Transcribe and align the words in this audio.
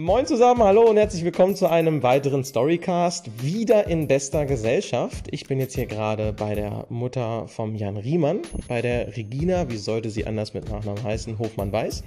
Moin 0.00 0.26
zusammen, 0.26 0.62
hallo 0.62 0.82
und 0.82 0.96
herzlich 0.96 1.24
willkommen 1.24 1.56
zu 1.56 1.68
einem 1.68 2.04
weiteren 2.04 2.44
Storycast. 2.44 3.42
Wieder 3.42 3.88
in 3.88 4.06
bester 4.06 4.46
Gesellschaft. 4.46 5.26
Ich 5.32 5.48
bin 5.48 5.58
jetzt 5.58 5.74
hier 5.74 5.86
gerade 5.86 6.32
bei 6.32 6.54
der 6.54 6.86
Mutter 6.88 7.48
vom 7.48 7.74
Jan 7.74 7.96
Riemann, 7.96 8.42
bei 8.68 8.80
der 8.80 9.16
Regina, 9.16 9.68
wie 9.70 9.76
sollte 9.76 10.10
sie 10.10 10.24
anders 10.24 10.54
mit 10.54 10.70
Nachnamen 10.70 11.02
heißen, 11.02 11.40
Hofmann 11.40 11.72
Weiß. 11.72 12.04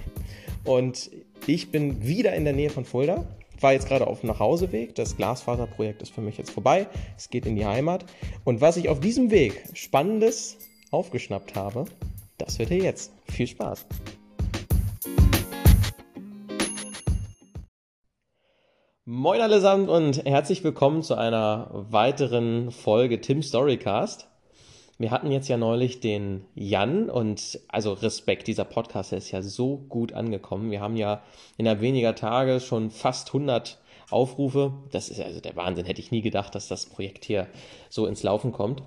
Und 0.63 1.11
ich 1.47 1.69
bin 1.69 2.01
wieder 2.07 2.33
in 2.33 2.45
der 2.45 2.53
Nähe 2.53 2.69
von 2.69 2.85
Fulda. 2.85 3.25
War 3.59 3.73
jetzt 3.73 3.89
gerade 3.89 4.07
auf 4.07 4.21
dem 4.21 4.27
Nachhauseweg. 4.27 4.95
Das 4.95 5.17
Glasfaserprojekt 5.17 6.01
ist 6.01 6.13
für 6.13 6.21
mich 6.21 6.37
jetzt 6.37 6.51
vorbei. 6.51 6.87
Es 7.17 7.29
geht 7.29 7.45
in 7.45 7.57
die 7.57 7.65
Heimat. 7.65 8.05
Und 8.45 8.61
was 8.61 8.77
ich 8.77 8.87
auf 8.87 9.01
diesem 9.01 9.31
Weg 9.31 9.65
Spannendes 9.73 10.59
aufgeschnappt 10.91 11.55
habe, 11.55 11.83
das 12.37 12.57
wird 12.57 12.71
ihr 12.71 12.77
jetzt. 12.77 13.11
Viel 13.29 13.47
Spaß. 13.47 13.85
Moin 19.13 19.41
allesamt 19.41 19.89
und 19.89 20.23
herzlich 20.23 20.63
willkommen 20.63 21.03
zu 21.03 21.15
einer 21.15 21.67
weiteren 21.73 22.71
Folge 22.71 23.19
Tim 23.19 23.43
Storycast. 23.43 24.29
Wir 24.99 25.11
hatten 25.11 25.33
jetzt 25.33 25.49
ja 25.49 25.57
neulich 25.57 25.99
den 25.99 26.45
Jan 26.55 27.09
und 27.09 27.59
also 27.67 27.91
Respekt, 27.91 28.47
dieser 28.47 28.63
Podcast 28.63 29.11
der 29.11 29.17
ist 29.17 29.31
ja 29.31 29.41
so 29.41 29.75
gut 29.89 30.13
angekommen. 30.13 30.71
Wir 30.71 30.79
haben 30.79 30.95
ja 30.95 31.23
innerhalb 31.57 31.81
weniger 31.81 32.15
Tage 32.15 32.61
schon 32.61 32.89
fast 32.89 33.27
100 33.27 33.79
Aufrufe. 34.09 34.71
Das 34.91 35.09
ist 35.09 35.19
also 35.19 35.41
der 35.41 35.57
Wahnsinn, 35.57 35.85
hätte 35.85 35.99
ich 35.99 36.11
nie 36.11 36.21
gedacht, 36.21 36.55
dass 36.55 36.69
das 36.69 36.85
Projekt 36.85 37.25
hier 37.25 37.47
so 37.89 38.05
ins 38.05 38.23
Laufen 38.23 38.53
kommt. 38.53 38.81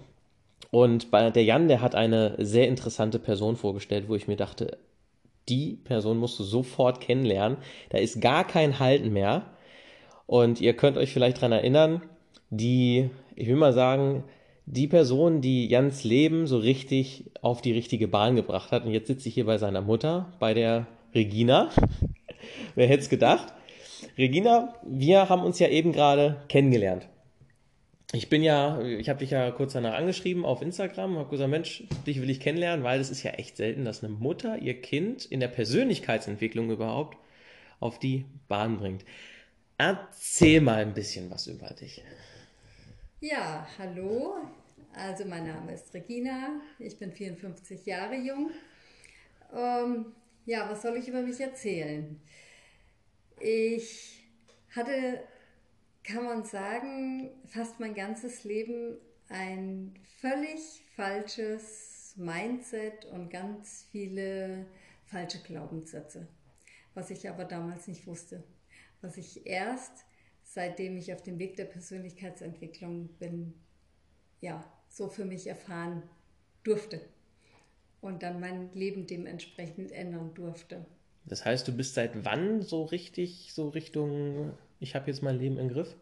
Und 0.70 1.10
bei 1.10 1.28
der 1.28 1.44
Jan, 1.44 1.68
der 1.68 1.82
hat 1.82 1.94
eine 1.94 2.34
sehr 2.38 2.68
interessante 2.68 3.18
Person 3.18 3.56
vorgestellt, 3.56 4.08
wo 4.08 4.14
ich 4.14 4.26
mir 4.26 4.36
dachte, 4.36 4.78
die 5.50 5.74
Person 5.84 6.16
musst 6.16 6.38
du 6.38 6.44
sofort 6.44 7.02
kennenlernen. 7.02 7.58
Da 7.90 7.98
ist 7.98 8.22
gar 8.22 8.46
kein 8.46 8.78
Halten 8.78 9.12
mehr. 9.12 9.50
Und 10.26 10.60
ihr 10.60 10.74
könnt 10.74 10.96
euch 10.96 11.12
vielleicht 11.12 11.38
daran 11.38 11.52
erinnern, 11.52 12.02
die, 12.50 13.10
ich 13.36 13.48
will 13.48 13.56
mal 13.56 13.72
sagen, 13.72 14.24
die 14.66 14.86
Person, 14.86 15.40
die 15.40 15.68
Jans 15.68 16.04
Leben 16.04 16.46
so 16.46 16.58
richtig 16.58 17.30
auf 17.42 17.60
die 17.60 17.72
richtige 17.72 18.08
Bahn 18.08 18.36
gebracht 18.36 18.72
hat. 18.72 18.84
Und 18.84 18.92
jetzt 18.92 19.08
sitze 19.08 19.28
ich 19.28 19.34
hier 19.34 19.46
bei 19.46 19.58
seiner 19.58 19.82
Mutter, 19.82 20.32
bei 20.38 20.54
der 20.54 20.86
Regina. 21.14 21.70
Wer 22.74 22.88
hätte 22.88 23.02
es 23.02 23.08
gedacht? 23.08 23.52
Regina, 24.16 24.74
wir 24.84 25.28
haben 25.28 25.42
uns 25.42 25.58
ja 25.58 25.68
eben 25.68 25.92
gerade 25.92 26.42
kennengelernt. 26.48 27.08
Ich 28.12 28.28
bin 28.28 28.44
ja, 28.44 28.80
ich 28.80 29.08
habe 29.08 29.18
dich 29.18 29.30
ja 29.30 29.50
kurz 29.50 29.72
danach 29.72 29.94
angeschrieben 29.94 30.44
auf 30.44 30.62
Instagram, 30.62 31.18
habe 31.18 31.30
gesagt, 31.30 31.50
Mensch, 31.50 31.82
dich 32.06 32.22
will 32.22 32.30
ich 32.30 32.38
kennenlernen, 32.38 32.84
weil 32.84 33.00
es 33.00 33.10
ist 33.10 33.24
ja 33.24 33.32
echt 33.32 33.56
selten, 33.56 33.84
dass 33.84 34.04
eine 34.04 34.12
Mutter 34.12 34.58
ihr 34.58 34.80
Kind 34.80 35.24
in 35.24 35.40
der 35.40 35.48
Persönlichkeitsentwicklung 35.48 36.70
überhaupt 36.70 37.18
auf 37.80 37.98
die 37.98 38.24
Bahn 38.46 38.78
bringt. 38.78 39.04
Erzähl 39.76 40.60
mal 40.60 40.82
ein 40.82 40.94
bisschen 40.94 41.28
was 41.30 41.48
über 41.48 41.68
dich. 41.70 42.02
Ja, 43.20 43.66
hallo. 43.76 44.36
Also 44.92 45.24
mein 45.24 45.48
Name 45.48 45.74
ist 45.74 45.92
Regina. 45.92 46.60
Ich 46.78 46.96
bin 46.96 47.10
54 47.10 47.84
Jahre 47.84 48.14
jung. 48.14 48.52
Ähm, 49.52 50.12
ja, 50.46 50.70
was 50.70 50.82
soll 50.82 50.96
ich 50.96 51.08
über 51.08 51.22
mich 51.22 51.40
erzählen? 51.40 52.20
Ich 53.40 54.22
hatte, 54.76 55.24
kann 56.04 56.24
man 56.24 56.44
sagen, 56.44 57.30
fast 57.46 57.80
mein 57.80 57.94
ganzes 57.94 58.44
Leben 58.44 58.96
ein 59.28 59.94
völlig 60.20 60.84
falsches 60.94 62.14
Mindset 62.16 63.06
und 63.06 63.28
ganz 63.28 63.88
viele 63.90 64.66
falsche 65.06 65.38
Glaubenssätze, 65.38 66.28
was 66.94 67.10
ich 67.10 67.28
aber 67.28 67.44
damals 67.44 67.88
nicht 67.88 68.06
wusste 68.06 68.44
was 69.04 69.18
ich 69.18 69.46
erst, 69.46 70.04
seitdem 70.42 70.96
ich 70.96 71.12
auf 71.12 71.22
dem 71.22 71.38
Weg 71.38 71.56
der 71.56 71.66
Persönlichkeitsentwicklung 71.66 73.08
bin, 73.18 73.54
ja, 74.40 74.64
so 74.88 75.08
für 75.08 75.24
mich 75.24 75.46
erfahren 75.46 76.02
durfte 76.62 77.00
und 78.00 78.22
dann 78.22 78.40
mein 78.40 78.72
Leben 78.72 79.06
dementsprechend 79.06 79.92
ändern 79.92 80.34
durfte. 80.34 80.86
Das 81.26 81.44
heißt, 81.44 81.68
du 81.68 81.72
bist 81.72 81.94
seit 81.94 82.24
wann 82.24 82.62
so 82.62 82.84
richtig, 82.84 83.52
so 83.52 83.68
Richtung, 83.68 84.52
ich 84.80 84.94
habe 84.94 85.06
jetzt 85.06 85.22
mein 85.22 85.38
Leben 85.38 85.58
im 85.58 85.68
Griff? 85.68 85.94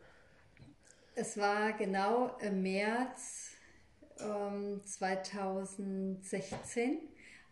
Es 1.14 1.36
war 1.36 1.72
genau 1.74 2.36
im 2.38 2.62
März 2.62 3.50
ähm, 4.18 4.80
2016, 4.84 6.98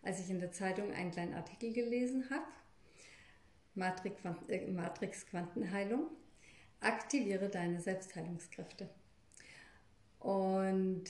als 0.02 0.20
ich 0.20 0.30
in 0.30 0.40
der 0.40 0.50
Zeitung 0.50 0.92
einen 0.92 1.10
kleinen 1.10 1.34
Artikel 1.34 1.72
gelesen 1.72 2.28
habe 2.30 2.44
äh, 3.80 4.66
Matrix 4.66 5.26
Quantenheilung. 5.26 6.08
Aktiviere 6.80 7.48
deine 7.48 7.80
Selbstheilungskräfte. 7.80 8.88
Und 10.18 11.04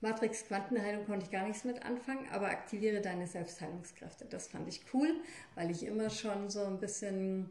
Matrix 0.00 0.46
Quantenheilung 0.46 1.06
konnte 1.06 1.24
ich 1.24 1.32
gar 1.32 1.46
nichts 1.46 1.64
mit 1.64 1.82
anfangen, 1.82 2.28
aber 2.30 2.48
aktiviere 2.48 3.00
deine 3.00 3.26
Selbstheilungskräfte. 3.26 4.26
Das 4.26 4.48
fand 4.48 4.68
ich 4.68 4.82
cool, 4.92 5.08
weil 5.54 5.70
ich 5.70 5.84
immer 5.84 6.10
schon 6.10 6.50
so 6.50 6.64
ein 6.64 6.78
bisschen 6.78 7.48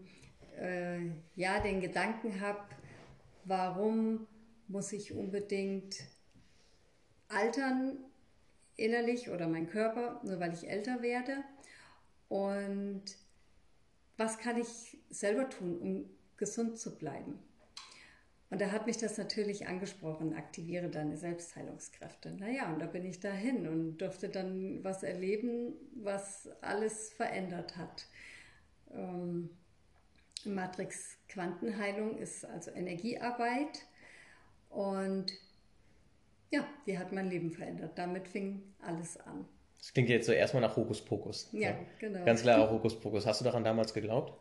äh, 0.59 0.99
ja 1.35 1.59
den 1.59 1.81
Gedanken 1.81 2.41
habe, 2.41 2.63
warum 3.45 4.27
muss 4.67 4.93
ich 4.93 5.13
unbedingt 5.13 5.95
altern 7.27 7.97
innerlich 8.75 9.29
oder 9.29 9.47
mein 9.47 9.67
Körper, 9.67 10.21
nur 10.23 10.39
weil 10.39 10.53
ich 10.53 10.69
älter 10.69 11.01
werde. 11.01 11.43
Und 12.29 13.03
was 14.17 14.37
kann 14.37 14.57
ich 14.59 14.97
selber 15.09 15.49
tun, 15.49 15.77
um 15.79 16.09
gesund 16.37 16.77
zu 16.77 16.97
bleiben? 16.97 17.39
Und 18.49 18.61
da 18.61 18.71
hat 18.71 18.85
mich 18.85 18.97
das 18.97 19.17
natürlich 19.17 19.67
angesprochen, 19.67 20.35
aktiviere 20.35 20.87
deine 20.87 21.17
Selbstheilungskräfte. 21.17 22.33
Naja, 22.33 22.71
und 22.71 22.79
da 22.79 22.85
bin 22.85 23.03
ich 23.03 23.19
dahin 23.19 23.67
und 23.67 23.97
durfte 23.97 24.29
dann 24.29 24.83
was 24.83 25.01
erleben, 25.01 25.73
was 25.95 26.47
alles 26.61 27.11
verändert 27.13 27.77
hat. 27.77 28.05
Ähm, 28.91 29.49
Matrix 30.45 31.17
Quantenheilung 31.29 32.17
ist 32.17 32.45
also 32.45 32.69
Energiearbeit 32.71 33.87
und 34.69 35.33
ja, 36.51 36.67
die 36.85 36.99
hat 36.99 37.11
mein 37.11 37.31
Leben 37.31 37.51
verändert. 37.51 37.97
Damit 37.97 38.27
fing 38.27 38.61
alles 38.79 39.17
an. 39.17 39.47
Das 39.83 39.91
klingt 39.91 40.07
jetzt 40.07 40.27
so 40.27 40.31
erstmal 40.31 40.61
nach 40.61 40.77
Hokuspokus. 40.77 41.49
Ja, 41.51 41.71
ja, 41.71 41.75
genau. 41.99 42.23
Ganz 42.23 42.41
klar 42.41 42.61
auch 42.61 42.71
Hokuspokus. 42.71 43.25
Hast 43.25 43.41
du 43.41 43.45
daran 43.45 43.65
damals 43.65 43.93
geglaubt? 43.93 44.33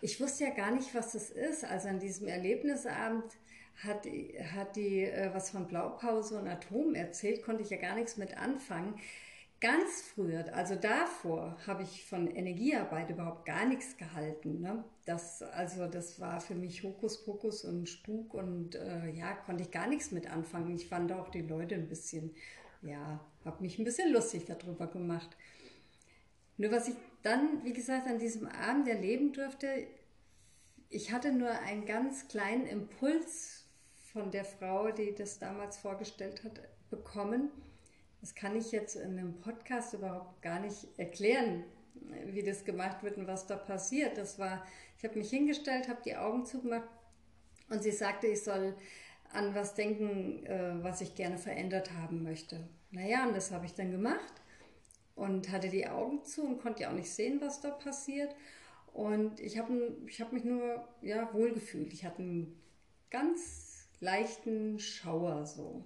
Ich 0.00 0.20
wusste 0.20 0.44
ja 0.44 0.50
gar 0.50 0.70
nicht, 0.70 0.94
was 0.94 1.10
das 1.10 1.30
ist. 1.30 1.64
Also 1.64 1.88
an 1.88 1.98
diesem 1.98 2.28
Erlebnisabend 2.28 3.24
hat, 3.82 4.06
hat 4.54 4.76
die 4.76 5.06
äh, 5.06 5.34
was 5.34 5.50
von 5.50 5.66
Blaupause 5.66 6.38
und 6.38 6.46
Atom 6.46 6.94
erzählt, 6.94 7.42
konnte 7.42 7.64
ich 7.64 7.70
ja 7.70 7.78
gar 7.78 7.96
nichts 7.96 8.16
mit 8.16 8.38
anfangen. 8.38 8.94
Ganz 9.60 10.02
früher, 10.02 10.44
also 10.54 10.76
davor, 10.76 11.56
habe 11.66 11.82
ich 11.82 12.04
von 12.04 12.30
Energiearbeit 12.30 13.10
überhaupt 13.10 13.46
gar 13.46 13.66
nichts 13.66 13.96
gehalten. 13.96 14.60
Ne? 14.60 14.84
Das, 15.04 15.42
also 15.42 15.88
das 15.88 16.20
war 16.20 16.40
für 16.40 16.54
mich 16.54 16.84
Hokuspokus 16.84 17.64
und 17.64 17.88
Spuk 17.88 18.32
und 18.34 18.76
äh, 18.76 19.10
ja, 19.10 19.32
konnte 19.32 19.64
ich 19.64 19.72
gar 19.72 19.88
nichts 19.88 20.12
mit 20.12 20.30
anfangen. 20.30 20.72
Ich 20.76 20.86
fand 20.86 21.10
auch 21.10 21.28
die 21.28 21.42
Leute 21.42 21.74
ein 21.74 21.88
bisschen 21.88 22.36
ja, 22.82 23.20
habe 23.44 23.62
mich 23.62 23.78
ein 23.78 23.84
bisschen 23.84 24.12
lustig 24.12 24.44
darüber 24.46 24.86
gemacht. 24.86 25.36
Nur 26.56 26.70
was 26.70 26.88
ich 26.88 26.94
dann, 27.22 27.64
wie 27.64 27.72
gesagt, 27.72 28.06
an 28.06 28.18
diesem 28.18 28.46
Abend 28.46 28.88
erleben 28.88 29.32
durfte, 29.32 29.86
ich 30.88 31.12
hatte 31.12 31.32
nur 31.32 31.50
einen 31.50 31.86
ganz 31.86 32.28
kleinen 32.28 32.66
Impuls 32.66 33.64
von 34.12 34.30
der 34.30 34.44
Frau, 34.44 34.92
die 34.92 35.14
das 35.14 35.38
damals 35.38 35.76
vorgestellt 35.78 36.44
hat, 36.44 36.60
bekommen. 36.90 37.50
Das 38.20 38.34
kann 38.34 38.56
ich 38.56 38.70
jetzt 38.70 38.94
in 38.94 39.18
einem 39.18 39.40
Podcast 39.40 39.94
überhaupt 39.94 40.40
gar 40.40 40.60
nicht 40.60 40.86
erklären, 40.96 41.64
wie 42.26 42.42
das 42.42 42.64
gemacht 42.64 43.02
wird 43.02 43.16
und 43.16 43.26
was 43.26 43.46
da 43.46 43.56
passiert. 43.56 44.16
Das 44.16 44.38
war, 44.38 44.64
ich 44.96 45.04
habe 45.04 45.18
mich 45.18 45.30
hingestellt, 45.30 45.88
habe 45.88 46.02
die 46.04 46.16
Augen 46.16 46.44
zugemacht 46.44 46.88
und 47.70 47.82
sie 47.82 47.90
sagte, 47.90 48.28
ich 48.28 48.44
soll 48.44 48.76
an 49.32 49.54
was 49.54 49.74
denken, 49.74 50.46
äh, 50.46 50.82
was 50.82 51.00
ich 51.00 51.14
gerne 51.14 51.38
verändert 51.38 51.92
haben 51.92 52.22
möchte. 52.22 52.68
Naja, 52.94 53.26
und 53.26 53.34
das 53.34 53.50
habe 53.50 53.66
ich 53.66 53.74
dann 53.74 53.90
gemacht 53.90 54.32
und 55.16 55.50
hatte 55.50 55.68
die 55.68 55.88
Augen 55.88 56.24
zu 56.24 56.44
und 56.44 56.60
konnte 56.60 56.82
ja 56.82 56.90
auch 56.90 56.94
nicht 56.94 57.10
sehen, 57.10 57.40
was 57.40 57.60
da 57.60 57.70
passiert. 57.70 58.34
Und 58.92 59.40
ich 59.40 59.58
habe 59.58 59.96
ich 60.06 60.20
hab 60.20 60.32
mich 60.32 60.44
nur 60.44 60.86
ja, 61.02 61.32
wohlgefühlt. 61.34 61.92
Ich 61.92 62.04
hatte 62.04 62.22
einen 62.22 62.56
ganz 63.10 63.88
leichten 63.98 64.78
Schauer 64.78 65.44
so. 65.44 65.84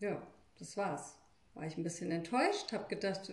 Ja, 0.00 0.26
das 0.58 0.76
war's. 0.78 1.18
War 1.52 1.66
ich 1.66 1.76
ein 1.76 1.84
bisschen 1.84 2.10
enttäuscht, 2.10 2.72
habe 2.72 2.88
gedacht, 2.88 3.30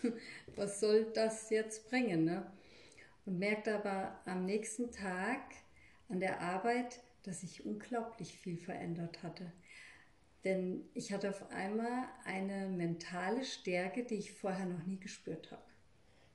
was 0.56 0.80
soll 0.80 1.04
das 1.14 1.48
jetzt 1.48 1.88
bringen? 1.88 2.24
Ne? 2.24 2.46
Und 3.24 3.38
merkte 3.38 3.74
aber 3.74 4.20
am 4.26 4.44
nächsten 4.44 4.90
Tag 4.90 5.40
an 6.10 6.20
der 6.20 6.40
Arbeit, 6.40 7.00
dass 7.22 7.40
sich 7.40 7.64
unglaublich 7.64 8.38
viel 8.38 8.58
verändert 8.58 9.22
hatte. 9.22 9.50
Denn 10.44 10.88
ich 10.94 11.12
hatte 11.12 11.30
auf 11.30 11.50
einmal 11.50 12.04
eine 12.24 12.68
mentale 12.68 13.44
Stärke, 13.44 14.04
die 14.04 14.14
ich 14.14 14.32
vorher 14.32 14.66
noch 14.66 14.84
nie 14.86 14.98
gespürt 14.98 15.50
habe. 15.50 15.62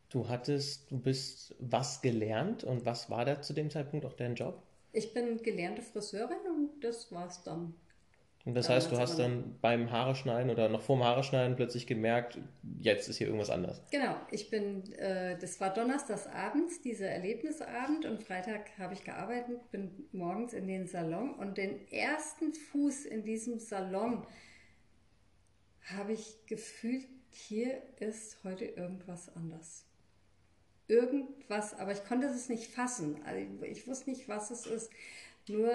Du 0.09 0.29
hattest, 0.29 0.91
du 0.91 0.99
bist 0.99 1.55
was 1.59 2.01
gelernt 2.01 2.63
und 2.63 2.85
was 2.85 3.09
war 3.09 3.25
da 3.25 3.41
zu 3.41 3.53
dem 3.53 3.71
Zeitpunkt 3.71 4.05
auch 4.05 4.13
dein 4.13 4.35
Job? 4.35 4.61
Ich 4.91 5.13
bin 5.13 5.41
gelernte 5.41 5.81
Friseurin 5.81 6.37
und 6.55 6.83
das 6.83 7.11
war's 7.11 7.43
dann. 7.43 7.73
Und 8.45 8.55
das 8.55 8.67
heißt, 8.67 8.91
du 8.91 8.97
hast 8.97 9.17
dann 9.19 9.57
beim 9.61 9.89
Haare 9.89 10.15
schneiden 10.15 10.51
oder 10.51 10.67
noch 10.67 10.81
vorm 10.81 11.01
Haare 11.01 11.23
schneiden 11.23 11.55
plötzlich 11.55 11.87
gemerkt, 11.87 12.39
jetzt 12.81 13.07
ist 13.07 13.17
hier 13.17 13.27
irgendwas 13.27 13.49
anders. 13.49 13.81
Genau, 13.89 14.17
ich 14.31 14.49
bin, 14.49 14.91
äh, 14.93 15.37
das 15.39 15.61
war 15.61 15.73
donnerstags 15.73 16.27
abends, 16.27 16.81
dieser 16.81 17.07
Erlebnisabend 17.07 18.05
und 18.05 18.21
Freitag 18.21 18.77
habe 18.77 18.95
ich 18.95 19.05
gearbeitet, 19.05 19.71
bin 19.71 20.09
morgens 20.11 20.51
in 20.51 20.67
den 20.67 20.87
Salon 20.87 21.35
und 21.35 21.57
den 21.57 21.87
ersten 21.89 22.53
Fuß 22.53 23.05
in 23.05 23.23
diesem 23.23 23.59
Salon 23.59 24.27
habe 25.85 26.11
ich 26.11 26.45
gefühlt, 26.45 27.05
hier 27.29 27.81
ist 27.99 28.43
heute 28.43 28.65
irgendwas 28.65 29.33
anders. 29.35 29.85
Irgendwas, 30.89 31.79
aber 31.79 31.93
ich 31.93 32.03
konnte 32.03 32.27
es 32.27 32.49
nicht 32.49 32.71
fassen. 32.71 33.21
Also 33.23 33.63
ich 33.63 33.87
wusste 33.87 34.09
nicht, 34.09 34.27
was 34.27 34.51
es 34.51 34.65
ist. 34.65 34.91
Nur 35.47 35.71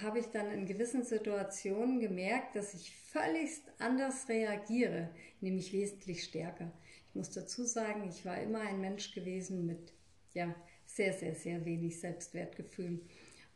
habe 0.00 0.20
ich 0.20 0.26
dann 0.26 0.50
in 0.50 0.66
gewissen 0.66 1.04
Situationen 1.04 2.00
gemerkt, 2.00 2.56
dass 2.56 2.72
ich 2.74 2.94
völlig 3.06 3.50
anders 3.78 4.28
reagiere, 4.28 5.10
nämlich 5.40 5.72
wesentlich 5.72 6.24
stärker. 6.24 6.72
Ich 7.08 7.14
muss 7.14 7.30
dazu 7.30 7.64
sagen, 7.64 8.08
ich 8.08 8.24
war 8.24 8.40
immer 8.40 8.60
ein 8.60 8.80
Mensch 8.80 9.12
gewesen 9.12 9.66
mit 9.66 9.92
ja, 10.32 10.54
sehr, 10.86 11.12
sehr, 11.12 11.34
sehr 11.34 11.64
wenig 11.64 12.00
Selbstwertgefühl 12.00 13.02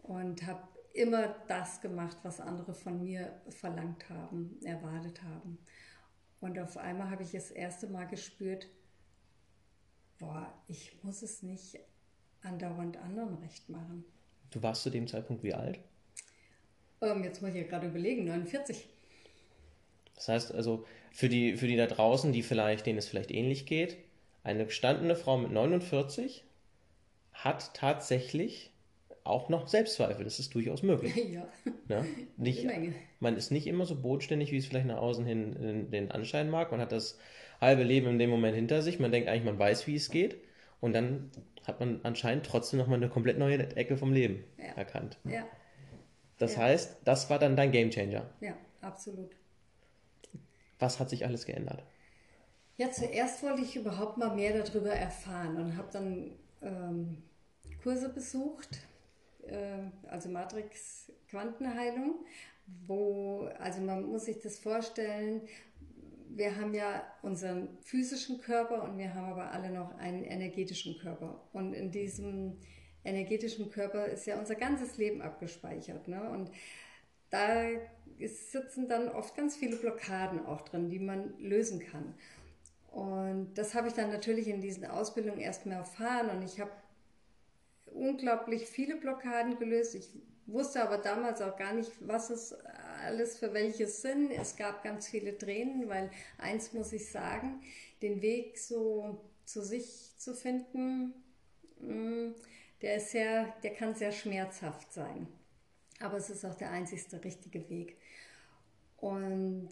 und 0.02 0.46
habe 0.46 0.68
immer 0.92 1.28
das 1.48 1.80
gemacht, 1.80 2.18
was 2.22 2.40
andere 2.40 2.74
von 2.74 3.02
mir 3.02 3.40
verlangt 3.48 4.08
haben, 4.10 4.58
erwartet 4.62 5.22
haben. 5.22 5.58
Und 6.40 6.58
auf 6.58 6.76
einmal 6.76 7.10
habe 7.10 7.22
ich 7.22 7.32
das 7.32 7.50
erste 7.50 7.86
Mal 7.86 8.06
gespürt, 8.06 8.68
boah, 10.18 10.52
ich 10.68 11.02
muss 11.02 11.22
es 11.22 11.42
nicht 11.42 11.78
andauernd 12.42 12.96
anderen 12.98 13.34
recht 13.36 13.68
machen. 13.68 14.04
Du 14.50 14.62
warst 14.62 14.82
zu 14.82 14.90
dem 14.90 15.06
Zeitpunkt 15.06 15.42
wie 15.42 15.54
alt? 15.54 15.80
Ähm, 17.02 17.24
jetzt 17.24 17.42
muss 17.42 17.50
ich 17.50 17.56
ja 17.56 17.62
gerade 17.64 17.86
überlegen, 17.86 18.24
49. 18.24 18.86
Das 20.14 20.28
heißt 20.28 20.54
also, 20.54 20.84
für 21.12 21.28
die, 21.28 21.56
für 21.56 21.66
die 21.66 21.76
da 21.76 21.86
draußen, 21.86 22.32
die 22.32 22.42
vielleicht, 22.42 22.86
denen 22.86 22.98
es 22.98 23.08
vielleicht 23.08 23.30
ähnlich 23.30 23.66
geht, 23.66 23.96
eine 24.44 24.64
gestandene 24.64 25.16
Frau 25.16 25.36
mit 25.38 25.50
49 25.50 26.44
hat 27.32 27.74
tatsächlich 27.74 28.70
auch 29.24 29.48
noch 29.48 29.68
Selbstzweifel. 29.68 30.24
Das 30.24 30.38
ist 30.38 30.54
durchaus 30.54 30.82
möglich. 30.82 31.14
Ja. 31.32 31.48
ja? 31.88 32.04
Nicht, 32.36 32.66
man 33.20 33.36
ist 33.36 33.50
nicht 33.50 33.66
immer 33.66 33.86
so 33.86 33.96
bodenständig, 33.96 34.52
wie 34.52 34.58
es 34.58 34.66
vielleicht 34.66 34.86
nach 34.86 34.98
außen 34.98 35.26
hin 35.26 35.90
den 35.90 36.10
Anschein 36.10 36.48
mag. 36.48 36.70
Man 36.70 36.80
hat 36.80 36.92
das 36.92 37.18
halbe 37.60 37.82
Leben 37.82 38.06
in 38.08 38.18
dem 38.18 38.30
Moment 38.30 38.54
hinter 38.54 38.82
sich. 38.82 38.98
Man 38.98 39.10
denkt 39.10 39.28
eigentlich, 39.28 39.44
man 39.44 39.58
weiß, 39.58 39.86
wie 39.86 39.96
es 39.96 40.10
geht. 40.10 40.36
Und 40.80 40.92
dann 40.92 41.30
hat 41.66 41.80
man 41.80 42.00
anscheinend 42.04 42.46
trotzdem 42.46 42.78
nochmal 42.78 42.98
eine 42.98 43.08
komplett 43.08 43.38
neue 43.38 43.58
Ecke 43.76 43.96
vom 43.96 44.12
Leben 44.12 44.44
ja. 44.58 44.76
erkannt. 44.76 45.18
Ja. 45.24 45.44
Das 46.38 46.54
ja. 46.54 46.62
heißt, 46.62 46.98
das 47.04 47.30
war 47.30 47.38
dann 47.38 47.56
dein 47.56 47.72
Gamechanger. 47.72 48.28
Ja, 48.40 48.56
absolut. 48.80 49.30
Was 50.78 51.00
hat 51.00 51.10
sich 51.10 51.24
alles 51.24 51.46
geändert? 51.46 51.82
Ja, 52.76 52.90
zuerst 52.90 53.42
wollte 53.42 53.62
ich 53.62 53.76
überhaupt 53.76 54.18
mal 54.18 54.34
mehr 54.34 54.62
darüber 54.62 54.90
erfahren 54.90 55.56
und 55.56 55.76
habe 55.78 55.88
dann 55.90 56.32
ähm, 56.60 57.22
Kurse 57.82 58.10
besucht, 58.10 58.80
äh, 59.46 59.78
also 60.08 60.28
Matrix 60.28 61.10
Quantenheilung, 61.28 62.26
wo, 62.86 63.48
also 63.58 63.80
man 63.80 64.04
muss 64.04 64.26
sich 64.26 64.40
das 64.40 64.58
vorstellen, 64.58 65.42
wir 66.28 66.56
haben 66.56 66.74
ja 66.74 67.02
unseren 67.22 67.78
physischen 67.80 68.40
Körper 68.40 68.82
und 68.82 68.98
wir 68.98 69.14
haben 69.14 69.30
aber 69.30 69.52
alle 69.52 69.70
noch 69.70 69.96
einen 69.96 70.24
energetischen 70.24 70.98
Körper. 70.98 71.40
Und 71.52 71.72
in 71.72 71.90
diesem 71.90 72.58
energetischen 73.06 73.70
Körper 73.70 74.06
ist 74.06 74.26
ja 74.26 74.38
unser 74.38 74.54
ganzes 74.54 74.96
Leben 74.98 75.22
abgespeichert. 75.22 76.08
Ne? 76.08 76.28
Und 76.30 76.50
da 77.30 77.64
sitzen 78.18 78.88
dann 78.88 79.08
oft 79.08 79.36
ganz 79.36 79.56
viele 79.56 79.76
Blockaden 79.76 80.44
auch 80.46 80.62
drin, 80.62 80.90
die 80.90 80.98
man 80.98 81.38
lösen 81.38 81.80
kann. 81.80 82.14
Und 82.90 83.54
das 83.54 83.74
habe 83.74 83.88
ich 83.88 83.94
dann 83.94 84.10
natürlich 84.10 84.48
in 84.48 84.60
diesen 84.60 84.86
Ausbildungen 84.86 85.40
erstmal 85.40 85.76
erfahren 85.78 86.30
und 86.30 86.42
ich 86.42 86.60
habe 86.60 86.70
unglaublich 87.92 88.66
viele 88.66 88.96
Blockaden 88.96 89.58
gelöst. 89.58 89.94
Ich 89.94 90.10
wusste 90.46 90.82
aber 90.82 90.98
damals 90.98 91.42
auch 91.42 91.56
gar 91.56 91.74
nicht, 91.74 91.92
was 92.00 92.30
es 92.30 92.54
alles 93.04 93.38
für 93.38 93.52
welches 93.52 94.00
sind. 94.02 94.30
Es 94.30 94.56
gab 94.56 94.82
ganz 94.82 95.08
viele 95.08 95.36
Tränen, 95.36 95.88
weil 95.88 96.10
eins 96.38 96.72
muss 96.72 96.92
ich 96.92 97.10
sagen, 97.10 97.60
den 98.00 98.22
Weg 98.22 98.58
so 98.58 99.20
zu 99.44 99.62
sich 99.62 100.16
zu 100.16 100.34
finden, 100.34 101.12
mm, 101.80 102.30
der 102.82 102.96
ist 102.96 103.10
sehr, 103.10 103.54
der 103.62 103.72
kann 103.72 103.94
sehr 103.94 104.12
schmerzhaft 104.12 104.92
sein. 104.92 105.26
Aber 106.00 106.16
es 106.16 106.30
ist 106.30 106.44
auch 106.44 106.54
der 106.54 106.70
einzigste 106.70 107.22
richtige 107.24 107.68
Weg. 107.70 107.96
Und 108.98 109.70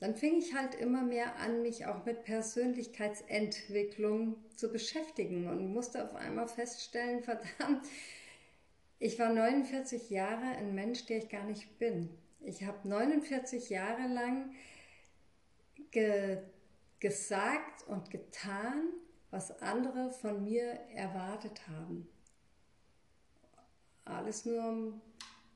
dann 0.00 0.14
fing 0.14 0.38
ich 0.38 0.54
halt 0.54 0.74
immer 0.74 1.02
mehr 1.02 1.36
an, 1.36 1.62
mich 1.62 1.86
auch 1.86 2.04
mit 2.04 2.24
Persönlichkeitsentwicklung 2.24 4.36
zu 4.54 4.70
beschäftigen 4.70 5.48
und 5.48 5.72
musste 5.72 6.04
auf 6.04 6.14
einmal 6.14 6.48
feststellen, 6.48 7.22
verdammt, 7.22 7.86
ich 8.98 9.18
war 9.18 9.32
49 9.32 10.10
Jahre 10.10 10.44
ein 10.56 10.74
Mensch, 10.74 11.06
der 11.06 11.16
ich 11.18 11.28
gar 11.28 11.44
nicht 11.44 11.78
bin. 11.78 12.10
Ich 12.40 12.64
habe 12.64 12.88
49 12.88 13.70
Jahre 13.70 14.08
lang 14.08 14.50
ge 15.90 16.38
gesagt 16.98 17.86
und 17.88 18.10
getan, 18.10 18.88
was 19.30 19.60
andere 19.60 20.10
von 20.12 20.44
mir 20.44 20.80
erwartet 20.94 21.68
haben. 21.68 22.08
Alles 24.06 24.44
nur 24.44 24.64
um, 24.66 25.00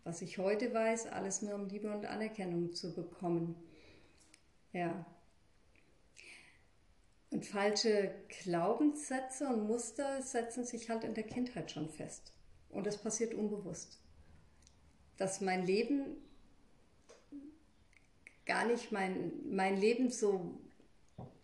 was 0.05 0.21
ich 0.23 0.39
heute 0.39 0.75
weiß, 0.75 1.07
alles 1.07 1.41
nur 1.41 1.55
um 1.55 1.69
Liebe 1.69 1.91
und 1.91 2.05
Anerkennung 2.05 2.73
zu 2.75 2.93
bekommen. 2.93 3.55
Ja. 4.73 5.07
Und 7.31 7.47
falsche 7.47 8.13
Glaubenssätze 8.43 9.47
und 9.47 9.67
Muster 9.67 10.21
setzen 10.21 10.65
sich 10.65 10.91
halt 10.91 11.05
in 11.05 11.15
der 11.15 11.25
Kindheit 11.25 11.71
schon 11.71 11.89
fest. 11.89 12.33
Und 12.69 12.87
das 12.87 12.99
passiert 12.99 13.35
unbewusst. 13.35 14.01
Dass 15.17 15.41
mein 15.41 15.65
Leben 15.65 16.17
gar 18.47 18.65
nicht 18.65 18.91
mein, 18.91 19.33
mein 19.49 19.77
Leben 19.77 20.11
so, 20.11 20.59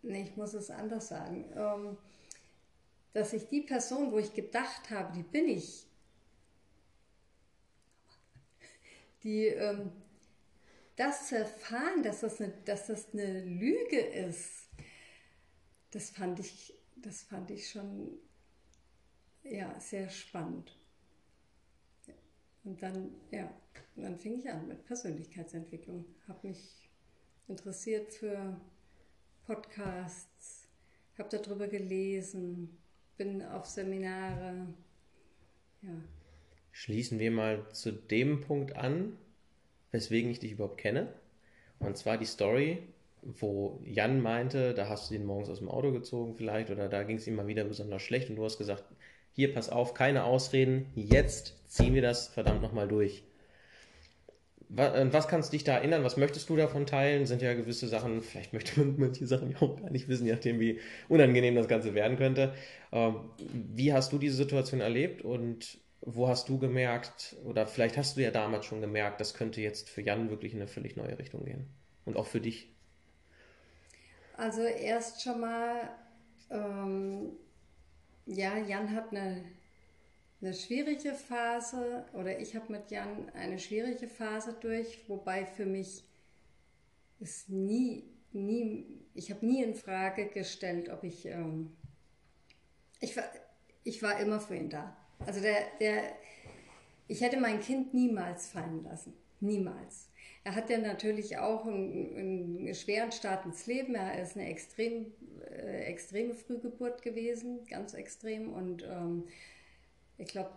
nee, 0.03 0.23
ich 0.23 0.37
muss 0.37 0.55
es 0.55 0.71
anders 0.71 1.07
sagen, 1.07 1.45
ähm, 1.55 1.97
dass 3.13 3.33
ich 3.33 3.47
die 3.47 3.61
Person, 3.61 4.11
wo 4.11 4.19
ich 4.19 4.35
gedacht 4.35 4.91
habe, 4.91 5.13
die 5.13 5.23
bin 5.23 5.49
ich, 5.49 5.87
die, 9.27 9.47
ähm, 9.47 9.91
das 10.95 11.29
zu 11.29 11.37
erfahren, 11.37 12.03
dass 12.05 12.21
das, 12.21 12.41
eine, 12.41 12.53
dass 12.65 12.87
das 12.87 13.13
eine 13.13 13.45
Lüge 13.45 13.99
ist, 13.99 14.71
das 15.91 16.11
fand 16.11 16.39
ich, 16.39 16.73
das 16.95 17.23
fand 17.23 17.51
ich 17.51 17.69
schon 17.69 18.19
ja, 19.43 19.79
sehr 19.81 20.09
spannend. 20.09 20.79
Und 22.63 22.83
dann, 22.83 23.15
ja, 23.33 23.53
dann 23.97 24.19
fing 24.19 24.39
ich 24.39 24.49
an 24.49 24.69
mit 24.69 24.85
Persönlichkeitsentwicklung, 24.85 26.05
habe 26.29 26.49
mich 26.49 26.89
interessiert 27.49 28.13
für 28.13 28.61
Podcasts, 29.45 30.69
habe 31.19 31.37
darüber 31.37 31.67
gelesen, 31.67 32.79
bin 33.17 33.43
auf 33.43 33.67
Seminare. 33.67 34.67
Ja. 35.83 36.16
Schließen 36.79 37.19
wir 37.19 37.31
mal 37.31 37.67
zu 37.73 37.91
dem 37.91 38.43
Punkt 38.43 38.77
an, 38.77 39.17
weswegen 39.93 40.31
ich 40.31 40.41
dich 40.41 40.53
überhaupt 40.53 40.77
kenne. 40.77 41.11
Und 41.79 41.97
zwar 41.97 42.19
die 42.19 42.27
Story, 42.27 42.83
wo 43.23 43.81
Jan 43.83 44.21
meinte, 44.21 44.75
da 44.75 44.87
hast 44.87 45.09
du 45.09 45.15
ihn 45.15 45.25
morgens 45.25 45.49
aus 45.49 45.61
dem 45.61 45.71
Auto 45.71 45.91
gezogen 45.91 46.35
vielleicht 46.37 46.69
oder 46.69 46.91
da 46.91 47.03
ging 47.05 47.17
es 47.17 47.27
ihm 47.27 47.35
mal 47.35 47.47
wieder 47.47 47.65
besonders 47.65 48.03
schlecht 48.03 48.29
und 48.29 48.37
du 48.37 48.45
hast 48.45 48.59
gesagt, 48.59 48.85
hier 49.33 49.55
pass 49.55 49.71
auf, 49.71 49.95
keine 49.95 50.25
Ausreden, 50.25 50.85
jetzt 50.95 51.55
ziehen 51.67 51.95
wir 51.95 52.03
das 52.03 52.29
verdammt 52.29 52.61
nochmal 52.61 52.89
durch. 52.89 53.23
Was 54.69 55.29
kannst 55.29 55.55
du 55.55 55.57
dich 55.57 55.65
da 55.65 55.77
erinnern? 55.79 56.05
Was 56.05 56.19
möchtest 56.19 56.51
du 56.51 56.57
davon 56.57 56.85
teilen? 56.85 57.25
Sind 57.25 57.41
ja 57.41 57.55
gewisse 57.55 57.89
Sachen, 57.89 58.21
vielleicht 58.21 58.53
möchte 58.53 58.79
man 58.81 58.97
manche 58.99 59.27
Sachen 59.27 59.53
ja 59.53 59.63
auch 59.63 59.81
gar 59.81 59.89
nicht 59.89 60.09
wissen, 60.09 60.27
je 60.27 60.33
nachdem, 60.33 60.61
wie 60.61 60.79
unangenehm 61.09 61.55
das 61.55 61.69
Ganze 61.69 61.95
werden 61.95 62.19
könnte. 62.19 62.53
Ähm, 62.93 63.31
wie 63.75 63.95
hast 63.95 64.13
du 64.13 64.19
diese 64.19 64.37
Situation 64.37 64.83
erlebt 64.83 65.23
und 65.23 65.79
wo 66.01 66.29
hast 66.29 66.49
du 66.49 66.59
gemerkt, 66.59 67.37
oder 67.45 67.67
vielleicht 67.67 67.97
hast 67.97 68.17
du 68.17 68.23
ja 68.23 68.31
damals 68.31 68.67
schon 68.67 68.81
gemerkt, 68.81 69.21
das 69.21 69.35
könnte 69.35 69.61
jetzt 69.61 69.89
für 69.89 70.03
Jan 70.03 70.31
wirklich 70.31 70.53
in 70.53 70.61
eine 70.61 70.69
völlig 70.69 70.97
neue 70.97 71.19
Richtung 71.19 71.45
gehen? 71.45 71.69
Und 72.05 72.17
auch 72.17 72.27
für 72.27 72.41
dich? 72.41 72.69
Also 74.37 74.63
erst 74.63 75.23
schon 75.23 75.41
mal, 75.41 75.91
ähm, 76.51 77.33
ja, 78.27 78.59
Jan 78.59 78.95
hat 78.95 79.11
eine 79.11 79.45
eine 80.41 80.55
schwierige 80.55 81.15
Phase 81.15 82.05
oder 82.13 82.39
ich 82.39 82.55
habe 82.55 82.73
mit 82.73 82.91
Jan 82.91 83.31
eine 83.31 83.59
schwierige 83.59 84.09
Phase 84.09 84.55
durch, 84.61 85.09
wobei 85.09 85.47
für 85.47 85.67
mich 85.67 86.05
es 87.21 87.49
nie, 87.49 88.05
nie, 88.33 89.07
ich 89.15 89.31
habe 89.31 89.47
nie 89.47 89.63
in 89.63 89.75
Frage 89.75 90.29
gestellt, 90.29 90.89
ob 90.91 91.05
ich, 91.05 91.27
ähm, 91.27 91.77
Ich 93.01 93.17
war, 93.17 93.25
ich 93.85 94.03
war 94.03 94.19
immer 94.21 94.41
für 94.41 94.57
ihn 94.57 94.69
da. 94.71 94.97
Also 95.25 95.41
der, 95.41 95.59
der, 95.81 96.03
ich 97.09 97.21
hätte 97.21 97.39
mein 97.39 97.61
Kind 97.61 97.95
niemals 97.95 98.49
fallen 98.49 98.85
lassen. 98.85 99.15
Niemals. 99.41 100.09
Er 100.45 100.55
hat 100.55 100.71
ja 100.71 100.79
natürlich 100.79 101.39
auch 101.39 101.67
einen, 101.67 102.17
einen 102.17 102.75
schweren 102.75 103.13
Start 103.13 103.45
ins 103.47 103.67
Leben. 103.67 103.95
Er 103.95 104.23
ist 104.23 104.37
eine 104.37 104.49
extrem, 104.49 105.13
äh, 105.51 105.85
extreme 105.85 106.35
Frühgeburt 106.35 107.03
gewesen, 107.03 107.67
ganz 107.67 107.95
extrem. 107.95 108.53
Und 108.53 108.85
ähm, 108.85 109.25
ich 110.19 110.29
glaube, 110.29 110.53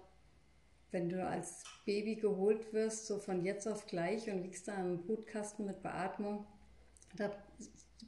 wenn 0.92 1.10
du 1.10 1.26
als 1.26 1.64
Baby 1.86 2.16
geholt 2.16 2.74
wirst, 2.74 3.08
so 3.08 3.20
von 3.20 3.44
jetzt 3.44 3.68
auf 3.68 3.86
gleich 3.88 4.30
und 4.30 4.44
liegst 4.44 4.68
da 4.68 4.76
im 4.80 5.04
Brutkasten 5.04 5.66
mit 5.66 5.82
Beatmung, 5.82 6.46
da 7.16 7.32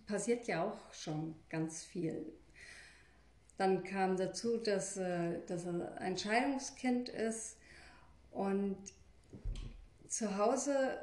passiert 0.08 0.48
ja 0.48 0.64
auch 0.64 0.94
schon 0.94 1.36
ganz 1.50 1.84
viel. 1.84 2.32
Dann 3.62 3.84
kam 3.84 4.18
dazu, 4.18 4.58
dass, 4.58 4.98
äh, 4.98 5.38
dass 5.46 5.68
er 5.68 5.96
ein 6.00 6.18
Scheidungskind 6.18 7.10
ist 7.10 7.58
und 8.32 8.76
zu 10.08 10.36
Hause 10.36 10.98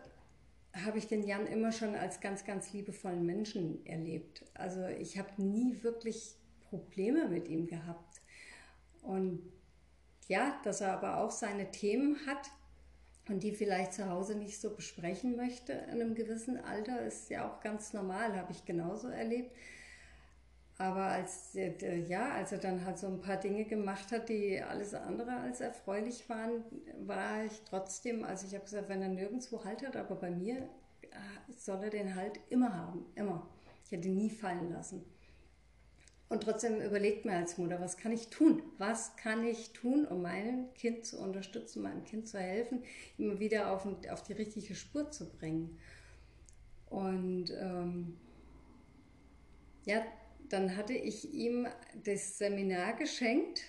habe 0.72 0.98
ich 0.98 1.06
den 1.06 1.22
Jan 1.22 1.46
immer 1.46 1.70
schon 1.70 1.94
als 1.94 2.18
ganz, 2.18 2.44
ganz 2.44 2.72
liebevollen 2.72 3.24
Menschen 3.24 3.86
erlebt. 3.86 4.44
Also 4.54 4.84
ich 4.86 5.18
habe 5.18 5.40
nie 5.40 5.84
wirklich 5.84 6.34
Probleme 6.68 7.28
mit 7.28 7.46
ihm 7.46 7.68
gehabt. 7.68 8.20
Und 9.02 9.40
ja, 10.26 10.60
dass 10.64 10.80
er 10.80 10.94
aber 10.94 11.18
auch 11.18 11.30
seine 11.30 11.70
Themen 11.70 12.26
hat 12.26 12.50
und 13.28 13.44
die 13.44 13.52
vielleicht 13.52 13.92
zu 13.92 14.10
Hause 14.10 14.34
nicht 14.34 14.60
so 14.60 14.74
besprechen 14.74 15.36
möchte 15.36 15.74
in 15.74 16.02
einem 16.02 16.16
gewissen 16.16 16.58
Alter, 16.58 17.02
ist 17.02 17.30
ja 17.30 17.48
auch 17.48 17.60
ganz 17.60 17.92
normal, 17.92 18.36
habe 18.36 18.50
ich 18.50 18.64
genauso 18.64 19.06
erlebt. 19.06 19.54
Aber 20.80 21.06
als, 21.06 21.54
ja, 22.06 22.30
als 22.30 22.52
er 22.52 22.58
dann 22.58 22.84
halt 22.84 22.98
so 22.98 23.08
ein 23.08 23.20
paar 23.20 23.36
Dinge 23.36 23.64
gemacht 23.64 24.12
hat, 24.12 24.28
die 24.28 24.62
alles 24.62 24.94
andere 24.94 25.32
als 25.32 25.60
erfreulich 25.60 26.28
waren, 26.28 26.62
war 27.04 27.44
ich 27.44 27.60
trotzdem, 27.68 28.22
also 28.22 28.46
ich 28.46 28.54
habe 28.54 28.64
gesagt, 28.64 28.88
wenn 28.88 29.02
er 29.02 29.08
nirgendwo 29.08 29.64
Halt 29.64 29.84
hat, 29.84 29.96
aber 29.96 30.14
bei 30.14 30.30
mir 30.30 30.68
äh, 31.00 31.52
soll 31.56 31.82
er 31.82 31.90
den 31.90 32.14
Halt 32.14 32.38
immer 32.48 32.72
haben, 32.72 33.06
immer. 33.16 33.48
Ich 33.84 33.90
hätte 33.90 34.06
ihn 34.06 34.18
nie 34.18 34.30
fallen 34.30 34.70
lassen. 34.70 35.04
Und 36.28 36.44
trotzdem 36.44 36.80
überlegt 36.80 37.24
man 37.24 37.36
als 37.36 37.58
Mutter, 37.58 37.80
was 37.80 37.96
kann 37.96 38.12
ich 38.12 38.28
tun? 38.28 38.62
Was 38.76 39.16
kann 39.16 39.44
ich 39.44 39.72
tun, 39.72 40.06
um 40.06 40.22
mein 40.22 40.72
Kind 40.74 41.06
zu 41.06 41.18
unterstützen, 41.18 41.82
meinem 41.82 42.04
Kind 42.04 42.28
zu 42.28 42.38
helfen, 42.38 42.84
immer 43.16 43.40
wieder 43.40 43.72
auf, 43.72 43.84
auf 44.10 44.22
die 44.22 44.34
richtige 44.34 44.76
Spur 44.76 45.10
zu 45.10 45.28
bringen? 45.28 45.78
Und 46.90 47.50
ähm, 47.58 48.18
ja, 49.86 50.02
dann 50.48 50.76
hatte 50.76 50.94
ich 50.94 51.32
ihm 51.34 51.66
das 52.04 52.38
Seminar 52.38 52.94
geschenkt 52.94 53.62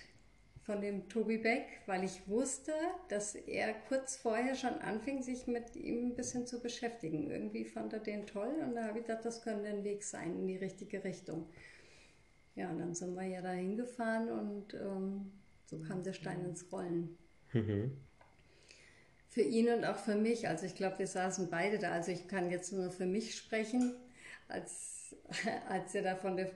von 0.62 0.80
dem 0.80 1.08
Tobi 1.08 1.38
Beck, 1.38 1.66
weil 1.86 2.04
ich 2.04 2.28
wusste, 2.28 2.72
dass 3.08 3.34
er 3.34 3.72
kurz 3.88 4.16
vorher 4.16 4.54
schon 4.54 4.74
anfing, 4.74 5.22
sich 5.22 5.46
mit 5.46 5.74
ihm 5.74 6.08
ein 6.08 6.14
bisschen 6.14 6.46
zu 6.46 6.60
beschäftigen. 6.60 7.30
Irgendwie 7.30 7.64
fand 7.64 7.92
er 7.92 7.98
den 7.98 8.26
toll 8.26 8.54
und 8.62 8.74
da 8.74 8.84
habe 8.84 9.00
ich 9.00 9.06
gedacht, 9.06 9.24
das 9.24 9.42
könnte 9.42 9.68
ein 9.68 9.84
Weg 9.84 10.02
sein 10.04 10.38
in 10.38 10.46
die 10.46 10.56
richtige 10.56 11.02
Richtung. 11.02 11.48
Ja, 12.54 12.70
und 12.70 12.78
dann 12.78 12.94
sind 12.94 13.14
wir 13.14 13.24
ja 13.24 13.42
da 13.42 13.52
hingefahren 13.52 14.30
und 14.30 14.74
ähm, 14.74 15.32
so 15.66 15.78
kam 15.80 16.02
der 16.02 16.12
Stein 16.12 16.44
ins 16.44 16.70
Rollen. 16.70 17.16
Mhm. 17.52 17.96
Für 19.28 19.42
ihn 19.42 19.72
und 19.72 19.84
auch 19.84 19.96
für 19.96 20.16
mich. 20.16 20.48
Also 20.48 20.66
ich 20.66 20.74
glaube, 20.74 20.98
wir 20.98 21.06
saßen 21.06 21.48
beide 21.50 21.78
da. 21.78 21.92
Also 21.92 22.10
ich 22.10 22.26
kann 22.26 22.50
jetzt 22.50 22.72
nur 22.72 22.90
für 22.90 23.06
mich 23.06 23.36
sprechen. 23.36 23.94
Als, 24.48 24.99
als 25.68 25.94
er 25.94 26.02
da 26.02 26.16
von 26.16 26.36
der 26.36 26.50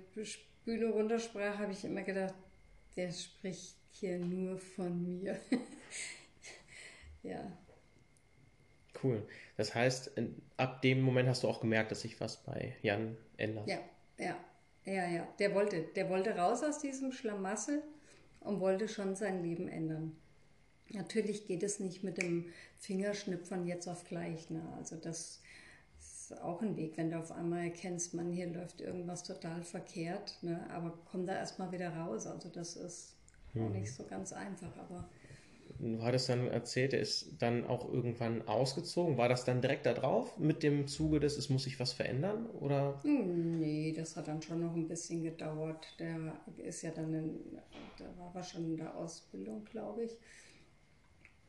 Bühne 0.64 0.86
runtersprach, 0.86 1.58
habe 1.58 1.72
ich 1.72 1.84
immer 1.84 2.02
gedacht, 2.02 2.34
der 2.96 3.10
spricht 3.12 3.76
hier 3.90 4.18
nur 4.18 4.58
von 4.58 5.02
mir. 5.02 5.38
ja. 7.22 7.52
Cool. 9.02 9.26
Das 9.56 9.74
heißt, 9.74 10.12
ab 10.56 10.82
dem 10.82 11.02
Moment 11.02 11.28
hast 11.28 11.42
du 11.42 11.48
auch 11.48 11.60
gemerkt, 11.60 11.90
dass 11.90 12.00
sich 12.00 12.20
was 12.20 12.42
bei 12.42 12.76
Jan 12.82 13.16
ändert. 13.36 13.68
Ja, 13.68 13.78
ja. 14.18 14.36
Ja, 14.86 15.08
ja, 15.08 15.26
der 15.38 15.54
wollte, 15.54 15.80
der 15.80 16.10
wollte 16.10 16.36
raus 16.36 16.62
aus 16.62 16.78
diesem 16.78 17.10
Schlamassel 17.10 17.82
und 18.40 18.60
wollte 18.60 18.86
schon 18.86 19.16
sein 19.16 19.42
Leben 19.42 19.66
ändern. 19.66 20.14
Natürlich 20.90 21.46
geht 21.46 21.62
es 21.62 21.80
nicht 21.80 22.04
mit 22.04 22.20
dem 22.20 22.52
Fingerschnipp 22.78 23.46
von 23.46 23.66
jetzt 23.66 23.88
auf 23.88 24.04
gleich. 24.04 24.50
Ne? 24.50 24.62
Also 24.76 24.96
das 24.96 25.40
ist 26.30 26.42
auch 26.42 26.62
ein 26.62 26.76
Weg, 26.76 26.96
wenn 26.96 27.10
du 27.10 27.18
auf 27.18 27.32
einmal 27.32 27.64
erkennst, 27.64 28.14
man, 28.14 28.32
hier 28.32 28.46
läuft 28.46 28.80
irgendwas 28.80 29.24
total 29.24 29.62
verkehrt. 29.62 30.38
Ne? 30.42 30.66
Aber 30.70 30.98
komm 31.10 31.26
da 31.26 31.34
erstmal 31.34 31.70
wieder 31.72 31.94
raus. 31.94 32.26
Also 32.26 32.48
das 32.48 32.76
ist 32.76 33.16
hm. 33.52 33.66
auch 33.66 33.70
nicht 33.70 33.92
so 33.92 34.04
ganz 34.04 34.32
einfach. 34.32 34.76
Aber 34.78 35.08
Du 35.78 36.02
hattest 36.02 36.28
dann 36.28 36.46
erzählt, 36.48 36.92
er 36.92 37.00
ist 37.00 37.42
dann 37.42 37.66
auch 37.66 37.90
irgendwann 37.92 38.46
ausgezogen. 38.46 39.16
War 39.16 39.28
das 39.28 39.44
dann 39.44 39.60
direkt 39.60 39.86
da 39.86 39.92
drauf 39.92 40.38
mit 40.38 40.62
dem 40.62 40.86
Zuge 40.86 41.20
des, 41.20 41.36
es 41.36 41.48
muss 41.48 41.64
sich 41.64 41.80
was 41.80 41.92
verändern? 41.92 42.46
Oder? 42.46 43.00
Hm, 43.02 43.58
nee, 43.58 43.92
das 43.92 44.16
hat 44.16 44.28
dann 44.28 44.40
schon 44.40 44.60
noch 44.60 44.74
ein 44.74 44.88
bisschen 44.88 45.22
gedauert. 45.22 45.86
Der 45.98 46.34
ist 46.58 46.82
ja 46.82 46.90
dann, 46.90 47.12
in, 47.12 47.58
da 47.98 48.04
war 48.32 48.42
schon 48.42 48.64
in 48.64 48.76
der 48.76 48.96
Ausbildung, 48.96 49.64
glaube 49.64 50.04
ich. 50.04 50.16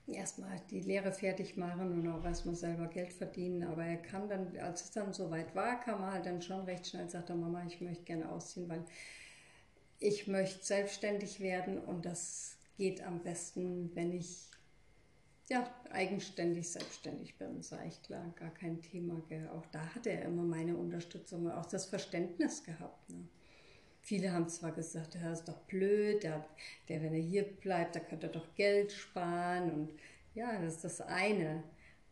Erstmal 0.08 0.62
die 0.70 0.82
Lehre 0.82 1.12
fertig 1.12 1.58
machen 1.58 1.92
und 1.92 2.08
auch 2.08 2.24
erstmal 2.24 2.56
selber 2.56 2.88
Geld 2.88 3.12
verdienen. 3.12 3.64
Aber 3.64 3.84
er 3.84 3.98
kam 3.98 4.30
dann, 4.30 4.56
als 4.58 4.84
es 4.84 4.92
dann 4.92 5.14
soweit 5.14 5.56
war, 5.56 5.80
kam 5.80 6.02
er 6.02 6.12
halt 6.12 6.26
dann 6.28 6.42
schon 6.42 6.66
recht 6.66 6.88
schnell 6.88 7.04
und 7.04 7.12
sagte, 7.12 7.34
Mama, 7.34 7.64
ich 7.66 7.82
möchte 7.82 8.04
gerne 8.04 8.30
ausziehen, 8.30 8.70
weil 8.70 8.86
ich 10.00 10.28
möchte 10.28 10.64
selbstständig 10.64 11.40
werden 11.40 11.80
und 11.80 12.06
das 12.06 12.58
geht 12.78 13.02
am 13.02 13.24
besten, 13.24 13.96
wenn 13.96 14.12
ich 14.12 14.50
ja, 15.50 15.70
eigenständig, 15.92 16.72
selbstständig 16.72 17.38
bin, 17.38 17.62
sage 17.62 17.88
ich 17.88 18.02
klar, 18.02 18.34
gar 18.36 18.52
kein 18.52 18.82
Thema. 18.82 19.22
Gell. 19.30 19.48
Auch 19.50 19.66
da 19.68 19.94
hat 19.94 20.08
er 20.08 20.24
immer 20.24 20.44
meine 20.44 20.76
Unterstützung, 20.76 21.50
auch 21.52 21.68
das 21.68 21.86
Verständnis 21.86 22.64
gehabt. 22.64 23.10
Ne. 23.10 23.28
Viele 24.06 24.32
haben 24.32 24.48
zwar 24.50 24.72
gesagt, 24.72 25.16
er 25.16 25.34
ist 25.34 25.46
doch 25.46 25.58
blöd, 25.62 26.22
der, 26.22 26.46
der, 26.90 27.02
wenn 27.02 27.16
er 27.16 27.22
hier 27.22 27.42
bleibt, 27.42 27.96
da 27.96 28.00
könnte 28.00 28.28
er 28.28 28.34
doch 28.34 28.54
Geld 28.54 28.92
sparen 28.92 29.72
und 29.72 29.90
ja, 30.36 30.62
das 30.62 30.76
ist 30.76 30.84
das 30.84 31.02
eine. 31.02 31.64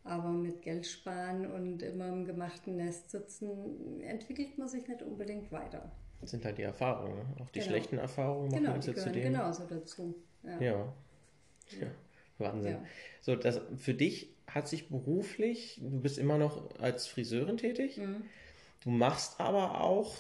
Aber 0.04 0.30
mit 0.30 0.64
Geld 0.64 0.88
sparen 0.88 1.46
und 1.46 1.84
immer 1.84 2.08
im 2.08 2.26
gemachten 2.26 2.78
Nest 2.78 3.12
sitzen, 3.12 4.02
entwickelt 4.02 4.58
man 4.58 4.68
sich 4.68 4.88
nicht 4.88 5.04
unbedingt 5.04 5.52
weiter. 5.52 5.92
Das 6.20 6.32
sind 6.32 6.44
halt 6.46 6.58
die 6.58 6.64
Erfahrungen, 6.64 7.16
ne? 7.16 7.26
auch 7.40 7.52
die 7.52 7.60
genau. 7.60 7.72
schlechten 7.72 7.98
Erfahrungen 8.00 8.50
machen 8.50 8.64
genau, 8.64 8.76
uns 8.76 8.88
jetzt 8.88 9.04
zu 9.04 9.12
dem. 9.12 9.22
Genauso 9.22 9.64
dazu. 9.66 10.16
Ja. 10.42 10.60
ja. 10.60 10.94
ja. 11.80 11.88
Wahnsinn. 12.40 12.72
Ja. 12.72 12.86
So, 13.22 13.36
das, 13.36 13.62
für 13.78 13.94
dich 13.94 14.34
hat 14.48 14.68
sich 14.68 14.90
beruflich, 14.90 15.80
du 15.80 16.02
bist 16.02 16.18
immer 16.18 16.40
noch 16.40 16.80
als 16.80 17.06
Friseurin 17.06 17.58
tätig, 17.58 17.98
mhm. 17.98 18.24
du 18.82 18.90
machst 18.90 19.40
aber 19.40 19.82
auch 19.82 20.16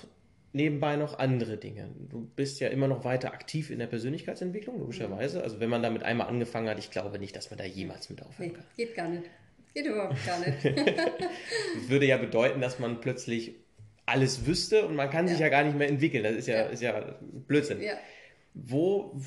nebenbei 0.53 0.95
noch 0.95 1.19
andere 1.19 1.57
Dinge. 1.57 1.89
Du 2.09 2.29
bist 2.35 2.59
ja 2.59 2.69
immer 2.69 2.87
noch 2.87 3.03
weiter 3.03 3.33
aktiv 3.33 3.69
in 3.69 3.79
der 3.79 3.87
Persönlichkeitsentwicklung, 3.87 4.79
logischerweise. 4.79 5.43
Also 5.43 5.59
wenn 5.59 5.69
man 5.69 5.83
damit 5.83 6.03
einmal 6.03 6.27
angefangen 6.27 6.69
hat, 6.69 6.79
ich 6.79 6.91
glaube 6.91 7.19
nicht, 7.19 7.35
dass 7.35 7.49
man 7.49 7.57
da 7.57 7.65
jemals 7.65 8.09
mit 8.09 8.21
aufhören 8.21 8.49
nee, 8.49 8.55
kann. 8.55 8.65
Geht 8.77 8.95
gar 8.95 9.09
nicht. 9.09 9.23
Geht 9.73 9.85
überhaupt 9.87 10.25
gar 10.25 10.39
nicht. 10.39 10.63
das 10.63 10.73
würde 11.89 12.05
ja 12.05 12.17
bedeuten, 12.17 12.61
dass 12.61 12.77
man 12.79 13.01
plötzlich 13.01 13.55
alles 14.05 14.45
wüsste 14.45 14.85
und 14.85 14.95
man 14.95 15.09
kann 15.09 15.27
sich 15.27 15.39
ja 15.39 15.49
gar 15.49 15.63
nicht 15.63 15.77
mehr 15.77 15.89
entwickeln. 15.89 16.23
Das 16.23 16.35
ist 16.35 16.47
ja, 16.47 16.55
ja. 16.55 16.63
Ist 16.63 16.81
ja 16.81 17.17
Blödsinn. 17.47 17.81
Ja. 17.81 17.93
Wo, 18.55 19.19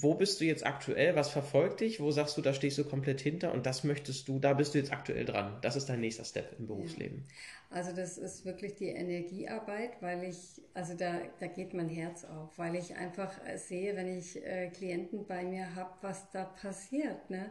wo 0.00 0.14
bist 0.14 0.40
du 0.40 0.44
jetzt 0.44 0.64
aktuell? 0.64 1.14
Was 1.14 1.30
verfolgt 1.30 1.80
dich? 1.80 2.00
Wo 2.00 2.10
sagst 2.10 2.36
du, 2.36 2.40
da 2.40 2.54
stehst 2.54 2.78
du 2.78 2.84
komplett 2.84 3.20
hinter 3.20 3.52
und 3.52 3.66
das 3.66 3.84
möchtest 3.84 4.28
du, 4.28 4.38
da 4.38 4.54
bist 4.54 4.72
du 4.72 4.78
jetzt 4.78 4.92
aktuell 4.92 5.26
dran. 5.26 5.58
Das 5.60 5.76
ist 5.76 5.90
dein 5.90 6.00
nächster 6.00 6.24
Step 6.24 6.58
im 6.58 6.66
Berufsleben. 6.66 7.24
Also 7.68 7.92
das 7.92 8.16
ist 8.18 8.44
wirklich 8.44 8.74
die 8.74 8.88
Energiearbeit, 8.88 10.00
weil 10.00 10.24
ich, 10.24 10.62
also 10.74 10.94
da, 10.94 11.20
da 11.40 11.46
geht 11.46 11.74
mein 11.74 11.88
Herz 11.88 12.24
auf, 12.24 12.58
weil 12.58 12.74
ich 12.74 12.96
einfach 12.96 13.32
sehe, 13.56 13.94
wenn 13.96 14.18
ich 14.18 14.42
äh, 14.44 14.68
Klienten 14.68 15.26
bei 15.26 15.44
mir 15.44 15.74
habe, 15.74 15.92
was 16.00 16.30
da 16.30 16.44
passiert. 16.44 17.28
Ne? 17.28 17.50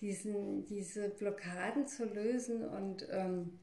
Diesen, 0.00 0.64
diese 0.66 1.10
Blockaden 1.10 1.86
zu 1.86 2.04
lösen 2.04 2.66
und 2.68 3.06
ähm, 3.10 3.58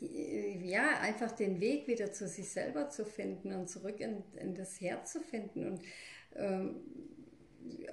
ja, 0.00 0.98
einfach 1.00 1.32
den 1.32 1.60
Weg 1.60 1.86
wieder 1.88 2.12
zu 2.12 2.26
sich 2.28 2.50
selber 2.50 2.88
zu 2.88 3.04
finden 3.04 3.52
und 3.52 3.68
zurück 3.68 4.00
in, 4.00 4.22
in 4.36 4.54
das 4.54 4.80
Herz 4.80 5.12
zu 5.12 5.20
finden 5.20 5.66
und 5.66 5.82
ähm, 6.36 6.76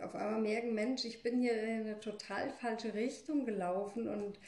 auf 0.01 0.15
einmal 0.15 0.41
merken, 0.41 0.73
Mensch, 0.73 1.05
ich 1.05 1.21
bin 1.21 1.39
hier 1.39 1.61
in 1.61 1.81
eine 1.81 1.99
total 1.99 2.49
falsche 2.49 2.93
Richtung 2.93 3.45
gelaufen 3.45 4.07
und, 4.07 4.39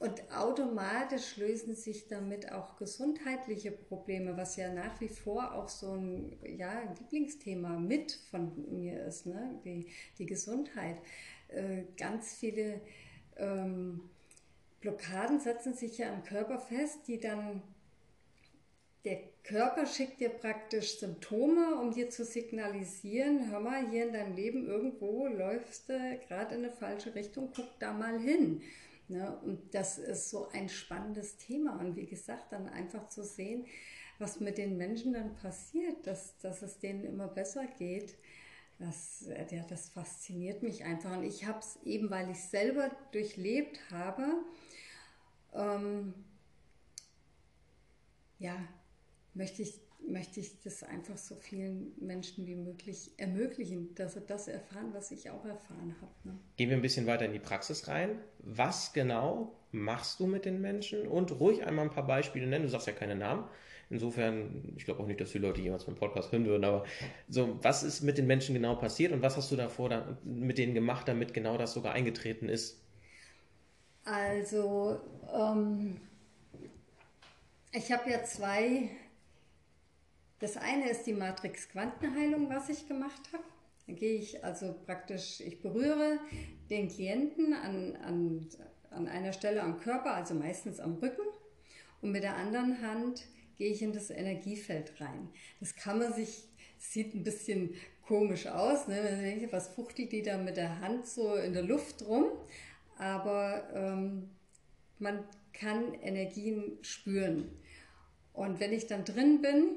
und 0.00 0.32
automatisch 0.32 1.36
lösen 1.36 1.74
sich 1.74 2.08
damit 2.08 2.52
auch 2.52 2.76
gesundheitliche 2.76 3.70
Probleme, 3.70 4.36
was 4.36 4.56
ja 4.56 4.72
nach 4.72 5.00
wie 5.00 5.08
vor 5.08 5.54
auch 5.54 5.68
so 5.68 5.92
ein, 5.92 6.36
ja, 6.44 6.82
Lieblingsthema 6.98 7.78
mit 7.78 8.12
von 8.30 8.80
mir 8.80 9.04
ist, 9.04 9.26
ne? 9.26 9.60
die, 9.64 9.86
die 10.18 10.26
Gesundheit. 10.26 10.96
Äh, 11.48 11.84
ganz 11.96 12.34
viele 12.34 12.80
ähm, 13.36 14.10
Blockaden 14.86 15.40
setzen 15.40 15.74
sich 15.74 15.98
ja 15.98 16.12
am 16.12 16.22
Körper 16.22 16.60
fest, 16.60 17.08
die 17.08 17.18
dann 17.18 17.60
der 19.04 19.18
Körper 19.42 19.84
schickt 19.84 20.20
dir 20.20 20.28
praktisch 20.28 21.00
Symptome, 21.00 21.80
um 21.80 21.92
dir 21.92 22.08
zu 22.08 22.24
signalisieren, 22.24 23.50
hör 23.50 23.58
mal, 23.58 23.90
hier 23.90 24.06
in 24.06 24.12
deinem 24.12 24.36
Leben 24.36 24.64
irgendwo 24.64 25.26
läufst 25.26 25.88
du 25.88 26.20
gerade 26.28 26.54
in 26.54 26.64
eine 26.64 26.72
falsche 26.72 27.16
Richtung, 27.16 27.50
guck 27.54 27.66
da 27.80 27.92
mal 27.92 28.20
hin. 28.20 28.62
Ne? 29.08 29.36
Und 29.44 29.74
das 29.74 29.98
ist 29.98 30.30
so 30.30 30.48
ein 30.52 30.68
spannendes 30.68 31.36
Thema. 31.36 31.80
Und 31.80 31.96
wie 31.96 32.06
gesagt, 32.06 32.52
dann 32.52 32.68
einfach 32.68 33.08
zu 33.08 33.24
sehen, 33.24 33.66
was 34.20 34.38
mit 34.38 34.56
den 34.56 34.76
Menschen 34.76 35.14
dann 35.14 35.34
passiert, 35.34 36.06
dass, 36.06 36.38
dass 36.38 36.62
es 36.62 36.78
denen 36.78 37.04
immer 37.04 37.26
besser 37.26 37.66
geht. 37.78 38.16
Das, 38.78 39.28
ja, 39.50 39.64
das 39.68 39.88
fasziniert 39.88 40.62
mich 40.62 40.84
einfach. 40.84 41.16
Und 41.16 41.24
ich 41.24 41.44
habe 41.44 41.58
es 41.58 41.78
eben, 41.84 42.08
weil 42.10 42.30
ich 42.30 42.38
selber 42.38 42.90
durchlebt 43.10 43.80
habe, 43.90 44.44
ähm, 45.56 46.14
ja, 48.38 48.56
möchte 49.34 49.62
ich, 49.62 49.80
möchte 50.06 50.40
ich 50.40 50.60
das 50.62 50.82
einfach 50.82 51.16
so 51.16 51.34
vielen 51.36 51.92
Menschen 52.00 52.46
wie 52.46 52.54
möglich 52.54 53.10
ermöglichen, 53.16 53.94
dass 53.94 54.14
sie 54.14 54.20
das 54.20 54.48
erfahren, 54.48 54.90
was 54.92 55.10
ich 55.10 55.30
auch 55.30 55.44
erfahren 55.44 55.96
habe. 56.00 56.12
Ne? 56.24 56.38
Gehen 56.56 56.70
wir 56.70 56.76
ein 56.76 56.82
bisschen 56.82 57.06
weiter 57.06 57.24
in 57.24 57.32
die 57.32 57.38
Praxis 57.38 57.88
rein. 57.88 58.18
Was 58.38 58.92
genau 58.92 59.56
machst 59.72 60.20
du 60.20 60.26
mit 60.26 60.44
den 60.44 60.60
Menschen? 60.60 61.06
Und 61.06 61.38
ruhig 61.40 61.64
einmal 61.66 61.86
ein 61.86 61.90
paar 61.90 62.06
Beispiele 62.06 62.46
nennen. 62.46 62.64
Du 62.64 62.70
sagst 62.70 62.86
ja 62.86 62.92
keine 62.92 63.16
Namen. 63.16 63.48
Insofern, 63.88 64.74
ich 64.76 64.84
glaube 64.84 65.02
auch 65.02 65.06
nicht, 65.06 65.20
dass 65.20 65.30
die 65.30 65.38
Leute 65.38 65.60
jemals 65.60 65.86
meinen 65.86 65.96
Podcast 65.96 66.32
hören 66.32 66.44
würden, 66.44 66.64
aber 66.64 66.84
so, 67.28 67.56
was 67.62 67.84
ist 67.84 68.02
mit 68.02 68.18
den 68.18 68.26
Menschen 68.26 68.52
genau 68.52 68.74
passiert 68.74 69.12
und 69.12 69.22
was 69.22 69.36
hast 69.36 69.52
du 69.52 69.56
davor 69.56 69.88
da, 69.88 70.18
mit 70.24 70.58
denen 70.58 70.74
gemacht, 70.74 71.06
damit 71.06 71.32
genau 71.32 71.56
das 71.56 71.72
sogar 71.72 71.92
eingetreten 71.92 72.48
ist? 72.48 72.82
Also, 74.06 75.00
ähm, 75.34 76.00
ich 77.72 77.90
habe 77.90 78.08
ja 78.08 78.22
zwei. 78.22 78.88
Das 80.38 80.56
eine 80.56 80.88
ist 80.90 81.04
die 81.06 81.12
Matrix 81.12 81.68
Quantenheilung, 81.68 82.48
was 82.48 82.68
ich 82.68 82.86
gemacht 82.86 83.32
habe. 83.32 83.42
Da 83.88 83.92
gehe 83.94 84.14
ich 84.14 84.44
also 84.44 84.74
praktisch, 84.84 85.40
ich 85.40 85.60
berühre 85.60 86.20
den 86.70 86.88
Klienten 86.88 87.52
an, 87.52 87.96
an, 87.96 88.48
an 88.90 89.08
einer 89.08 89.32
Stelle 89.32 89.62
am 89.62 89.80
Körper, 89.80 90.14
also 90.14 90.34
meistens 90.34 90.78
am 90.78 90.94
Rücken. 90.94 91.26
Und 92.00 92.12
mit 92.12 92.22
der 92.22 92.36
anderen 92.36 92.80
Hand 92.82 93.24
gehe 93.56 93.72
ich 93.72 93.82
in 93.82 93.92
das 93.92 94.10
Energiefeld 94.10 95.00
rein. 95.00 95.30
Das 95.58 95.74
kann 95.74 95.98
man 95.98 96.12
sich, 96.12 96.44
sieht 96.78 97.14
ein 97.14 97.24
bisschen 97.24 97.74
komisch 98.06 98.46
aus, 98.46 98.86
ne? 98.86 99.48
was 99.50 99.68
fuchtelt 99.68 100.12
die 100.12 100.22
da 100.22 100.38
mit 100.38 100.56
der 100.56 100.80
Hand 100.80 101.06
so 101.06 101.34
in 101.34 101.54
der 101.54 101.62
Luft 101.62 102.06
rum? 102.06 102.26
Aber 102.96 103.68
ähm, 103.74 104.30
man 104.98 105.24
kann 105.52 105.94
Energien 105.94 106.78
spüren. 106.82 107.50
Und 108.32 108.60
wenn 108.60 108.72
ich 108.72 108.86
dann 108.86 109.04
drin 109.04 109.40
bin, 109.40 109.76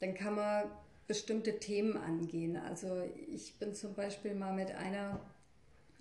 dann 0.00 0.14
kann 0.14 0.34
man 0.34 0.70
bestimmte 1.06 1.58
Themen 1.58 1.96
angehen. 1.96 2.56
Also 2.56 3.02
ich 3.28 3.58
bin 3.58 3.74
zum 3.74 3.94
Beispiel 3.94 4.34
mal 4.34 4.54
mit 4.54 4.70
einer 4.72 5.20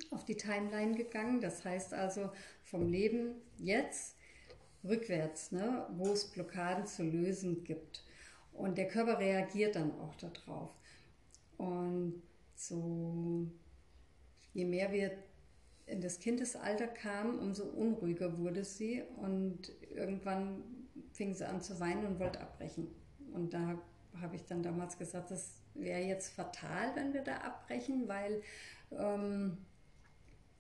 auf 0.10 0.26
die 0.26 0.38
Timeline 0.38 0.96
gegangen. 0.96 1.42
Das 1.42 1.64
heißt 1.64 1.94
also 1.94 2.32
vom 2.64 2.88
Leben 2.90 3.36
jetzt 3.58 4.16
rückwärts, 4.84 5.52
ne, 5.52 5.86
wo 5.98 6.12
es 6.12 6.26
Blockaden 6.26 6.86
zu 6.88 7.04
lösen 7.04 7.64
gibt. 7.64 8.04
Und 8.54 8.78
der 8.78 8.88
Körper 8.88 9.20
reagiert 9.20 9.76
dann 9.76 9.92
auch 10.00 10.16
darauf. 10.16 10.72
Und 11.58 12.22
so, 12.56 13.48
je 14.54 14.66
mehr 14.66 14.92
wir 14.92 15.12
in 15.86 16.02
das 16.02 16.20
Kindesalter 16.20 16.88
kamen, 16.88 17.40
umso 17.40 17.64
unruhiger 17.64 18.38
wurde 18.38 18.64
sie 18.64 19.04
und 19.18 19.72
irgendwann 19.94 20.64
fing 21.12 21.34
sie 21.34 21.48
an 21.48 21.62
zu 21.62 21.80
weinen 21.80 22.06
und 22.06 22.20
wollte 22.20 22.40
abbrechen. 22.40 22.88
Und 23.34 23.54
da 23.54 23.78
habe 24.20 24.36
ich 24.36 24.46
dann 24.46 24.64
damals 24.64 24.98
gesagt, 24.98 25.32
das 25.32 25.62
wäre 25.74 26.02
jetzt 26.02 26.34
fatal, 26.34 26.96
wenn 26.96 27.14
wir 27.14 27.22
da 27.22 27.38
abbrechen, 27.38 28.08
weil 28.08 28.42
ähm, 28.92 29.58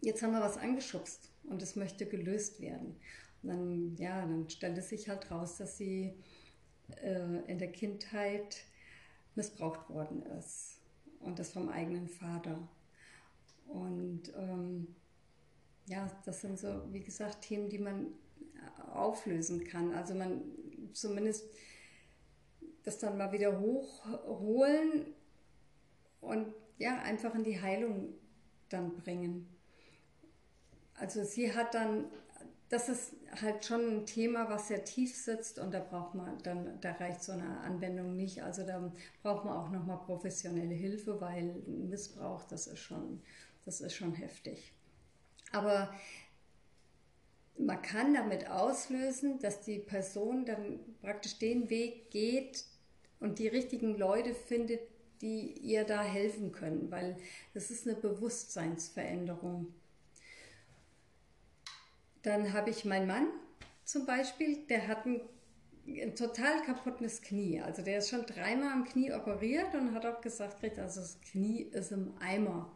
jetzt 0.01 0.21
haben 0.21 0.33
wir 0.33 0.41
was 0.41 0.57
angeschubst 0.57 1.31
und 1.43 1.61
es 1.61 1.75
möchte 1.75 2.05
gelöst 2.05 2.61
werden. 2.61 2.95
Und 3.43 3.49
dann, 3.49 3.95
ja, 3.97 4.21
dann 4.21 4.49
stellte 4.49 4.81
sich 4.81 5.09
halt 5.09 5.31
raus, 5.31 5.57
dass 5.57 5.77
sie 5.77 6.13
äh, 7.01 7.39
in 7.47 7.57
der 7.57 7.71
Kindheit 7.71 8.63
missbraucht 9.35 9.89
worden 9.89 10.23
ist 10.37 10.79
und 11.19 11.39
das 11.39 11.51
vom 11.51 11.69
eigenen 11.69 12.07
Vater. 12.07 12.67
Und 13.67 14.33
ähm, 14.35 14.95
ja, 15.91 16.09
das 16.23 16.39
sind 16.39 16.57
so, 16.57 16.81
wie 16.93 17.01
gesagt, 17.01 17.41
Themen, 17.41 17.69
die 17.69 17.77
man 17.77 18.07
auflösen 18.93 19.65
kann. 19.65 19.93
Also 19.93 20.15
man 20.15 20.41
zumindest 20.93 21.45
das 22.83 22.97
dann 22.99 23.17
mal 23.17 23.31
wieder 23.33 23.59
hochholen 23.59 25.13
und 26.21 26.53
ja, 26.77 26.99
einfach 26.99 27.35
in 27.35 27.43
die 27.43 27.61
Heilung 27.61 28.13
dann 28.69 28.95
bringen. 28.95 29.47
Also 30.95 31.25
sie 31.25 31.53
hat 31.53 31.73
dann, 31.73 32.05
das 32.69 32.87
ist 32.87 33.13
halt 33.41 33.65
schon 33.65 33.81
ein 33.81 34.05
Thema, 34.05 34.49
was 34.49 34.69
sehr 34.69 34.85
tief 34.85 35.15
sitzt 35.15 35.59
und 35.59 35.73
da 35.73 35.79
braucht 35.79 36.15
man 36.15 36.37
dann, 36.43 36.79
da 36.79 36.93
reicht 36.93 37.21
so 37.21 37.33
eine 37.33 37.59
Anwendung 37.59 38.15
nicht. 38.15 38.43
Also 38.43 38.65
da 38.65 38.91
braucht 39.21 39.43
man 39.43 39.57
auch 39.57 39.69
nochmal 39.69 39.99
professionelle 39.99 40.73
Hilfe, 40.73 41.19
weil 41.19 41.53
Missbrauch, 41.67 42.45
das 42.45 42.67
ist 42.67 42.79
schon, 42.79 43.21
das 43.65 43.81
ist 43.81 43.93
schon 43.93 44.13
heftig. 44.13 44.73
Aber 45.51 45.93
man 47.57 47.81
kann 47.81 48.13
damit 48.13 48.49
auslösen, 48.49 49.39
dass 49.39 49.61
die 49.61 49.79
Person 49.79 50.45
dann 50.45 50.79
praktisch 51.01 51.37
den 51.37 51.69
Weg 51.69 52.09
geht 52.11 52.65
und 53.19 53.39
die 53.39 53.47
richtigen 53.47 53.97
Leute 53.97 54.33
findet, 54.33 54.81
die 55.21 55.51
ihr 55.59 55.83
da 55.83 56.01
helfen 56.03 56.51
können, 56.51 56.89
weil 56.89 57.15
das 57.53 57.69
ist 57.69 57.87
eine 57.87 57.95
Bewusstseinsveränderung. 57.95 59.67
Dann 62.23 62.53
habe 62.53 62.71
ich 62.71 62.85
meinen 62.85 63.07
Mann 63.07 63.27
zum 63.83 64.05
Beispiel, 64.05 64.65
der 64.67 64.87
hat 64.87 65.05
ein, 65.05 65.21
ein, 65.85 66.15
total 66.15 66.61
kaputtes 66.63 67.21
Knie. 67.21 67.61
Also 67.61 67.81
der 67.81 67.97
ist 67.97 68.09
schon 68.09 68.25
dreimal 68.25 68.71
am 68.71 68.85
Knie 68.85 69.11
operiert 69.11 69.73
und 69.75 69.93
hat 69.93 70.05
auch 70.05 70.21
gesagt, 70.21 70.63
also 70.63 71.01
das 71.01 71.19
Knie 71.21 71.63
ist 71.63 71.91
im 71.91 72.13
Eimer. 72.19 72.71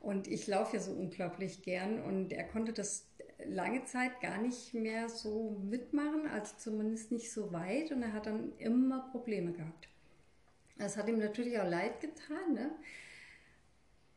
Und 0.00 0.26
ich 0.26 0.46
laufe 0.46 0.76
ja 0.76 0.82
so 0.82 0.92
unglaublich 0.92 1.62
gern 1.62 2.02
und 2.02 2.32
er 2.32 2.44
konnte 2.44 2.72
das 2.72 3.06
lange 3.44 3.84
Zeit 3.84 4.20
gar 4.20 4.38
nicht 4.38 4.74
mehr 4.74 5.08
so 5.08 5.58
mitmachen, 5.62 6.26
also 6.26 6.54
zumindest 6.56 7.12
nicht 7.12 7.30
so 7.30 7.52
weit 7.52 7.92
und 7.92 8.02
er 8.02 8.12
hat 8.12 8.26
dann 8.26 8.56
immer 8.58 9.10
Probleme 9.10 9.52
gehabt. 9.52 9.88
Das 10.78 10.96
hat 10.96 11.08
ihm 11.08 11.18
natürlich 11.18 11.58
auch 11.58 11.68
leid 11.68 12.00
getan. 12.00 12.54
Ne? 12.54 12.70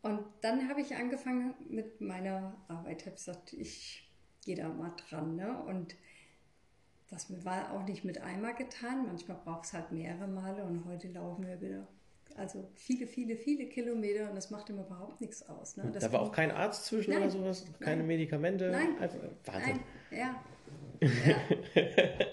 Und 0.02 0.24
dann 0.42 0.70
habe 0.70 0.82
ich 0.82 0.96
angefangen 0.96 1.54
mit 1.70 2.00
meiner 2.00 2.56
Arbeit. 2.70 3.06
Habe 3.06 3.16
gesagt, 3.16 3.52
ich 3.54 4.10
gehe 4.46 4.56
da 4.56 4.70
mal 4.70 4.94
dran. 5.10 5.36
Ne? 5.36 5.62
Und 5.64 5.96
das 7.10 7.28
war 7.44 7.74
auch 7.74 7.86
nicht 7.86 8.06
mit 8.06 8.22
einmal 8.22 8.56
getan. 8.56 9.06
Manchmal 9.06 9.38
braucht 9.44 9.66
es 9.66 9.74
halt 9.74 9.92
mehrere 9.92 10.28
Male 10.28 10.64
und 10.64 10.86
heute 10.86 11.10
laufen 11.10 11.46
wir 11.46 11.60
wieder 11.60 11.88
also 12.38 12.68
viele, 12.76 13.08
viele, 13.08 13.36
viele 13.36 13.66
Kilometer 13.66 14.30
und 14.30 14.36
das 14.36 14.50
macht 14.50 14.70
ihm 14.70 14.80
überhaupt 14.80 15.22
nichts 15.22 15.48
aus. 15.48 15.78
Ne? 15.78 15.92
da 16.00 16.12
war 16.12 16.22
auch 16.22 16.32
kein 16.32 16.52
Arzt 16.52 16.86
zwischen 16.86 17.12
Nein. 17.12 17.24
oder 17.24 17.32
sowas, 17.32 17.66
keine 17.80 17.98
Nein. 17.98 18.08
Medikamente. 18.08 18.70
Nein. 18.70 18.98
Einfach, 19.00 19.20
Wahnsinn. 19.46 19.80
Nein. 20.12 20.20
Ja. 20.20 20.44
ja. 21.02 21.36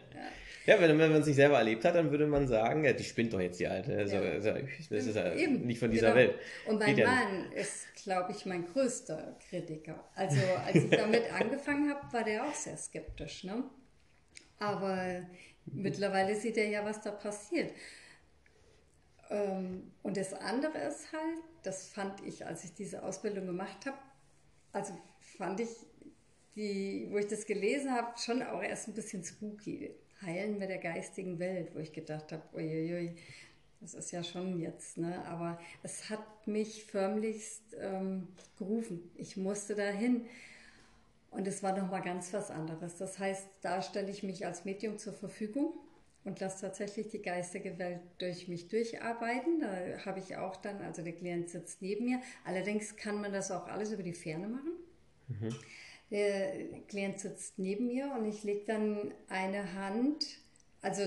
ja. 0.66 0.80
wenn, 0.80 0.98
wenn 0.98 1.12
man 1.12 1.20
es 1.20 1.26
nicht 1.26 1.36
selber 1.36 1.58
erlebt 1.58 1.84
hat, 1.84 1.94
dann 1.94 2.10
würde 2.10 2.26
man 2.26 2.48
sagen, 2.48 2.84
ja, 2.84 2.92
die 2.92 3.04
spinnt 3.04 3.32
doch 3.32 3.40
jetzt 3.40 3.60
die 3.60 3.66
Alte. 3.66 3.96
Also, 3.96 4.16
ja. 4.16 4.22
also, 4.32 4.50
das 4.90 5.06
ist 5.06 5.16
ja 5.16 5.34
Eben. 5.34 5.66
nicht 5.66 5.78
von 5.78 5.90
dieser 5.90 6.14
genau. 6.14 6.16
Welt. 6.16 6.34
Und 6.66 6.78
mein 6.78 6.96
Geht 6.96 7.04
Mann 7.04 7.52
ist, 7.52 7.94
glaube 8.02 8.32
ich, 8.32 8.46
mein 8.46 8.66
größter 8.66 9.36
Kritiker. 9.48 10.08
Also 10.14 10.40
als 10.64 10.76
ich 10.76 10.90
damit 10.90 11.32
angefangen 11.38 11.90
habe, 11.90 12.12
war 12.12 12.24
der 12.24 12.44
auch 12.44 12.54
sehr 12.54 12.76
skeptisch. 12.76 13.44
Ne? 13.44 13.64
Aber 14.58 15.22
mittlerweile 15.66 16.34
sieht 16.36 16.56
er 16.56 16.68
ja, 16.68 16.84
was 16.84 17.02
da 17.02 17.10
passiert. 17.10 17.72
Ähm, 19.30 19.92
und 20.02 20.16
das 20.16 20.34
andere 20.34 20.78
ist 20.78 21.12
halt, 21.12 21.38
das 21.62 21.88
fand 21.88 22.20
ich, 22.26 22.44
als 22.44 22.64
ich 22.64 22.74
diese 22.74 23.02
Ausbildung 23.02 23.46
gemacht 23.46 23.86
habe, 23.86 23.96
also 24.72 24.92
fand 25.20 25.60
ich, 25.60 25.70
die, 26.56 27.06
wo 27.10 27.18
ich 27.18 27.28
das 27.28 27.46
gelesen 27.46 27.92
habe, 27.92 28.18
schon 28.18 28.42
auch 28.42 28.62
erst 28.62 28.88
ein 28.88 28.94
bisschen 28.94 29.24
spooky. 29.24 29.94
Heilen 30.22 30.58
mit 30.58 30.68
der 30.68 30.78
geistigen 30.78 31.38
Welt, 31.38 31.74
wo 31.74 31.78
ich 31.78 31.92
gedacht 31.92 32.32
habe, 32.32 32.42
uiuiui, 32.52 33.16
das 33.80 33.94
ist 33.94 34.10
ja 34.10 34.22
schon 34.22 34.60
jetzt, 34.60 34.98
ne? 34.98 35.24
Aber 35.24 35.58
es 35.82 36.10
hat 36.10 36.46
mich 36.46 36.84
förmlichst 36.84 37.62
ähm, 37.78 38.28
gerufen. 38.58 39.10
Ich 39.14 39.38
musste 39.38 39.74
dahin. 39.74 40.26
Und 41.30 41.46
es 41.46 41.62
war 41.62 41.74
nochmal 41.74 42.02
ganz 42.02 42.34
was 42.34 42.50
anderes. 42.50 42.96
Das 42.96 43.18
heißt, 43.18 43.46
da 43.62 43.80
stelle 43.80 44.10
ich 44.10 44.22
mich 44.22 44.44
als 44.44 44.66
Medium 44.66 44.98
zur 44.98 45.14
Verfügung 45.14 45.72
und 46.24 46.40
lasse 46.40 46.60
tatsächlich 46.62 47.08
die 47.08 47.22
geistige 47.22 47.78
Welt 47.78 48.00
durch 48.18 48.48
mich 48.48 48.68
durcharbeiten. 48.68 49.60
Da 49.60 50.04
habe 50.04 50.20
ich 50.20 50.36
auch 50.36 50.56
dann, 50.56 50.82
also 50.82 51.02
der 51.02 51.14
Klient 51.14 51.48
sitzt 51.48 51.80
neben 51.80 52.04
mir. 52.04 52.20
Allerdings 52.44 52.96
kann 52.96 53.20
man 53.20 53.32
das 53.32 53.50
auch 53.50 53.66
alles 53.68 53.92
über 53.92 54.02
die 54.02 54.12
Ferne 54.12 54.48
machen. 54.48 54.72
Mhm. 55.28 55.54
Der 56.10 56.80
Klient 56.88 57.20
sitzt 57.20 57.58
neben 57.58 57.86
mir 57.86 58.12
und 58.12 58.26
ich 58.26 58.42
lege 58.42 58.64
dann 58.66 59.14
eine 59.28 59.74
Hand, 59.74 60.26
also 60.82 61.02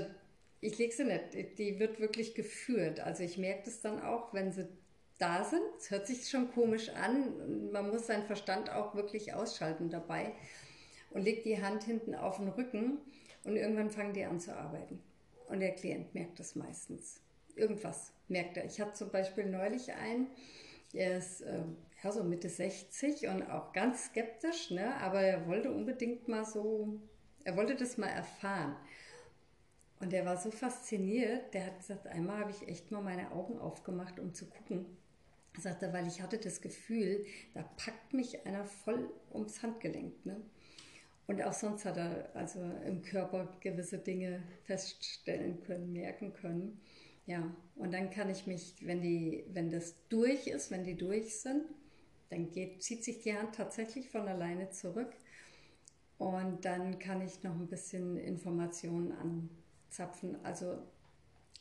ich 0.61 0.77
lege 0.77 0.93
sie 0.93 1.03
nicht. 1.03 1.59
Die 1.59 1.77
wird 1.79 1.99
wirklich 1.99 2.35
geführt. 2.35 3.01
Also 3.01 3.23
ich 3.23 3.37
merke 3.37 3.63
das 3.65 3.81
dann 3.81 4.01
auch, 4.01 4.33
wenn 4.33 4.53
sie 4.53 4.67
da 5.19 5.43
sind. 5.43 5.61
Es 5.77 5.91
hört 5.91 6.07
sich 6.07 6.29
schon 6.29 6.51
komisch 6.53 6.89
an. 6.89 7.71
Man 7.71 7.89
muss 7.89 8.07
seinen 8.07 8.25
Verstand 8.25 8.71
auch 8.71 8.95
wirklich 8.95 9.33
ausschalten 9.33 9.89
dabei 9.89 10.31
und 11.11 11.21
legt 11.21 11.45
die 11.45 11.61
Hand 11.61 11.83
hinten 11.83 12.15
auf 12.15 12.37
den 12.37 12.47
Rücken 12.47 12.99
und 13.45 13.55
irgendwann 13.55 13.89
fangen 13.89 14.13
die 14.13 14.23
an 14.23 14.39
zu 14.39 14.55
arbeiten. 14.55 15.01
Und 15.47 15.59
der 15.59 15.75
Klient 15.75 16.13
merkt 16.13 16.39
das 16.39 16.55
meistens. 16.55 17.21
Irgendwas 17.55 18.13
merkt 18.27 18.57
er. 18.57 18.65
Ich 18.65 18.79
hatte 18.79 18.93
zum 18.93 19.11
Beispiel 19.11 19.45
neulich 19.45 19.93
einen, 19.93 20.27
der 20.93 21.17
ist 21.17 21.41
äh, 21.41 21.63
ja, 22.03 22.11
so 22.11 22.23
Mitte 22.23 22.49
60 22.49 23.27
und 23.27 23.43
auch 23.49 23.73
ganz 23.73 24.05
skeptisch, 24.05 24.71
ne? 24.71 24.95
aber 24.97 25.21
er 25.21 25.47
wollte 25.47 25.71
unbedingt 25.71 26.27
mal 26.27 26.45
so, 26.45 26.99
er 27.43 27.55
wollte 27.55 27.75
das 27.75 27.97
mal 27.97 28.09
erfahren. 28.09 28.75
Und 29.99 30.11
der 30.11 30.25
war 30.25 30.37
so 30.37 30.51
fasziniert, 30.51 31.53
der 31.53 31.67
hat 31.67 31.77
gesagt, 31.79 32.07
einmal 32.07 32.39
habe 32.39 32.51
ich 32.51 32.67
echt 32.67 32.91
mal 32.91 33.01
meine 33.01 33.31
Augen 33.31 33.57
aufgemacht, 33.57 34.19
um 34.19 34.33
zu 34.33 34.49
gucken. 34.49 34.85
Er 35.55 35.61
sagte, 35.61 35.93
weil 35.93 36.07
ich 36.07 36.21
hatte 36.21 36.37
das 36.39 36.61
Gefühl, 36.61 37.25
da 37.53 37.61
packt 37.77 38.13
mich 38.13 38.45
einer 38.45 38.65
voll 38.65 39.09
ums 39.31 39.61
Handgelenk. 39.61 40.25
Ne? 40.25 40.41
Und 41.27 41.41
auch 41.41 41.53
sonst 41.53 41.85
hat 41.85 41.97
er 41.97 42.29
also 42.35 42.59
im 42.85 43.01
Körper 43.01 43.47
gewisse 43.61 43.97
Dinge 43.97 44.43
feststellen 44.63 45.61
können, 45.61 45.93
merken 45.93 46.33
können. 46.33 46.81
Ja, 47.25 47.55
und 47.75 47.93
dann 47.93 48.09
kann 48.09 48.29
ich 48.29 48.45
mich, 48.45 48.75
wenn, 48.81 49.01
die, 49.01 49.45
wenn 49.53 49.69
das 49.69 49.95
durch 50.09 50.47
ist, 50.47 50.71
wenn 50.71 50.83
die 50.83 50.97
durch 50.97 51.39
sind, 51.39 51.63
dann 52.29 52.51
geht, 52.51 52.83
zieht 52.83 53.03
sich 53.03 53.19
die 53.19 53.33
Hand 53.33 53.55
tatsächlich 53.55 54.09
von 54.09 54.27
alleine 54.27 54.69
zurück. 54.71 55.13
Und 56.17 56.65
dann 56.65 56.99
kann 56.99 57.21
ich 57.21 57.43
noch 57.43 57.55
ein 57.55 57.67
bisschen 57.67 58.17
Informationen 58.17 59.13
anzapfen, 59.89 60.37
also 60.43 60.77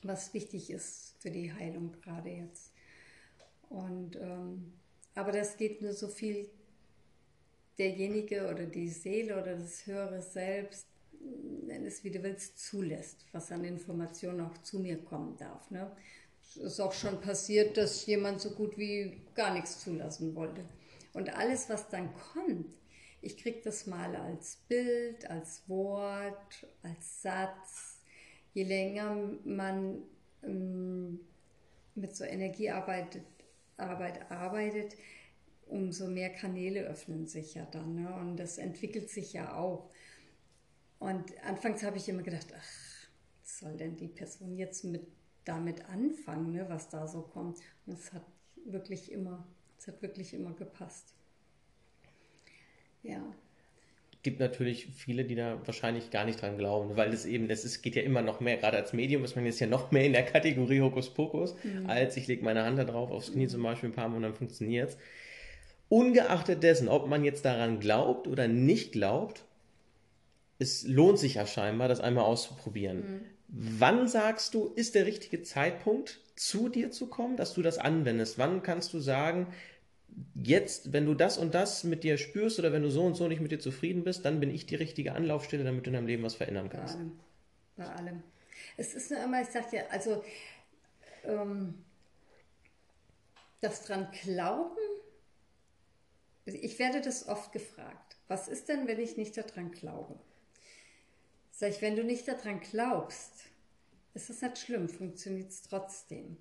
was 0.02 0.34
wichtig 0.34 0.70
ist 0.70 1.16
für 1.20 1.30
die 1.30 1.52
Heilung 1.52 1.92
gerade 1.92 2.30
jetzt. 2.30 2.72
Und, 3.68 4.16
ähm, 4.16 4.72
aber 5.14 5.32
das 5.32 5.56
geht 5.56 5.80
nur 5.80 5.92
so 5.92 6.08
viel 6.08 6.50
derjenige 7.78 8.48
oder 8.48 8.66
die 8.66 8.88
Seele 8.88 9.40
oder 9.40 9.56
das 9.56 9.86
höhere 9.86 10.22
Selbst, 10.22 10.86
nenn 11.66 11.86
es 11.86 12.04
wie 12.04 12.10
du 12.10 12.22
willst, 12.22 12.58
zulässt, 12.58 13.26
was 13.32 13.52
an 13.52 13.64
Informationen 13.64 14.40
auch 14.40 14.58
zu 14.58 14.78
mir 14.78 14.98
kommen 14.98 15.36
darf. 15.36 15.70
Ne? 15.70 15.90
Es 16.56 16.56
ist 16.56 16.80
auch 16.80 16.92
schon 16.92 17.20
passiert, 17.20 17.76
dass 17.76 18.04
jemand 18.06 18.40
so 18.40 18.50
gut 18.50 18.76
wie 18.76 19.22
gar 19.34 19.54
nichts 19.54 19.80
zulassen 19.80 20.34
wollte. 20.34 20.64
Und 21.12 21.36
alles, 21.36 21.68
was 21.68 21.88
dann 21.88 22.10
kommt, 22.14 22.74
ich 23.20 23.36
kriege 23.36 23.60
das 23.62 23.86
mal 23.86 24.16
als 24.16 24.56
Bild, 24.68 25.30
als 25.30 25.62
Wort, 25.68 26.66
als 26.82 27.22
Satz. 27.22 28.00
Je 28.52 28.64
länger 28.64 29.14
man 29.44 30.02
ähm, 30.42 31.20
mit 31.94 32.16
so 32.16 32.24
Energiearbeit 32.24 33.20
Arbeit 33.76 34.30
arbeitet, 34.30 34.96
umso 35.72 36.06
mehr 36.06 36.30
Kanäle 36.30 36.82
öffnen 36.82 37.26
sich 37.26 37.54
ja 37.54 37.66
dann. 37.66 37.94
Ne? 37.94 38.14
Und 38.14 38.36
das 38.36 38.58
entwickelt 38.58 39.10
sich 39.10 39.32
ja 39.32 39.56
auch. 39.56 39.90
Und 40.98 41.24
anfangs 41.44 41.82
habe 41.82 41.96
ich 41.96 42.08
immer 42.08 42.22
gedacht, 42.22 42.46
ach, 42.56 43.08
was 43.40 43.58
soll 43.58 43.76
denn 43.76 43.96
die 43.96 44.08
Person 44.08 44.56
jetzt 44.56 44.84
mit, 44.84 45.06
damit 45.44 45.84
anfangen, 45.86 46.52
ne, 46.52 46.68
was 46.68 46.88
da 46.88 47.08
so 47.08 47.22
kommt? 47.22 47.58
Und 47.86 47.94
es 47.98 48.12
hat 48.12 48.24
wirklich 48.64 49.10
immer, 49.10 49.46
es 49.78 49.88
hat 49.88 50.00
wirklich 50.02 50.32
immer 50.34 50.52
gepasst. 50.54 51.14
Ja 53.02 53.34
gibt 54.22 54.38
natürlich 54.38 54.86
viele, 54.86 55.24
die 55.24 55.34
da 55.34 55.60
wahrscheinlich 55.64 56.10
gar 56.10 56.24
nicht 56.24 56.40
dran 56.40 56.56
glauben, 56.56 56.96
weil 56.96 57.12
es 57.12 57.26
eben, 57.26 57.50
es 57.50 57.64
ist, 57.64 57.82
geht 57.82 57.96
ja 57.96 58.02
immer 58.02 58.22
noch 58.22 58.40
mehr, 58.40 58.56
gerade 58.56 58.76
als 58.76 58.92
Medium 58.92 59.24
ist 59.24 59.34
man 59.34 59.44
jetzt 59.44 59.58
ja 59.58 59.66
noch 59.66 59.90
mehr 59.90 60.06
in 60.06 60.12
der 60.12 60.24
Kategorie 60.24 60.80
Hokuspokus, 60.80 61.56
mhm. 61.64 61.86
als 61.86 62.16
ich 62.16 62.28
lege 62.28 62.44
meine 62.44 62.64
Hand 62.64 62.78
da 62.78 62.84
drauf 62.84 63.10
aufs 63.10 63.32
Knie 63.32 63.48
zum 63.48 63.62
Beispiel 63.62 63.88
ein 63.88 63.94
paar 63.94 64.08
Mal 64.08 64.16
und 64.16 64.22
dann 64.22 64.34
funktioniert 64.34 64.90
es. 64.90 64.98
Ungeachtet 65.92 66.62
dessen, 66.62 66.88
ob 66.88 67.06
man 67.06 67.22
jetzt 67.22 67.44
daran 67.44 67.78
glaubt 67.78 68.26
oder 68.26 68.48
nicht 68.48 68.92
glaubt, 68.92 69.44
es 70.58 70.84
lohnt 70.84 71.18
sich 71.18 71.34
ja 71.34 71.46
scheinbar, 71.46 71.86
das 71.86 72.00
einmal 72.00 72.24
auszuprobieren. 72.24 72.96
Mhm. 72.96 73.20
Wann 73.78 74.08
sagst 74.08 74.54
du, 74.54 74.72
ist 74.74 74.94
der 74.94 75.04
richtige 75.04 75.42
Zeitpunkt, 75.42 76.20
zu 76.34 76.70
dir 76.70 76.90
zu 76.92 77.08
kommen, 77.08 77.36
dass 77.36 77.52
du 77.52 77.60
das 77.60 77.76
anwendest? 77.76 78.38
Wann 78.38 78.62
kannst 78.62 78.94
du 78.94 79.00
sagen, 79.00 79.48
jetzt, 80.34 80.94
wenn 80.94 81.04
du 81.04 81.12
das 81.12 81.36
und 81.36 81.54
das 81.54 81.84
mit 81.84 82.04
dir 82.04 82.16
spürst 82.16 82.58
oder 82.58 82.72
wenn 82.72 82.80
du 82.80 82.90
so 82.90 83.02
und 83.02 83.14
so 83.14 83.28
nicht 83.28 83.42
mit 83.42 83.52
dir 83.52 83.60
zufrieden 83.60 84.02
bist, 84.02 84.24
dann 84.24 84.40
bin 84.40 84.50
ich 84.50 84.64
die 84.64 84.76
richtige 84.76 85.12
Anlaufstelle, 85.12 85.62
damit 85.62 85.84
du 85.84 85.90
in 85.90 85.94
deinem 85.94 86.06
Leben 86.06 86.22
was 86.22 86.36
verändern 86.36 86.70
kannst? 86.70 86.96
Bei 87.76 87.84
allem. 87.84 87.96
Bei 87.96 87.96
allem. 87.96 88.22
Es 88.78 88.94
ist 88.94 89.10
nur 89.10 89.22
immer, 89.22 89.42
ich 89.42 89.48
sag 89.48 89.68
dir, 89.68 89.84
also 89.92 90.24
ähm, 91.24 91.74
das 93.60 93.84
dran 93.84 94.08
glauben 94.24 94.91
ich 96.44 96.78
werde 96.78 97.00
das 97.00 97.28
oft 97.28 97.52
gefragt. 97.52 98.16
Was 98.28 98.48
ist 98.48 98.68
denn, 98.68 98.86
wenn 98.86 98.98
ich 98.98 99.16
nicht 99.16 99.36
daran 99.36 99.70
glaube? 99.70 100.18
Sag 101.50 101.70
ich, 101.70 101.82
wenn 101.82 101.96
du 101.96 102.02
nicht 102.02 102.26
daran 102.26 102.60
glaubst, 102.60 103.44
ist 104.14 104.30
es 104.30 104.42
nicht 104.42 104.58
schlimm, 104.58 104.88
funktioniert 104.88 105.50
es 105.50 105.62
trotzdem. 105.62 106.36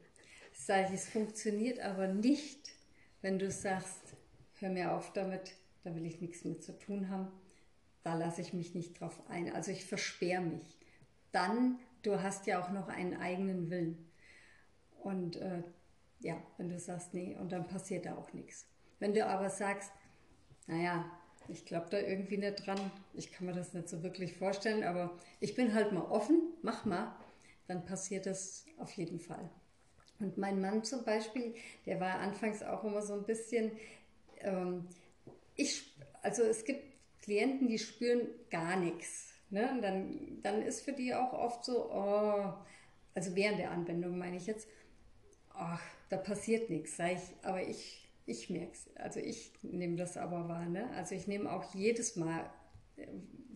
Sag 0.53 0.87
ich, 0.87 0.95
es 0.95 1.09
funktioniert 1.09 1.79
aber 1.79 2.07
nicht, 2.07 2.71
wenn 3.21 3.39
du 3.39 3.51
sagst, 3.51 4.15
hör 4.59 4.69
mir 4.69 4.93
auf 4.93 5.13
damit, 5.13 5.53
da 5.83 5.93
will 5.95 6.05
ich 6.05 6.21
nichts 6.21 6.43
mit 6.43 6.63
zu 6.63 6.77
tun 6.77 7.09
haben, 7.09 7.31
da 8.03 8.15
lasse 8.15 8.41
ich 8.41 8.53
mich 8.53 8.73
nicht 8.73 8.99
drauf 8.99 9.21
ein. 9.29 9.53
Also 9.53 9.71
ich 9.71 9.85
versperre 9.85 10.41
mich. 10.41 10.77
Dann, 11.31 11.79
du 12.01 12.21
hast 12.21 12.47
ja 12.47 12.61
auch 12.63 12.71
noch 12.71 12.87
einen 12.87 13.15
eigenen 13.15 13.69
Willen. 13.69 14.09
Und 15.03 15.35
äh, 15.37 15.63
ja, 16.19 16.41
wenn 16.57 16.69
du 16.69 16.79
sagst, 16.79 17.13
nee, 17.13 17.37
und 17.39 17.51
dann 17.51 17.67
passiert 17.67 18.05
da 18.05 18.15
auch 18.15 18.33
nichts. 18.33 18.65
Wenn 19.01 19.15
du 19.15 19.25
aber 19.25 19.49
sagst, 19.49 19.91
naja, 20.67 21.03
ich 21.47 21.65
glaube 21.65 21.87
da 21.89 21.97
irgendwie 21.97 22.37
nicht 22.37 22.65
dran, 22.67 22.79
ich 23.15 23.31
kann 23.31 23.47
mir 23.47 23.53
das 23.53 23.73
nicht 23.73 23.89
so 23.89 24.03
wirklich 24.03 24.37
vorstellen, 24.37 24.83
aber 24.83 25.17
ich 25.39 25.55
bin 25.55 25.73
halt 25.73 25.91
mal 25.91 26.03
offen, 26.03 26.39
mach 26.61 26.85
mal, 26.85 27.13
dann 27.67 27.83
passiert 27.83 28.27
das 28.27 28.63
auf 28.77 28.91
jeden 28.91 29.19
Fall. 29.19 29.49
Und 30.19 30.37
mein 30.37 30.61
Mann 30.61 30.83
zum 30.83 31.03
Beispiel, 31.03 31.55
der 31.87 31.99
war 31.99 32.19
anfangs 32.19 32.61
auch 32.61 32.83
immer 32.83 33.01
so 33.01 33.15
ein 33.15 33.23
bisschen, 33.23 33.71
ähm, 34.41 34.87
ich, 35.55 35.95
also 36.21 36.43
es 36.43 36.63
gibt 36.63 36.83
Klienten, 37.23 37.67
die 37.67 37.79
spüren 37.79 38.27
gar 38.51 38.75
nichts. 38.75 39.33
Ne? 39.49 39.67
Und 39.71 39.81
dann, 39.81 40.39
dann 40.43 40.61
ist 40.61 40.81
für 40.81 40.93
die 40.93 41.15
auch 41.15 41.33
oft 41.33 41.65
so, 41.65 41.91
oh, 41.91 42.53
also 43.15 43.35
während 43.35 43.57
der 43.57 43.71
Anwendung 43.71 44.19
meine 44.19 44.37
ich 44.37 44.45
jetzt, 44.45 44.67
ach, 45.55 45.81
da 46.09 46.17
passiert 46.17 46.69
nichts, 46.69 46.97
sag 46.97 47.13
ich, 47.13 47.21
aber 47.41 47.63
ich 47.63 48.00
ich 48.31 48.49
merke 48.49 48.71
es. 48.71 48.89
Also 48.95 49.19
ich 49.19 49.51
nehme 49.61 49.95
das 49.97 50.17
aber 50.17 50.47
wahr. 50.47 50.65
Ne? 50.65 50.89
Also 50.91 51.15
ich 51.15 51.27
nehme 51.27 51.51
auch 51.51 51.75
jedes 51.75 52.15
Mal 52.15 52.49
äh, 52.97 53.07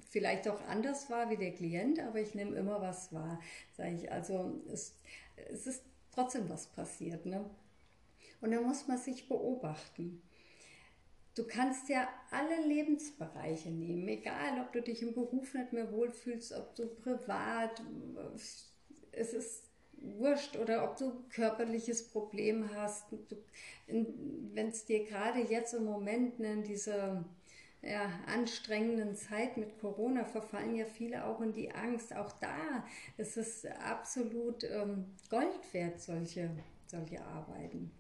vielleicht 0.10 0.48
auch 0.48 0.62
anders 0.68 1.10
wahr 1.10 1.30
wie 1.30 1.38
der 1.38 1.54
Klient, 1.54 2.00
aber 2.00 2.20
ich 2.20 2.36
nehme 2.36 2.56
immer 2.56 2.82
was 2.82 3.12
wahr, 3.14 3.40
sage 3.76 3.96
ich. 3.96 4.12
Also 4.12 4.62
es, 4.72 4.96
es 5.36 5.68
ist 5.68 5.84
trotzdem 6.12 6.50
was 6.50 6.68
passiert. 6.68 7.26
Ne? 7.26 7.50
Und 8.42 8.52
da 8.52 8.62
muss 8.62 8.88
man 8.88 8.98
sich 8.98 9.28
beobachten. 9.28 10.22
Du 11.36 11.46
kannst 11.46 11.90
ja 11.90 12.08
alle 12.32 12.66
Lebensbereiche 12.66 13.70
nehmen, 13.70 14.08
egal 14.08 14.62
ob 14.62 14.72
du 14.72 14.82
dich 14.82 15.02
im 15.02 15.14
Beruf 15.14 15.54
nicht 15.54 15.74
mehr 15.74 15.92
wohlfühlst, 15.92 16.54
ob 16.54 16.76
du 16.76 16.88
privat, 16.88 17.82
es 19.12 19.34
ist 19.34 19.70
wurscht 20.02 20.58
oder 20.58 20.84
ob 20.84 20.98
du 20.98 21.24
körperliches 21.30 22.10
Problem 22.10 22.70
hast. 22.76 23.06
Wenn 23.88 24.68
es 24.70 24.86
dir 24.86 25.06
gerade 25.06 25.40
jetzt 25.40 25.74
im 25.74 25.86
Moment 25.86 26.40
ne, 26.40 26.54
in 26.54 26.64
dieser 26.64 27.26
ja, 27.86 28.10
anstrengenden 28.26 29.16
Zeit 29.16 29.58
mit 29.58 29.80
Corona 29.80 30.26
verfallen 30.26 30.76
ja 30.76 30.86
viele 30.86 31.26
auch 31.26 31.40
in 31.42 31.54
die 31.54 31.72
Angst. 31.72 32.16
Auch 32.16 32.32
da 32.40 32.84
ist 33.18 33.38
es 33.38 33.66
absolut 33.66 34.64
ähm, 34.64 35.06
Gold 35.30 35.74
wert, 35.74 36.02
solche, 36.02 36.50
solche 36.88 37.24
Arbeiten. 37.24 37.92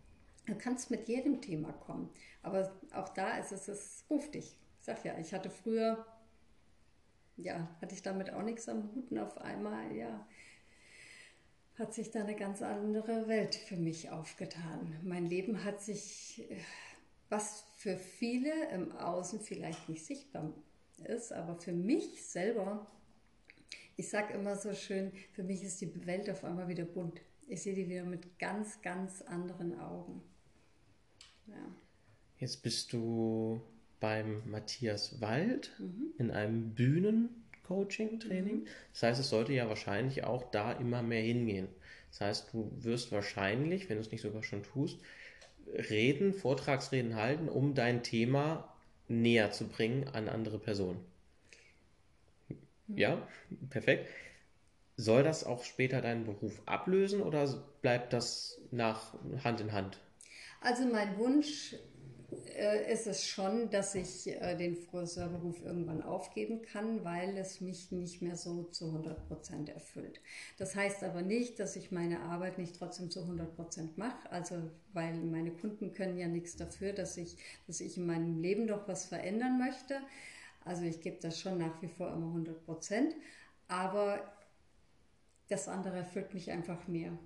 Du 0.47 0.55
kannst 0.55 0.91
mit 0.91 1.07
jedem 1.07 1.41
Thema 1.41 1.71
kommen, 1.71 2.09
aber 2.41 2.71
auch 2.93 3.09
da 3.09 3.37
ist 3.37 3.51
es, 3.51 3.67
es 3.67 4.05
ruft 4.09 4.35
dich. 4.35 4.57
Ich 4.79 4.85
sag 4.85 5.03
ja, 5.03 5.17
ich 5.17 5.33
hatte 5.33 5.49
früher, 5.49 6.05
ja, 7.37 7.67
hatte 7.81 7.95
ich 7.95 8.01
damit 8.01 8.31
auch 8.31 8.43
nichts 8.43 8.69
am 8.69 8.91
Hut 8.93 9.11
und 9.11 9.19
auf 9.19 9.37
einmal, 9.39 9.91
ja, 9.95 10.27
hat 11.77 11.93
sich 11.93 12.11
da 12.11 12.21
eine 12.21 12.35
ganz 12.35 12.61
andere 12.61 13.27
Welt 13.27 13.55
für 13.55 13.75
mich 13.75 14.09
aufgetan. 14.09 14.97
Mein 15.03 15.25
Leben 15.25 15.63
hat 15.63 15.81
sich, 15.81 16.47
was 17.29 17.65
für 17.75 17.97
viele 17.97 18.69
im 18.71 18.91
Außen 18.93 19.41
vielleicht 19.41 19.89
nicht 19.89 20.05
sichtbar 20.05 20.53
ist, 21.03 21.33
aber 21.33 21.55
für 21.55 21.73
mich 21.73 22.25
selber, 22.25 22.87
ich 23.97 24.09
sage 24.09 24.33
immer 24.33 24.55
so 24.55 24.73
schön, 24.73 25.11
für 25.33 25.43
mich 25.43 25.63
ist 25.63 25.81
die 25.81 26.05
Welt 26.05 26.29
auf 26.29 26.43
einmal 26.43 26.67
wieder 26.67 26.85
bunt. 26.85 27.19
Ich 27.47 27.61
sehe 27.61 27.75
die 27.75 27.89
wieder 27.89 28.05
mit 28.05 28.39
ganz, 28.39 28.81
ganz 28.81 29.21
anderen 29.21 29.77
Augen. 29.79 30.21
Ja. 31.47 31.75
Jetzt 32.39 32.63
bist 32.63 32.91
du 32.93 33.61
beim 33.99 34.49
Matthias 34.49 35.21
Wald 35.21 35.71
mhm. 35.79 36.13
in 36.17 36.31
einem 36.31 36.73
Bühnen 36.73 37.44
Coaching, 37.67 38.19
Training. 38.19 38.63
Mhm. 38.63 38.67
Das 38.93 39.03
heißt, 39.03 39.19
es 39.19 39.29
sollte 39.29 39.53
ja 39.53 39.67
wahrscheinlich 39.69 40.23
auch 40.23 40.49
da 40.51 40.71
immer 40.71 41.01
mehr 41.01 41.21
hingehen. 41.21 41.67
Das 42.11 42.21
heißt, 42.21 42.53
du 42.53 42.71
wirst 42.77 43.11
wahrscheinlich, 43.11 43.89
wenn 43.89 43.97
du 43.97 44.01
es 44.01 44.11
nicht 44.11 44.21
sogar 44.21 44.43
schon 44.43 44.63
tust, 44.63 44.99
Reden, 45.89 46.33
Vortragsreden 46.33 47.15
halten, 47.15 47.49
um 47.49 47.73
dein 47.73 48.03
Thema 48.03 48.73
näher 49.07 49.51
zu 49.51 49.67
bringen 49.67 50.07
an 50.07 50.29
andere 50.29 50.59
Personen. 50.59 51.03
Ja, 52.87 53.27
perfekt. 53.69 54.09
Soll 54.97 55.23
das 55.23 55.43
auch 55.43 55.63
später 55.63 56.01
deinen 56.01 56.25
Beruf 56.25 56.61
ablösen 56.65 57.21
oder 57.21 57.47
bleibt 57.81 58.13
das 58.13 58.59
nach 58.71 59.13
Hand 59.43 59.59
in 59.59 59.73
Hand? 59.73 59.99
Also 60.61 60.85
mein 60.85 61.17
Wunsch 61.17 61.75
äh, 62.55 62.91
ist 62.91 63.07
es 63.07 63.27
schon, 63.27 63.69
dass 63.69 63.95
ich 63.95 64.27
äh, 64.27 64.55
den 64.55 64.75
Friseurberuf 64.75 65.61
irgendwann 65.63 66.01
aufgeben 66.01 66.61
kann, 66.61 67.03
weil 67.03 67.37
es 67.37 67.61
mich 67.61 67.91
nicht 67.91 68.21
mehr 68.21 68.35
so 68.35 68.63
zu 68.63 68.87
100 68.87 69.27
Prozent 69.27 69.69
erfüllt. 69.69 70.21
Das 70.57 70.75
heißt 70.75 71.03
aber 71.03 71.21
nicht, 71.21 71.59
dass 71.59 71.75
ich 71.75 71.91
meine 71.91 72.21
Arbeit 72.21 72.57
nicht 72.57 72.75
trotzdem 72.75 73.09
zu 73.11 73.21
100 73.21 73.55
Prozent 73.55 73.97
mache. 73.97 74.31
Also, 74.31 74.55
weil 74.93 75.13
meine 75.15 75.51
Kunden 75.51 75.91
können 75.93 76.17
ja 76.17 76.27
nichts 76.27 76.55
dafür, 76.55 76.93
dass 76.93 77.17
ich, 77.17 77.37
dass 77.67 77.81
ich 77.81 77.97
in 77.97 78.05
meinem 78.05 78.39
Leben 78.39 78.67
doch 78.67 78.87
was 78.87 79.05
verändern 79.05 79.59
möchte. 79.59 79.99
Also 80.63 80.83
ich 80.83 81.01
gebe 81.01 81.17
das 81.21 81.39
schon 81.39 81.57
nach 81.57 81.81
wie 81.81 81.87
vor 81.87 82.11
immer 82.11 82.27
100 82.27 82.65
Prozent. 82.65 83.15
Aber 83.67 84.19
das 85.49 85.67
andere 85.67 85.97
erfüllt 85.97 86.33
mich 86.33 86.51
einfach 86.51 86.87
mehr. 86.87 87.17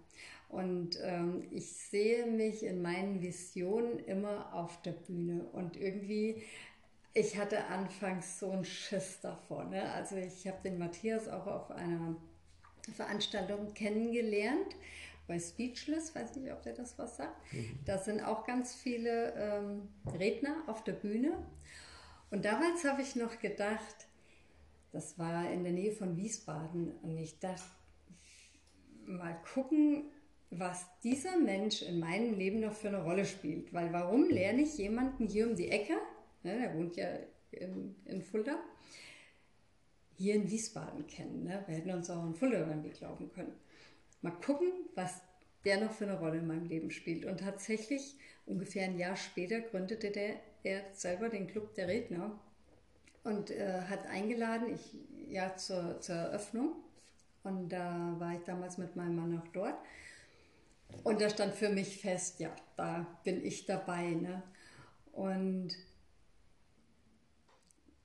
Und 0.50 0.98
ähm, 1.04 1.48
ich 1.52 1.72
sehe 1.72 2.26
mich 2.26 2.64
in 2.64 2.82
meinen 2.82 3.22
Visionen 3.22 4.00
immer 4.00 4.54
auf 4.54 4.82
der 4.82 4.94
Bühne. 4.94 5.44
Und 5.54 5.78
irgendwie, 5.78 6.42
ich 7.14 7.38
hatte 7.38 7.66
anfangs 7.66 8.40
so 8.40 8.52
einen 8.52 8.66
Schiss 8.66 9.20
davor. 9.22 9.66
Ne? 9.66 9.92
Also 9.94 10.16
ich 10.16 10.48
habe 10.48 10.58
den 10.64 10.80
Matthias 10.80 11.28
auch 11.28 11.46
auf 11.46 11.72
einer 11.72 12.16
Veranstaltung 12.96 13.74
kennengelernt 13.76 14.76
bei 15.28 15.38
Speechless, 15.38 16.16
weiß 16.16 16.36
nicht, 16.38 16.52
ob 16.52 16.64
der 16.64 16.74
das 16.74 16.98
was 16.98 17.18
sagt. 17.18 17.54
Mhm. 17.54 17.80
Da 17.86 18.00
sind 18.00 18.20
auch 18.20 18.48
ganz 18.48 18.74
viele 18.74 19.34
ähm, 19.38 19.88
Redner 20.18 20.64
auf 20.66 20.84
der 20.84 20.94
Bühne. 20.94 21.38
Und 22.32 22.46
damals 22.46 22.84
habe 22.84 23.04
ich 23.04 23.16
noch 23.16 23.40
gedacht, 23.40 24.08
das 24.92 25.20
war 25.20 25.52
in 25.52 25.64
der 25.64 25.74
Nähe 25.74 25.92
von 25.92 26.18
Wiesbaden, 26.18 26.92
und 27.04 27.16
ich 27.18 27.38
dachte, 27.40 27.62
mal 29.06 29.38
gucken, 29.54 30.06
was 30.52 30.86
dieser 31.04 31.38
Mensch 31.38 31.82
in 31.82 32.00
meinem 32.00 32.34
Leben 32.34 32.60
noch 32.62 32.74
für 32.74 32.88
eine 32.88 33.04
Rolle 33.04 33.26
spielt. 33.26 33.74
Weil 33.74 33.94
warum 33.94 34.30
lerne 34.30 34.64
ich 34.64 34.78
jemanden 34.78 35.28
hier 35.28 35.48
um 35.48 35.56
die 35.56 35.70
Ecke, 35.70 35.94
ne, 36.44 36.58
der 36.60 36.76
wohnt 36.76 36.96
ja 36.96 37.08
in, 37.52 37.96
in 38.06 38.22
Fulda, 38.22 38.60
hier 40.16 40.36
in 40.36 40.50
Wiesbaden 40.50 41.08
kennen. 41.08 41.44
Ne? 41.44 41.64
Wir 41.68 41.76
hätten 41.76 41.92
uns 41.92 42.10
auch 42.10 42.26
in 42.26 42.36
Fulda 42.36 42.84
Weg 42.84 43.00
laufen 43.00 43.32
können. 43.32 43.54
Mal 44.22 44.32
gucken, 44.32 44.72
was 44.96 45.22
der 45.66 45.82
noch 45.82 45.92
für 45.92 46.06
eine 46.06 46.20
Rolle 46.20 46.40
in 46.40 46.48
meinem 46.48 46.66
Leben 46.66 46.92
spielt. 46.92 47.26
Und 47.26 47.40
tatsächlich, 47.40 48.16
ungefähr 48.46 48.86
ein 48.86 48.98
Jahr 48.98 49.16
später, 49.16 49.62
gründete 49.62 50.12
der, 50.12 50.36
er 50.64 50.84
selber 50.94 51.30
den 51.30 51.48
Club 51.48 51.74
der 51.76 51.88
Redner 51.88 52.38
und 53.24 53.52
äh, 53.52 53.82
hat 53.88 54.08
eingeladen, 54.08 54.74
ich, 54.74 54.98
ja, 55.30 55.56
zur, 55.56 56.02
zur 56.02 56.16
Eröffnung. 56.16 56.76
Und 57.44 57.70
da 57.70 58.16
war 58.20 58.34
ich 58.34 58.44
damals 58.44 58.78
mit 58.78 58.96
meinem 58.96 59.16
Mann 59.16 59.40
auch 59.40 59.48
dort. 59.50 59.78
Und 61.04 61.22
da 61.22 61.30
stand 61.30 61.54
für 61.54 61.70
mich 61.70 62.02
fest, 62.02 62.40
ja, 62.40 62.56
da 62.76 63.06
bin 63.24 63.44
ich 63.44 63.66
dabei. 63.66 64.12
Ne? 64.12 64.44
Und 65.12 65.76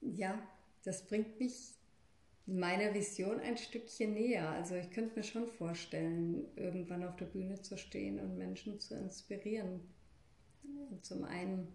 ja, 0.00 0.40
das 0.84 1.06
bringt 1.06 1.38
mich 1.40 1.74
meiner 2.46 2.92
Vision 2.92 3.40
ein 3.40 3.56
Stückchen 3.56 4.14
näher. 4.14 4.48
Also 4.50 4.74
ich 4.74 4.90
könnte 4.90 5.16
mir 5.16 5.22
schon 5.22 5.48
vorstellen, 5.48 6.46
irgendwann 6.56 7.04
auf 7.04 7.16
der 7.16 7.26
Bühne 7.26 7.60
zu 7.62 7.78
stehen 7.78 8.20
und 8.20 8.36
Menschen 8.36 8.78
zu 8.80 8.94
inspirieren. 8.94 9.80
Und 10.90 11.04
zum 11.04 11.24
einen, 11.24 11.74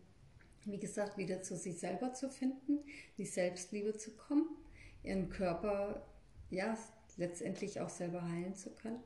wie 0.65 0.79
gesagt, 0.79 1.17
wieder 1.17 1.41
zu 1.41 1.57
sich 1.57 1.79
selber 1.79 2.13
zu 2.13 2.29
finden, 2.29 2.79
die 3.17 3.25
Selbstliebe 3.25 3.97
zu 3.97 4.15
kommen, 4.15 4.47
ihren 5.03 5.29
Körper 5.29 6.05
ja 6.49 6.77
letztendlich 7.17 7.81
auch 7.81 7.89
selber 7.89 8.21
heilen 8.21 8.55
zu 8.55 8.69
können. 8.75 9.03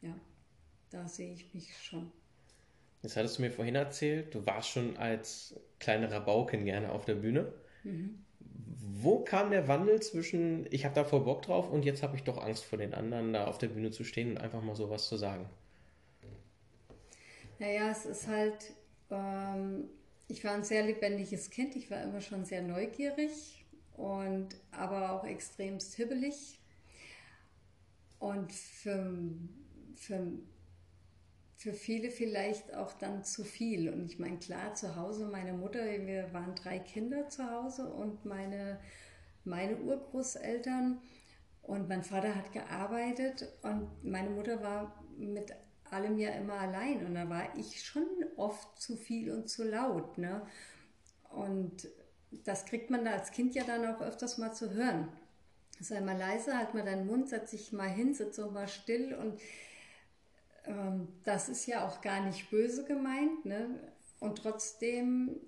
Ja 0.00 0.14
da 0.94 1.08
sehe 1.08 1.34
ich 1.34 1.52
mich 1.52 1.76
schon. 1.76 2.10
Jetzt 3.02 3.16
hattest 3.16 3.38
du 3.38 3.42
mir 3.42 3.50
vorhin 3.50 3.74
erzählt, 3.74 4.34
du 4.34 4.46
warst 4.46 4.70
schon 4.70 4.96
als 4.96 5.60
kleine 5.78 6.10
Rabaukin 6.10 6.64
gerne 6.64 6.92
auf 6.92 7.04
der 7.04 7.16
Bühne. 7.16 7.52
Mhm. 7.82 8.24
Wo 8.38 9.24
kam 9.24 9.50
der 9.50 9.66
Wandel 9.68 10.00
zwischen, 10.00 10.66
ich 10.70 10.84
habe 10.84 10.94
da 10.94 11.04
voll 11.04 11.20
Bock 11.24 11.42
drauf 11.42 11.70
und 11.70 11.84
jetzt 11.84 12.02
habe 12.02 12.16
ich 12.16 12.22
doch 12.22 12.38
Angst 12.38 12.64
vor 12.64 12.78
den 12.78 12.94
anderen, 12.94 13.32
da 13.32 13.46
auf 13.46 13.58
der 13.58 13.68
Bühne 13.68 13.90
zu 13.90 14.04
stehen 14.04 14.30
und 14.30 14.38
einfach 14.38 14.62
mal 14.62 14.76
sowas 14.76 15.08
zu 15.08 15.16
sagen? 15.16 15.48
Naja, 17.58 17.90
es 17.90 18.06
ist 18.06 18.28
halt, 18.28 18.72
ähm, 19.10 19.88
ich 20.28 20.44
war 20.44 20.52
ein 20.52 20.64
sehr 20.64 20.84
lebendiges 20.84 21.50
Kind, 21.50 21.76
ich 21.76 21.90
war 21.90 22.02
immer 22.02 22.20
schon 22.20 22.44
sehr 22.44 22.62
neugierig 22.62 23.64
und 23.96 24.48
aber 24.70 25.10
auch 25.12 25.24
extremst 25.24 25.94
hibbelig. 25.96 26.60
Und 28.18 28.52
für, 28.52 29.12
für 29.96 30.22
für 31.64 31.72
viele 31.72 32.10
vielleicht 32.10 32.74
auch 32.74 32.92
dann 32.92 33.24
zu 33.24 33.42
viel. 33.42 33.88
Und 33.88 34.04
ich 34.04 34.18
meine, 34.18 34.38
klar, 34.38 34.74
zu 34.74 34.96
Hause, 34.96 35.24
meine 35.24 35.54
Mutter, 35.54 35.82
wir 35.82 36.30
waren 36.34 36.54
drei 36.54 36.78
Kinder 36.78 37.30
zu 37.30 37.50
Hause 37.50 37.86
und 37.88 38.26
meine, 38.26 38.78
meine 39.44 39.78
Urgroßeltern 39.78 41.00
und 41.62 41.88
mein 41.88 42.02
Vater 42.02 42.34
hat 42.34 42.52
gearbeitet 42.52 43.48
und 43.62 43.88
meine 44.04 44.28
Mutter 44.28 44.60
war 44.60 45.02
mit 45.16 45.54
allem 45.84 46.18
ja 46.18 46.32
immer 46.32 46.60
allein 46.60 47.06
und 47.06 47.14
da 47.14 47.30
war 47.30 47.56
ich 47.56 47.82
schon 47.82 48.04
oft 48.36 48.78
zu 48.78 48.94
viel 48.94 49.32
und 49.32 49.48
zu 49.48 49.64
laut. 49.64 50.18
Ne? 50.18 50.42
Und 51.30 51.88
das 52.44 52.66
kriegt 52.66 52.90
man 52.90 53.06
da 53.06 53.12
als 53.12 53.30
Kind 53.30 53.54
ja 53.54 53.64
dann 53.64 53.86
auch 53.86 54.02
öfters 54.02 54.36
mal 54.36 54.52
zu 54.52 54.74
hören. 54.74 55.08
Sei 55.80 56.02
mal 56.02 56.18
leise, 56.18 56.58
halt 56.58 56.74
mal 56.74 56.84
deinen 56.84 57.06
Mund, 57.06 57.30
setz 57.30 57.52
dich 57.52 57.72
mal 57.72 57.88
hin, 57.88 58.12
sitz 58.12 58.36
so 58.36 58.50
mal 58.50 58.68
still 58.68 59.14
und 59.14 59.40
ähm, 60.66 61.08
das 61.24 61.48
ist 61.48 61.66
ja 61.66 61.86
auch 61.86 62.00
gar 62.00 62.24
nicht 62.24 62.50
böse 62.50 62.84
gemeint, 62.84 63.44
ne? 63.44 63.92
Und 64.20 64.38
trotzdem 64.38 65.40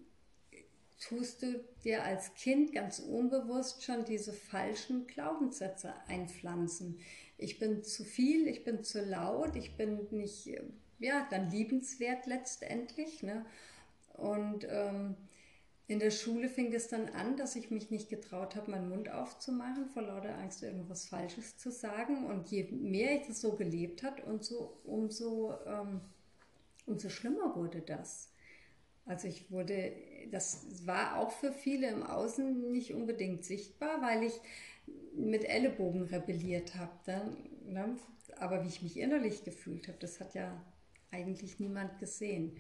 tust 1.00 1.42
du 1.42 1.64
dir 1.85 2.05
als 2.05 2.35
Kind 2.35 2.72
ganz 2.72 2.98
unbewusst 2.98 3.85
schon 3.85 4.05
diese 4.05 4.33
falschen 4.33 5.07
Glaubenssätze 5.07 5.94
einpflanzen. 6.09 6.98
Ich 7.38 7.59
bin 7.59 7.83
zu 7.85 8.05
viel, 8.05 8.46
ich 8.48 8.64
bin 8.64 8.83
zu 8.83 9.02
laut, 9.05 9.57
ich 9.57 9.76
bin 9.76 10.07
nicht, 10.11 10.50
ja, 10.98 11.26
dann 11.31 11.50
liebenswert 11.50 12.26
letztendlich. 12.26 13.22
Ne? 13.22 13.44
Und 14.14 14.66
ähm, 14.68 15.16
in 15.88 16.01
der 16.01 16.11
Schule 16.11 16.49
fing 16.49 16.72
es 16.72 16.88
dann 16.88 17.09
an, 17.11 17.37
dass 17.37 17.55
ich 17.55 17.70
mich 17.70 17.90
nicht 17.90 18.09
getraut 18.09 18.57
habe, 18.57 18.72
meinen 18.72 18.88
Mund 18.88 19.09
aufzumachen, 19.09 19.87
vor 19.87 20.03
lauter 20.03 20.37
Angst, 20.37 20.62
irgendwas 20.62 21.07
Falsches 21.07 21.59
zu 21.59 21.70
sagen. 21.70 22.27
Und 22.27 22.49
je 22.49 22.64
mehr 22.64 23.20
ich 23.20 23.29
das 23.29 23.40
so 23.40 23.53
gelebt 23.53 24.03
habe, 24.03 24.22
umso, 24.22 24.77
umso, 24.85 25.55
ähm, 25.64 26.01
umso 26.87 27.09
schlimmer 27.09 27.55
wurde 27.55 27.83
das. 27.83 28.33
Also 29.05 29.29
ich 29.29 29.53
wurde, 29.53 29.92
das 30.33 30.66
war 30.87 31.18
auch 31.18 31.31
für 31.31 31.53
viele 31.53 31.88
im 31.88 32.03
Außen 32.03 32.72
nicht 32.72 32.92
unbedingt 32.92 33.44
sichtbar, 33.44 34.03
weil 34.03 34.25
ich 34.25 34.40
mit 35.14 35.44
Ellenbogen 35.44 36.03
rebelliert 36.03 36.75
habe. 36.75 37.37
Ne? 37.64 37.96
Aber 38.38 38.64
wie 38.64 38.68
ich 38.68 38.83
mich 38.83 38.99
innerlich 38.99 39.44
gefühlt 39.44 39.87
habe, 39.87 39.99
das 40.01 40.18
hat 40.18 40.35
ja 40.35 40.61
eigentlich 41.12 41.61
niemand 41.61 42.01
gesehen. 42.01 42.57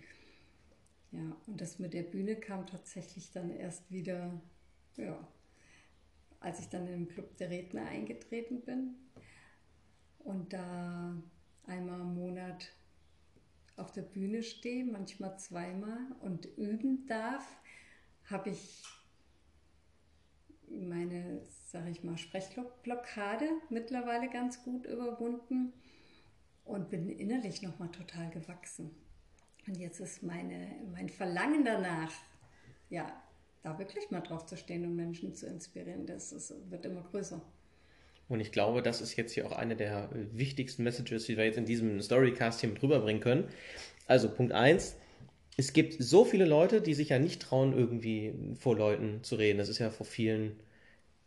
Ja, 1.12 1.36
und 1.46 1.60
das 1.60 1.78
mit 1.78 1.94
der 1.94 2.02
Bühne 2.02 2.36
kam 2.36 2.66
tatsächlich 2.66 3.30
dann 3.32 3.50
erst 3.50 3.90
wieder, 3.90 4.40
ja, 4.96 5.26
als 6.40 6.60
ich 6.60 6.68
dann 6.68 6.86
im 6.88 7.08
Club 7.08 7.36
der 7.36 7.50
Redner 7.50 7.86
eingetreten 7.86 8.60
bin 8.62 8.94
und 10.18 10.52
da 10.52 11.14
einmal 11.64 12.00
im 12.00 12.14
Monat 12.14 12.72
auf 13.76 13.92
der 13.92 14.02
Bühne 14.02 14.42
stehe, 14.42 14.84
manchmal 14.84 15.38
zweimal 15.38 15.98
und 16.20 16.46
üben 16.56 17.06
darf, 17.06 17.44
habe 18.24 18.50
ich 18.50 18.84
meine, 20.68 21.42
sage 21.68 21.90
ich 21.90 22.02
mal, 22.02 22.18
Sprechblockade 22.18 23.48
mittlerweile 23.70 24.28
ganz 24.28 24.62
gut 24.64 24.86
überwunden 24.86 25.72
und 26.64 26.90
bin 26.90 27.08
innerlich 27.08 27.62
nochmal 27.62 27.90
total 27.90 28.30
gewachsen. 28.30 28.90
Und 29.66 29.76
jetzt 29.78 30.00
ist 30.00 30.22
meine, 30.22 30.68
mein 30.92 31.08
Verlangen 31.08 31.64
danach, 31.64 32.12
ja, 32.88 33.06
da 33.62 33.78
wirklich 33.78 34.10
mal 34.10 34.20
drauf 34.20 34.46
zu 34.46 34.56
stehen 34.56 34.84
und 34.84 34.94
Menschen 34.94 35.34
zu 35.34 35.46
inspirieren, 35.46 36.06
das 36.06 36.32
ist, 36.32 36.54
wird 36.70 36.84
immer 36.86 37.02
größer. 37.02 37.42
Und 38.28 38.40
ich 38.40 38.52
glaube, 38.52 38.82
das 38.82 39.00
ist 39.00 39.16
jetzt 39.16 39.32
hier 39.32 39.46
auch 39.46 39.52
eine 39.52 39.76
der 39.76 40.08
wichtigsten 40.32 40.82
Messages, 40.82 41.24
die 41.26 41.36
wir 41.36 41.44
jetzt 41.44 41.58
in 41.58 41.64
diesem 41.64 42.00
Storycast 42.00 42.60
hier 42.60 42.68
mit 42.70 42.82
rüberbringen 42.82 43.22
können. 43.22 43.48
Also 44.06 44.28
Punkt 44.28 44.52
1, 44.52 44.96
es 45.56 45.72
gibt 45.72 45.96
so 46.02 46.24
viele 46.24 46.44
Leute, 46.44 46.80
die 46.80 46.94
sich 46.94 47.10
ja 47.10 47.18
nicht 47.18 47.42
trauen, 47.42 47.72
irgendwie 47.72 48.34
vor 48.58 48.76
Leuten 48.76 49.22
zu 49.22 49.36
reden. 49.36 49.58
Das 49.58 49.68
ist 49.68 49.78
ja 49.78 49.90
vor 49.90 50.06
vielen 50.06 50.56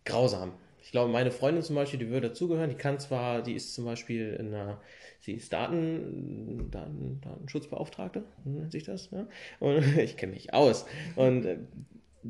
grausam. 0.05 0.53
Ich 0.81 0.91
glaube, 0.91 1.11
meine 1.11 1.31
Freundin 1.31 1.63
zum 1.63 1.75
Beispiel, 1.75 1.99
die 1.99 2.09
würde 2.09 2.29
dazugehören, 2.29 2.69
die 2.69 2.75
kann 2.75 2.99
zwar, 2.99 3.41
die 3.41 3.53
ist 3.53 3.73
zum 3.73 3.85
Beispiel 3.85 4.35
in 4.39 4.53
einer, 4.53 4.81
sie 5.19 5.33
ist 5.33 5.51
Daten, 5.51 6.69
Daten, 6.71 7.19
Datenschutzbeauftragte, 7.21 8.23
nennt 8.45 8.71
sich 8.71 8.83
das, 8.83 9.09
ja? 9.11 9.27
Und 9.59 9.83
ich 9.97 10.17
kenne 10.17 10.33
mich 10.33 10.53
aus. 10.53 10.85
Und 11.15 11.45
äh, 11.45 11.57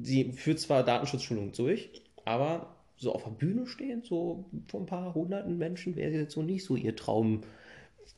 sie 0.01 0.31
führt 0.33 0.59
zwar 0.59 0.83
Datenschutzschulungen 0.83 1.51
durch, 1.51 1.89
aber 2.25 2.75
so 2.97 3.13
auf 3.13 3.23
der 3.23 3.31
Bühne 3.31 3.65
stehen, 3.65 4.03
so 4.03 4.45
vor 4.67 4.81
ein 4.81 4.85
paar 4.85 5.13
hunderten 5.13 5.57
Menschen, 5.57 5.95
wäre 5.95 6.11
jetzt 6.11 6.33
so 6.33 6.41
nicht 6.41 6.65
so 6.65 6.75
ihr 6.75 6.95
Traum, 6.95 7.41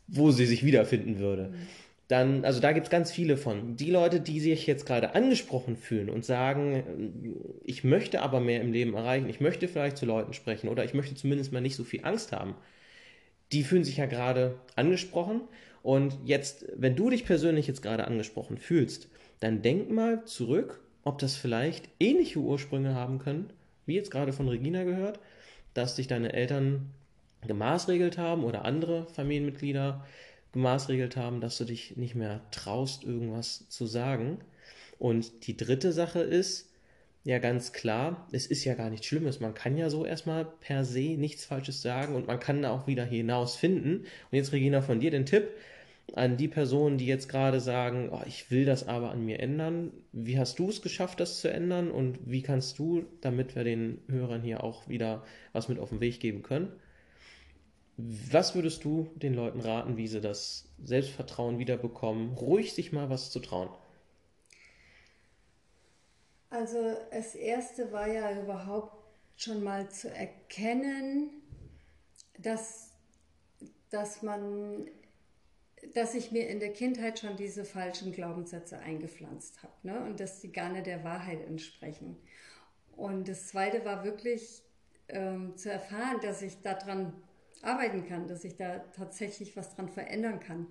wo 0.08 0.32
sie 0.32 0.46
sich 0.46 0.66
wiederfinden 0.66 1.20
würde. 1.20 1.50
Mhm. 1.50 1.68
Dann, 2.12 2.44
also 2.44 2.60
da 2.60 2.74
gibt 2.74 2.88
es 2.88 2.92
ganz 2.92 3.10
viele 3.10 3.38
von. 3.38 3.78
Die 3.78 3.90
Leute, 3.90 4.20
die 4.20 4.42
sich 4.42 4.68
jetzt 4.68 4.86
gerade 4.86 5.16
angesprochen 5.16 5.78
fühlen 5.78 6.10
und 6.10 6.26
sagen, 6.26 7.32
ich 7.64 7.86
möchte 7.86 8.22
aber 8.22 8.42
mehr 8.42 8.60
im 8.60 8.74
Leben 8.74 8.96
erreichen, 8.96 9.30
ich 9.30 9.40
möchte 9.40 9.70
vielleicht 9.70 9.96
zu 9.96 10.06
Leuten 10.06 10.34
sprechen 10.34 10.68
oder 10.68 10.84
ich 10.84 10.94
möchte 10.94 11.16
zumindest 11.16 11.54
mal 11.54 11.62
nicht 11.62 11.78
so 11.78 11.86
viel 11.86 12.04
Angst 12.04 12.34
haben, 12.34 12.56
die 13.54 13.64
fühlen 13.64 13.86
sich 13.86 13.96
ja 13.96 14.08
gerade 14.08 14.60
angesprochen. 14.76 15.40
Und 15.84 16.18
jetzt, 16.26 16.66
wenn 16.76 16.98
du 16.98 17.10
dich 17.10 17.24
persönlich 17.24 17.66
jetzt 17.66 17.82
gerade 17.82 18.06
angesprochen 18.06 18.58
fühlst, 18.58 19.08
dann 19.40 19.62
denk 19.62 19.90
mal 19.90 20.26
zurück, 20.26 20.82
ob 21.04 21.18
das 21.18 21.38
vielleicht 21.38 21.88
ähnliche 22.02 22.40
Ursprünge 22.40 22.94
haben 22.94 23.20
können 23.20 23.54
wie 23.86 23.96
jetzt 23.96 24.12
gerade 24.12 24.34
von 24.34 24.50
Regina 24.50 24.84
gehört, 24.84 25.20
dass 25.74 25.96
dich 25.96 26.08
deine 26.08 26.34
Eltern 26.34 26.92
gemaßregelt 27.48 28.18
haben 28.18 28.44
oder 28.44 28.66
andere 28.66 29.08
Familienmitglieder 29.08 30.06
gemaßregelt 30.54 31.16
haben, 31.16 31.42
dass 31.42 31.58
du 31.58 31.66
dich 31.66 31.98
nicht 31.98 32.16
mehr 32.16 32.42
traust, 32.52 33.04
irgendwas 33.04 33.68
zu 33.70 33.86
sagen. 33.86 34.40
Und 35.00 35.48
die 35.48 35.58
dritte 35.58 35.92
Sache 35.92 36.20
ist, 36.20 36.72
ja 37.24 37.38
ganz 37.38 37.72
klar, 37.72 38.28
es 38.32 38.48
ist 38.48 38.66
ja 38.66 38.74
gar 38.74 38.90
nichts 38.90 39.06
Schlimmes. 39.06 39.40
Man 39.40 39.54
kann 39.54 39.78
ja 39.78 39.90
so 39.90 40.06
erstmal 40.06 40.46
per 40.46 40.86
se 40.86 41.18
nichts 41.18 41.46
Falsches 41.46 41.82
sagen 41.82 42.16
und 42.16 42.28
man 42.28 42.40
kann 42.40 42.64
da 42.64 42.72
auch 42.72 42.88
wieder 42.88 43.06
hinaus 43.06 43.56
finden. 43.56 44.00
Und 44.00 44.06
jetzt, 44.32 44.52
Regina, 44.52 44.82
von 44.82 45.00
dir 45.00 45.12
den 45.12 45.26
Tipp, 45.26 45.50
an 46.14 46.36
die 46.36 46.48
Personen, 46.48 46.98
die 46.98 47.06
jetzt 47.06 47.30
gerade 47.30 47.60
sagen, 47.60 48.10
oh, 48.12 48.22
ich 48.26 48.52
will 48.52 48.66
das 48.66 48.88
aber 48.88 49.12
an 49.12 49.24
mir 49.24 49.40
ändern. 49.40 49.92
Wie 50.12 50.38
hast 50.38 50.60
du 50.60 50.70
es 50.70 50.82
geschafft, 50.82 51.20
das 51.20 51.40
zu 51.40 51.50
ändern 51.50 51.92
und 51.92 52.20
wie 52.26 52.42
kannst 52.42 52.80
du, 52.80 53.06
damit 53.22 53.56
wir 53.56 53.64
den 53.64 54.00
Hörern 54.10 54.42
hier 54.42 54.64
auch 54.64 54.90
wieder 54.90 55.24
was 55.54 55.70
mit 55.70 55.80
auf 55.80 55.90
den 55.90 56.02
Weg 56.02 56.20
geben 56.20 56.42
können, 56.42 56.70
was 58.32 58.56
würdest 58.56 58.84
du 58.84 59.10
den 59.16 59.34
Leuten 59.34 59.60
raten, 59.60 59.98
wie 59.98 60.08
sie 60.08 60.22
das 60.22 60.70
Selbstvertrauen 60.84 61.60
wiederbekommen, 61.60 62.34
ruhig 62.34 62.74
sich 62.74 62.92
mal 62.92 63.10
was 63.10 63.32
zu 63.32 63.40
trauen? 63.40 63.70
Also 66.50 66.98
das 67.12 67.36
Erste 67.36 67.92
war 67.92 68.08
ja 68.08 68.42
überhaupt 68.42 68.94
schon 69.38 69.64
mal 69.64 69.90
zu 69.90 70.10
erkennen, 70.10 71.30
dass, 72.38 72.92
dass 73.90 74.22
man 74.22 74.88
dass 75.96 76.14
ich 76.14 76.32
mir 76.32 76.48
in 76.48 76.60
der 76.60 76.74
Kindheit 76.74 77.20
schon 77.20 77.36
diese 77.36 77.66
falschen 77.66 78.12
Glaubenssätze 78.12 78.78
eingepflanzt 78.80 79.64
habe 79.64 79.74
ne? 79.84 80.00
und 80.06 80.20
dass 80.20 80.40
die 80.40 80.52
gar 80.52 80.70
nicht 80.70 80.86
der 80.86 81.04
Wahrheit 81.04 81.44
entsprechen. 81.46 82.18
Und 82.96 83.28
das 83.28 83.48
Zweite 83.48 83.84
war 83.84 84.04
wirklich 84.04 84.62
ähm, 85.08 85.58
zu 85.58 85.72
erfahren, 85.72 86.20
dass 86.22 86.42
ich 86.42 86.62
daran 86.62 87.14
arbeiten 87.64 88.08
kann, 88.08 88.28
dass 88.28 88.44
ich 88.44 88.56
da 88.56 88.80
tatsächlich 88.80 89.56
was 89.56 89.76
dran 89.76 89.90
verändern 89.90 90.40
kann, 90.40 90.68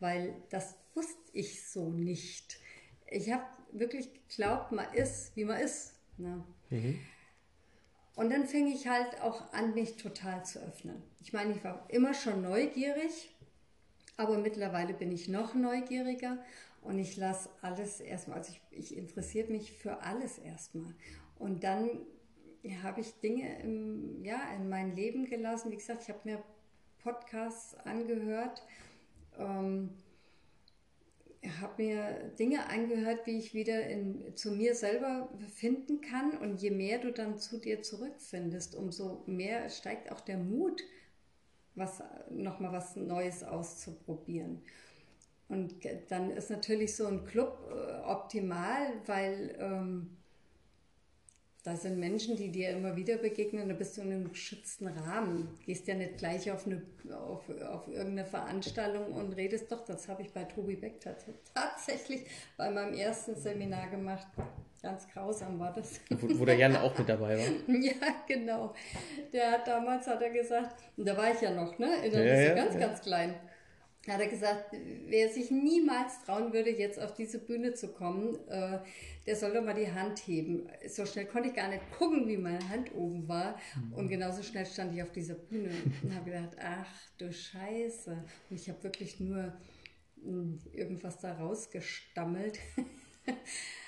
weil 0.00 0.34
das 0.50 0.76
wusste 0.94 1.30
ich 1.32 1.68
so 1.68 1.90
nicht. 1.90 2.58
Ich 3.10 3.32
habe 3.32 3.44
wirklich 3.72 4.10
geglaubt, 4.28 4.72
man 4.72 4.92
ist, 4.94 5.36
wie 5.36 5.44
man 5.44 5.60
ist. 5.60 5.94
Ne? 6.16 6.44
Mhm. 6.70 6.98
Und 8.16 8.30
dann 8.30 8.46
fing 8.46 8.68
ich 8.68 8.86
halt 8.86 9.20
auch 9.22 9.52
an, 9.52 9.74
mich 9.74 9.96
total 9.96 10.44
zu 10.44 10.60
öffnen. 10.60 11.02
Ich 11.20 11.32
meine, 11.32 11.52
ich 11.52 11.64
war 11.64 11.84
immer 11.90 12.14
schon 12.14 12.42
neugierig 12.42 13.34
aber 14.16 14.38
mittlerweile 14.38 14.94
bin 14.94 15.10
ich 15.10 15.28
noch 15.28 15.54
neugieriger 15.54 16.38
und 16.82 16.98
ich 16.98 17.16
lasse 17.16 17.48
alles 17.62 18.00
erstmal, 18.00 18.38
also 18.38 18.52
ich, 18.52 18.90
ich 18.90 18.96
interessiere 18.96 19.50
mich 19.50 19.72
für 19.72 20.02
alles 20.02 20.38
erstmal. 20.38 20.94
Und 21.38 21.64
dann 21.64 21.88
habe 22.82 23.00
ich 23.00 23.14
Dinge 23.20 23.60
im, 23.60 24.24
ja, 24.24 24.40
in 24.56 24.68
mein 24.68 24.94
Leben 24.94 25.26
gelassen. 25.26 25.70
Wie 25.70 25.76
gesagt, 25.76 26.02
ich 26.02 26.08
habe 26.08 26.20
mir 26.24 26.42
Podcasts 27.02 27.74
angehört, 27.84 28.62
ähm, 29.38 29.90
habe 31.60 31.82
mir 31.82 32.32
Dinge 32.38 32.68
angehört, 32.70 33.26
wie 33.26 33.38
ich 33.38 33.52
wieder 33.52 33.86
in, 33.86 34.34
zu 34.34 34.52
mir 34.52 34.74
selber 34.74 35.28
finden 35.54 36.00
kann. 36.00 36.38
Und 36.38 36.62
je 36.62 36.70
mehr 36.70 36.98
du 36.98 37.12
dann 37.12 37.38
zu 37.38 37.58
dir 37.58 37.82
zurückfindest, 37.82 38.74
umso 38.74 39.22
mehr 39.26 39.68
steigt 39.68 40.10
auch 40.10 40.20
der 40.20 40.38
Mut, 40.38 40.82
was, 41.74 42.02
nochmal 42.30 42.72
was 42.72 42.96
Neues 42.96 43.42
auszuprobieren. 43.42 44.62
Und 45.48 45.74
dann 46.08 46.30
ist 46.30 46.50
natürlich 46.50 46.96
so 46.96 47.06
ein 47.06 47.26
Club 47.26 47.58
äh, 47.70 48.00
optimal, 48.06 48.86
weil 49.04 49.54
ähm, 49.60 50.16
da 51.64 51.76
sind 51.76 51.98
Menschen, 51.98 52.36
die 52.36 52.50
dir 52.52 52.70
immer 52.70 52.94
wieder 52.94 53.16
begegnen, 53.16 53.70
da 53.70 53.74
bist 53.74 53.96
du 53.96 54.02
in 54.02 54.12
einem 54.12 54.28
geschützten 54.28 54.86
Rahmen. 54.86 55.58
Gehst 55.64 55.88
ja 55.88 55.94
nicht 55.94 56.18
gleich 56.18 56.50
auf, 56.50 56.66
eine, 56.66 56.82
auf, 57.10 57.48
auf 57.48 57.88
irgendeine 57.88 58.26
Veranstaltung 58.26 59.12
und 59.12 59.32
redest 59.32 59.72
doch, 59.72 59.82
das 59.82 60.06
habe 60.08 60.20
ich 60.20 60.30
bei 60.30 60.44
Tobi 60.44 60.76
Beck 60.76 61.00
tatsächlich 61.00 62.26
bei 62.58 62.70
meinem 62.70 62.92
ersten 62.92 63.34
Seminar 63.34 63.88
gemacht. 63.88 64.26
Ganz 64.82 65.08
grausam 65.08 65.58
war 65.58 65.72
das. 65.72 65.98
Wo, 66.10 66.40
wo 66.40 66.44
der 66.44 66.56
Jan 66.56 66.76
auch 66.76 66.98
mit 66.98 67.08
dabei 67.08 67.38
war. 67.38 67.74
ja, 67.80 67.92
genau. 68.28 68.74
Der 69.32 69.52
hat 69.52 69.66
damals, 69.66 70.06
hat 70.06 70.20
er 70.20 70.28
gesagt, 70.28 70.76
und 70.98 71.08
da 71.08 71.16
war 71.16 71.32
ich 71.32 71.40
ja 71.40 71.50
noch, 71.50 71.78
ne? 71.78 71.88
Da 72.12 72.20
ja, 72.20 72.34
ja, 72.34 72.54
ganz, 72.54 72.74
ja. 72.74 72.80
ganz 72.80 73.00
klein. 73.00 73.34
Hat 74.08 74.20
er 74.20 74.28
gesagt, 74.28 74.76
wer 75.06 75.30
sich 75.30 75.50
niemals 75.50 76.22
trauen 76.24 76.52
würde, 76.52 76.70
jetzt 76.70 77.00
auf 77.00 77.14
diese 77.14 77.38
Bühne 77.38 77.72
zu 77.72 77.88
kommen, 77.88 78.36
äh, 78.48 78.78
der 79.26 79.36
soll 79.36 79.54
doch 79.54 79.64
mal 79.64 79.74
die 79.74 79.90
Hand 79.90 80.18
heben. 80.26 80.68
So 80.86 81.06
schnell 81.06 81.24
konnte 81.26 81.48
ich 81.48 81.54
gar 81.54 81.68
nicht 81.68 81.90
gucken, 81.96 82.28
wie 82.28 82.36
meine 82.36 82.68
Hand 82.68 82.94
oben 82.94 83.26
war. 83.28 83.58
Mhm. 83.76 83.92
Und 83.94 84.08
genauso 84.08 84.42
schnell 84.42 84.66
stand 84.66 84.94
ich 84.94 85.02
auf 85.02 85.12
dieser 85.12 85.34
Bühne 85.34 85.70
und 86.02 86.14
habe 86.14 86.30
gedacht, 86.30 86.56
ach 86.60 86.88
du 87.16 87.32
Scheiße. 87.32 88.24
Und 88.50 88.56
ich 88.56 88.68
habe 88.68 88.82
wirklich 88.82 89.20
nur 89.20 89.54
mh, 90.16 90.24
hm, 90.24 90.58
irgendwas 90.72 91.18
da 91.20 91.32
rausgestammelt. 91.32 92.58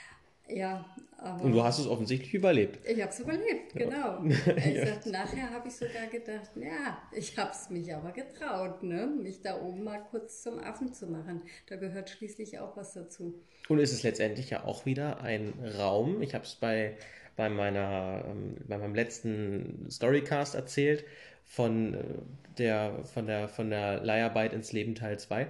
Ja, 0.49 0.85
aber. 1.19 1.45
Und 1.45 1.53
du 1.53 1.63
hast 1.63 1.79
es 1.79 1.87
offensichtlich 1.87 2.35
überlebt. 2.35 2.79
Ich 2.87 3.01
habe 3.01 3.11
es 3.11 3.21
überlebt, 3.21 3.75
genau. 3.75 4.23
ja. 4.25 4.87
sag, 4.87 5.07
nachher 5.07 5.51
habe 5.51 5.69
ich 5.69 5.75
sogar 5.75 6.07
gedacht, 6.11 6.51
ja, 6.57 6.99
ich 7.13 7.37
habe 7.39 7.51
es 7.51 7.71
mich 7.71 7.93
aber 7.95 8.13
getraut, 8.13 8.83
ne? 8.83 9.07
mich 9.07 9.41
da 9.41 9.61
oben 9.61 9.85
mal 9.85 9.99
kurz 10.11 10.43
zum 10.43 10.59
Affen 10.59 10.93
zu 10.93 11.07
machen. 11.07 11.43
Da 11.69 11.77
gehört 11.77 12.11
schließlich 12.11 12.59
auch 12.59 12.77
was 12.77 12.93
dazu. 12.93 13.35
Und 13.69 13.79
ist 13.79 13.93
es 13.93 14.03
letztendlich 14.03 14.51
ja 14.51 14.65
auch 14.65 14.85
wieder 14.85 15.21
ein 15.23 15.55
Raum. 15.79 16.21
Ich 16.23 16.35
habe 16.35 16.45
es 16.45 16.55
bei, 16.55 16.97
bei, 17.35 17.49
meiner, 17.49 18.25
ähm, 18.27 18.57
bei 18.69 18.77
meinem 18.77 18.95
letzten 18.95 19.89
Storycast 19.91 20.55
erzählt 20.55 21.05
von 21.45 21.95
äh, 21.95 22.05
der, 22.59 23.05
von 23.05 23.27
der, 23.27 23.49
von 23.49 23.71
der 23.71 24.03
Leiharbeit 24.03 24.53
ins 24.53 24.73
Leben 24.73 24.95
Teil 24.95 25.19
2 25.19 25.47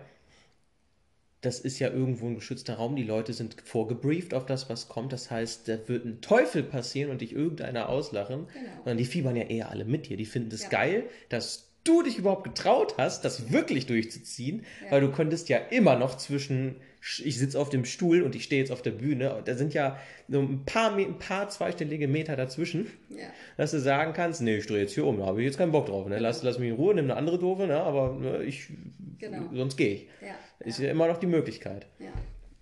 das 1.46 1.60
ist 1.60 1.78
ja 1.78 1.88
irgendwo 1.90 2.26
ein 2.26 2.34
geschützter 2.34 2.74
Raum. 2.74 2.96
Die 2.96 3.04
Leute 3.04 3.32
sind 3.32 3.56
vorgebrieft 3.64 4.34
auf 4.34 4.44
das, 4.46 4.68
was 4.68 4.88
kommt. 4.88 5.12
Das 5.12 5.30
heißt, 5.30 5.68
da 5.68 5.88
wird 5.88 6.04
ein 6.04 6.20
Teufel 6.20 6.64
passieren 6.64 7.10
und 7.10 7.20
dich 7.20 7.32
irgendeiner 7.32 7.88
auslachen. 7.88 8.48
Genau. 8.52 8.70
Sondern 8.78 8.98
die 8.98 9.04
fiebern 9.04 9.36
ja 9.36 9.44
eher 9.44 9.70
alle 9.70 9.84
mit 9.84 10.08
dir. 10.08 10.16
Die 10.16 10.26
finden 10.26 10.52
es 10.52 10.64
ja. 10.64 10.68
geil, 10.70 11.04
dass 11.28 11.70
du 11.84 12.02
dich 12.02 12.18
überhaupt 12.18 12.42
getraut 12.42 12.94
hast, 12.98 13.24
das 13.24 13.52
wirklich 13.52 13.86
durchzuziehen, 13.86 14.66
ja. 14.84 14.90
weil 14.90 15.00
du 15.00 15.12
konntest 15.12 15.48
ja 15.48 15.58
immer 15.58 15.96
noch 15.96 16.16
zwischen 16.16 16.76
ich 17.22 17.38
sitze 17.38 17.60
auf 17.60 17.68
dem 17.68 17.84
Stuhl 17.84 18.22
und 18.22 18.34
ich 18.34 18.42
stehe 18.42 18.60
jetzt 18.60 18.72
auf 18.72 18.82
der 18.82 18.90
Bühne. 18.90 19.40
Da 19.44 19.54
sind 19.54 19.74
ja 19.74 19.96
so 20.28 20.40
ein 20.40 20.64
paar, 20.64 20.92
ein 20.96 21.18
paar 21.18 21.48
zweistellige 21.48 22.08
Meter 22.08 22.34
dazwischen, 22.34 22.88
ja. 23.08 23.28
dass 23.56 23.70
du 23.70 23.78
sagen 23.78 24.12
kannst, 24.12 24.42
nee, 24.42 24.56
ich 24.56 24.66
drehe 24.66 24.80
jetzt 24.80 24.94
hier 24.94 25.06
um, 25.06 25.18
da 25.18 25.26
habe 25.26 25.40
ich 25.40 25.46
jetzt 25.46 25.56
keinen 25.56 25.70
Bock 25.70 25.86
drauf. 25.86 26.08
Ne? 26.08 26.18
Lass, 26.18 26.42
lass 26.42 26.58
mich 26.58 26.70
in 26.70 26.74
Ruhe, 26.74 26.96
nimm 26.96 27.04
eine 27.04 27.14
andere 27.14 27.38
Doofe, 27.38 27.68
ne? 27.68 27.76
aber 27.76 28.14
ne, 28.14 28.42
ich, 28.42 28.70
genau. 29.18 29.48
sonst 29.54 29.76
gehe 29.76 29.94
ich. 29.94 30.08
Ja. 30.20 30.34
Ist 30.60 30.78
ja 30.78 30.90
immer 30.90 31.06
noch 31.06 31.18
die 31.18 31.26
Möglichkeit. 31.26 31.86
Ja. 31.98 32.12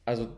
Also 0.04 0.28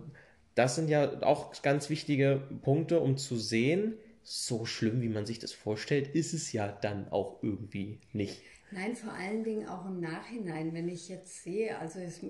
das 0.54 0.74
sind 0.74 0.88
ja 0.88 1.22
auch 1.22 1.60
ganz 1.62 1.90
wichtige 1.90 2.42
Punkte, 2.62 3.00
um 3.00 3.16
zu 3.16 3.36
sehen, 3.36 3.94
so 4.22 4.64
schlimm, 4.64 5.02
wie 5.02 5.08
man 5.08 5.24
sich 5.24 5.38
das 5.38 5.52
vorstellt, 5.52 6.08
ist 6.14 6.32
es 6.32 6.52
ja 6.52 6.66
dann 6.68 7.08
auch 7.10 7.42
irgendwie 7.42 8.00
nicht. 8.12 8.42
Nein, 8.72 8.96
vor 8.96 9.12
allen 9.12 9.44
Dingen 9.44 9.68
auch 9.68 9.86
im 9.86 10.00
Nachhinein, 10.00 10.74
wenn 10.74 10.88
ich 10.88 11.08
jetzt 11.08 11.44
sehe, 11.44 11.78
also 11.78 12.00
ich, 12.00 12.22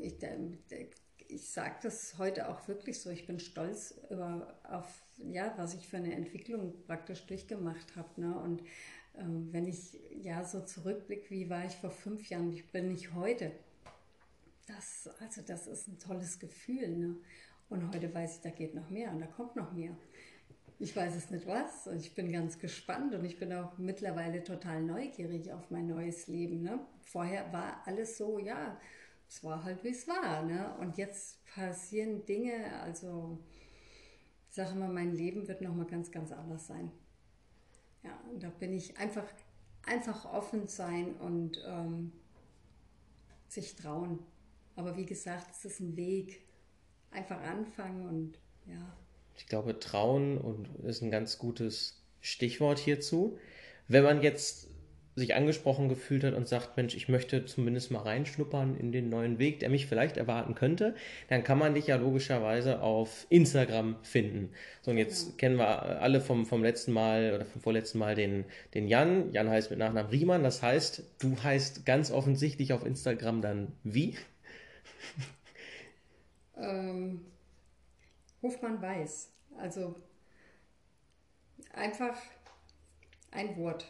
ich, 1.28 1.48
sage 1.48 1.76
das 1.82 2.18
heute 2.18 2.50
auch 2.50 2.68
wirklich 2.68 3.00
so, 3.00 3.08
ich 3.08 3.26
bin 3.26 3.40
stolz 3.40 3.98
über, 4.10 4.58
auf, 4.68 5.02
ja, 5.16 5.54
was 5.56 5.74
ich 5.74 5.88
für 5.88 5.96
eine 5.96 6.14
Entwicklung 6.14 6.74
praktisch 6.86 7.24
durchgemacht 7.26 7.96
habe. 7.96 8.20
Ne? 8.20 8.38
Und 8.38 8.62
ähm, 9.18 9.48
wenn 9.52 9.66
ich 9.66 9.98
ja 10.10 10.44
so 10.44 10.60
zurückblicke, 10.60 11.30
wie 11.30 11.48
war 11.48 11.64
ich 11.64 11.72
vor 11.72 11.90
fünf 11.90 12.28
Jahren, 12.28 12.52
wie 12.52 12.62
bin 12.62 12.90
ich 12.90 13.14
heute, 13.14 13.52
das, 14.66 15.08
also 15.20 15.42
das 15.42 15.66
ist 15.66 15.88
ein 15.88 15.98
tolles 15.98 16.38
Gefühl. 16.38 16.88
Ne? 16.88 17.16
Und 17.68 17.94
heute 17.94 18.12
weiß 18.12 18.36
ich, 18.36 18.40
da 18.42 18.50
geht 18.50 18.74
noch 18.74 18.90
mehr 18.90 19.10
und 19.12 19.20
da 19.20 19.26
kommt 19.26 19.56
noch 19.56 19.72
mehr. 19.72 19.96
Ich 20.78 20.94
weiß 20.94 21.14
es 21.16 21.30
nicht 21.30 21.46
was. 21.46 21.86
Und 21.86 21.96
ich 21.96 22.14
bin 22.14 22.30
ganz 22.30 22.58
gespannt 22.58 23.14
und 23.14 23.24
ich 23.24 23.38
bin 23.38 23.52
auch 23.52 23.78
mittlerweile 23.78 24.44
total 24.44 24.82
neugierig 24.82 25.52
auf 25.52 25.70
mein 25.70 25.86
neues 25.86 26.26
Leben. 26.26 26.62
Ne? 26.62 26.80
Vorher 27.02 27.52
war 27.52 27.82
alles 27.86 28.18
so, 28.18 28.38
ja, 28.38 28.78
es 29.28 29.42
war 29.42 29.64
halt 29.64 29.82
wie 29.84 29.88
es 29.88 30.06
war. 30.06 30.42
Ne? 30.42 30.74
Und 30.78 30.98
jetzt 30.98 31.44
passieren 31.46 32.24
Dinge, 32.26 32.80
also 32.82 33.38
ich 34.48 34.54
sage 34.54 34.74
mal, 34.74 34.88
mein 34.88 35.14
Leben 35.14 35.48
wird 35.48 35.62
nochmal 35.62 35.86
ganz, 35.86 36.10
ganz 36.10 36.32
anders 36.32 36.66
sein. 36.66 36.90
Ja, 38.02 38.18
und 38.30 38.42
da 38.42 38.50
bin 38.50 38.72
ich 38.72 38.96
einfach, 38.98 39.26
einfach 39.84 40.24
offen 40.32 40.68
sein 40.68 41.14
und 41.16 41.60
ähm, 41.66 42.12
sich 43.48 43.74
trauen. 43.76 44.20
Aber 44.76 44.96
wie 44.96 45.06
gesagt, 45.06 45.46
es 45.50 45.64
ist 45.64 45.80
ein 45.80 45.96
Weg. 45.96 46.42
Einfach 47.10 47.40
anfangen 47.40 48.06
und 48.06 48.38
ja. 48.66 48.96
Ich 49.36 49.46
glaube, 49.46 49.78
trauen 49.78 50.38
und 50.38 50.68
ist 50.84 51.02
ein 51.02 51.10
ganz 51.10 51.38
gutes 51.38 52.02
Stichwort 52.20 52.78
hierzu. 52.78 53.38
Wenn 53.88 54.04
man 54.04 54.22
jetzt 54.22 54.68
sich 55.16 55.34
angesprochen 55.34 55.88
gefühlt 55.88 56.24
hat 56.24 56.34
und 56.34 56.46
sagt, 56.46 56.76
Mensch, 56.76 56.94
ich 56.94 57.08
möchte 57.08 57.46
zumindest 57.46 57.90
mal 57.90 58.00
reinschnuppern 58.00 58.76
in 58.76 58.92
den 58.92 59.08
neuen 59.08 59.38
Weg, 59.38 59.60
der 59.60 59.70
mich 59.70 59.86
vielleicht 59.86 60.18
erwarten 60.18 60.54
könnte, 60.54 60.94
dann 61.28 61.42
kann 61.42 61.58
man 61.58 61.72
dich 61.72 61.86
ja 61.86 61.96
logischerweise 61.96 62.82
auf 62.82 63.26
Instagram 63.30 63.96
finden. 64.02 64.50
So, 64.82 64.90
und 64.90 64.98
jetzt 64.98 65.28
ja. 65.28 65.32
kennen 65.38 65.56
wir 65.56 66.02
alle 66.02 66.20
vom, 66.20 66.44
vom 66.44 66.62
letzten 66.62 66.92
Mal 66.92 67.32
oder 67.34 67.46
vom 67.46 67.62
vorletzten 67.62 67.98
Mal 67.98 68.14
den, 68.14 68.44
den 68.74 68.88
Jan. 68.88 69.32
Jan 69.32 69.48
heißt 69.48 69.70
mit 69.70 69.78
Nachnamen 69.78 70.10
Riemann, 70.10 70.42
das 70.42 70.62
heißt, 70.62 71.02
du 71.18 71.34
heißt 71.42 71.86
ganz 71.86 72.10
offensichtlich 72.10 72.74
auf 72.74 72.84
Instagram 72.84 73.40
dann 73.40 73.72
wie? 73.84 74.16
Ähm, 76.58 77.20
Hofmann 78.40 78.80
Weiß. 78.80 79.28
Also 79.58 79.94
einfach 81.74 82.16
ein 83.30 83.56
Wort. 83.58 83.86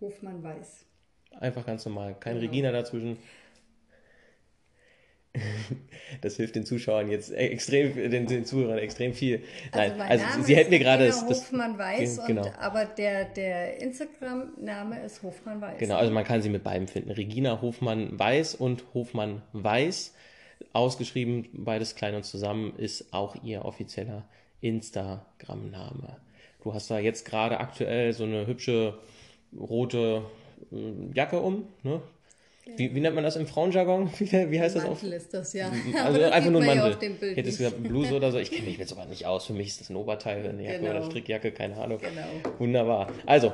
Hofmann 0.00 0.42
weiß. 0.42 0.84
Einfach 1.40 1.64
ganz 1.64 1.86
normal. 1.86 2.16
Kein 2.18 2.34
genau. 2.34 2.46
Regina 2.46 2.72
dazwischen. 2.72 3.18
Das 6.20 6.36
hilft 6.36 6.56
den 6.56 6.66
Zuschauern 6.66 7.08
jetzt 7.10 7.32
extrem, 7.32 7.94
den, 7.94 8.26
den 8.26 8.44
Zuhörern 8.44 8.76
extrem 8.76 9.14
viel. 9.14 9.42
Also 9.72 9.96
Nein, 9.96 10.10
also, 10.10 10.24
also 10.26 10.42
Sie 10.42 10.54
hätten 10.54 10.68
mir 10.68 10.78
gerade 10.78 11.06
das, 11.06 11.26
das 11.26 11.40
Hofmann 11.40 11.78
Weiß, 11.78 12.26
genau. 12.26 12.44
Und, 12.44 12.58
aber 12.58 12.84
der, 12.84 13.24
der 13.24 13.80
Instagram-Name 13.80 15.02
ist 15.02 15.22
Hofmann 15.22 15.62
Weiß. 15.62 15.78
Genau, 15.78 15.96
also 15.96 16.12
man 16.12 16.24
kann 16.24 16.42
sie 16.42 16.50
mit 16.50 16.62
beiden 16.62 16.86
finden. 16.86 17.10
Regina 17.10 17.62
Hofmann 17.62 18.18
Weiß 18.18 18.54
und 18.54 18.84
Hofmann 18.92 19.40
Weiß, 19.52 20.12
ausgeschrieben, 20.72 21.48
beides 21.52 21.94
klein 21.94 22.14
und 22.14 22.24
zusammen, 22.24 22.74
ist 22.76 23.12
auch 23.12 23.36
ihr 23.42 23.64
offizieller 23.64 24.24
Instagram-Name. 24.60 26.16
Du 26.62 26.72
hast 26.72 26.90
da 26.90 26.98
jetzt 26.98 27.24
gerade 27.24 27.58
aktuell 27.58 28.12
so 28.12 28.24
eine 28.24 28.46
hübsche 28.46 28.98
rote 29.58 30.22
äh, 30.70 31.14
Jacke 31.14 31.40
um. 31.40 31.66
Ne? 31.82 32.00
Wie, 32.76 32.94
wie, 32.94 33.00
nennt 33.00 33.16
man 33.16 33.24
das 33.24 33.34
im 33.34 33.48
Frauenjargon? 33.48 34.10
Wie, 34.18 34.30
wie 34.30 34.60
heißt 34.60 34.76
Mantel 34.76 35.10
das 35.10 35.12
auch? 35.12 35.12
ist 35.16 35.34
das, 35.34 35.52
ja. 35.52 35.72
Also 36.04 36.20
das 36.20 36.30
einfach 36.30 36.50
nur 36.50 36.62
ein 36.62 36.78
Mantel. 36.78 36.92
Ja 36.92 37.34
Hättest 37.34 37.58
du 37.58 37.64
gesagt, 37.64 37.82
Bluse 37.82 38.14
oder 38.14 38.30
so? 38.30 38.38
Ich 38.42 38.52
kenne 38.52 38.68
mich 38.68 38.78
jetzt 38.78 38.92
aber 38.92 39.04
nicht 39.06 39.26
aus. 39.26 39.46
Für 39.46 39.52
mich 39.52 39.66
ist 39.68 39.80
das 39.80 39.90
ein 39.90 39.96
Oberteil, 39.96 40.48
eine 40.48 40.62
Jacke 40.62 40.78
genau. 40.78 40.90
oder 40.92 41.02
Strickjacke, 41.04 41.50
keine 41.50 41.76
Ahnung. 41.76 41.98
Genau. 41.98 42.56
Wunderbar. 42.58 43.08
Also, 43.26 43.52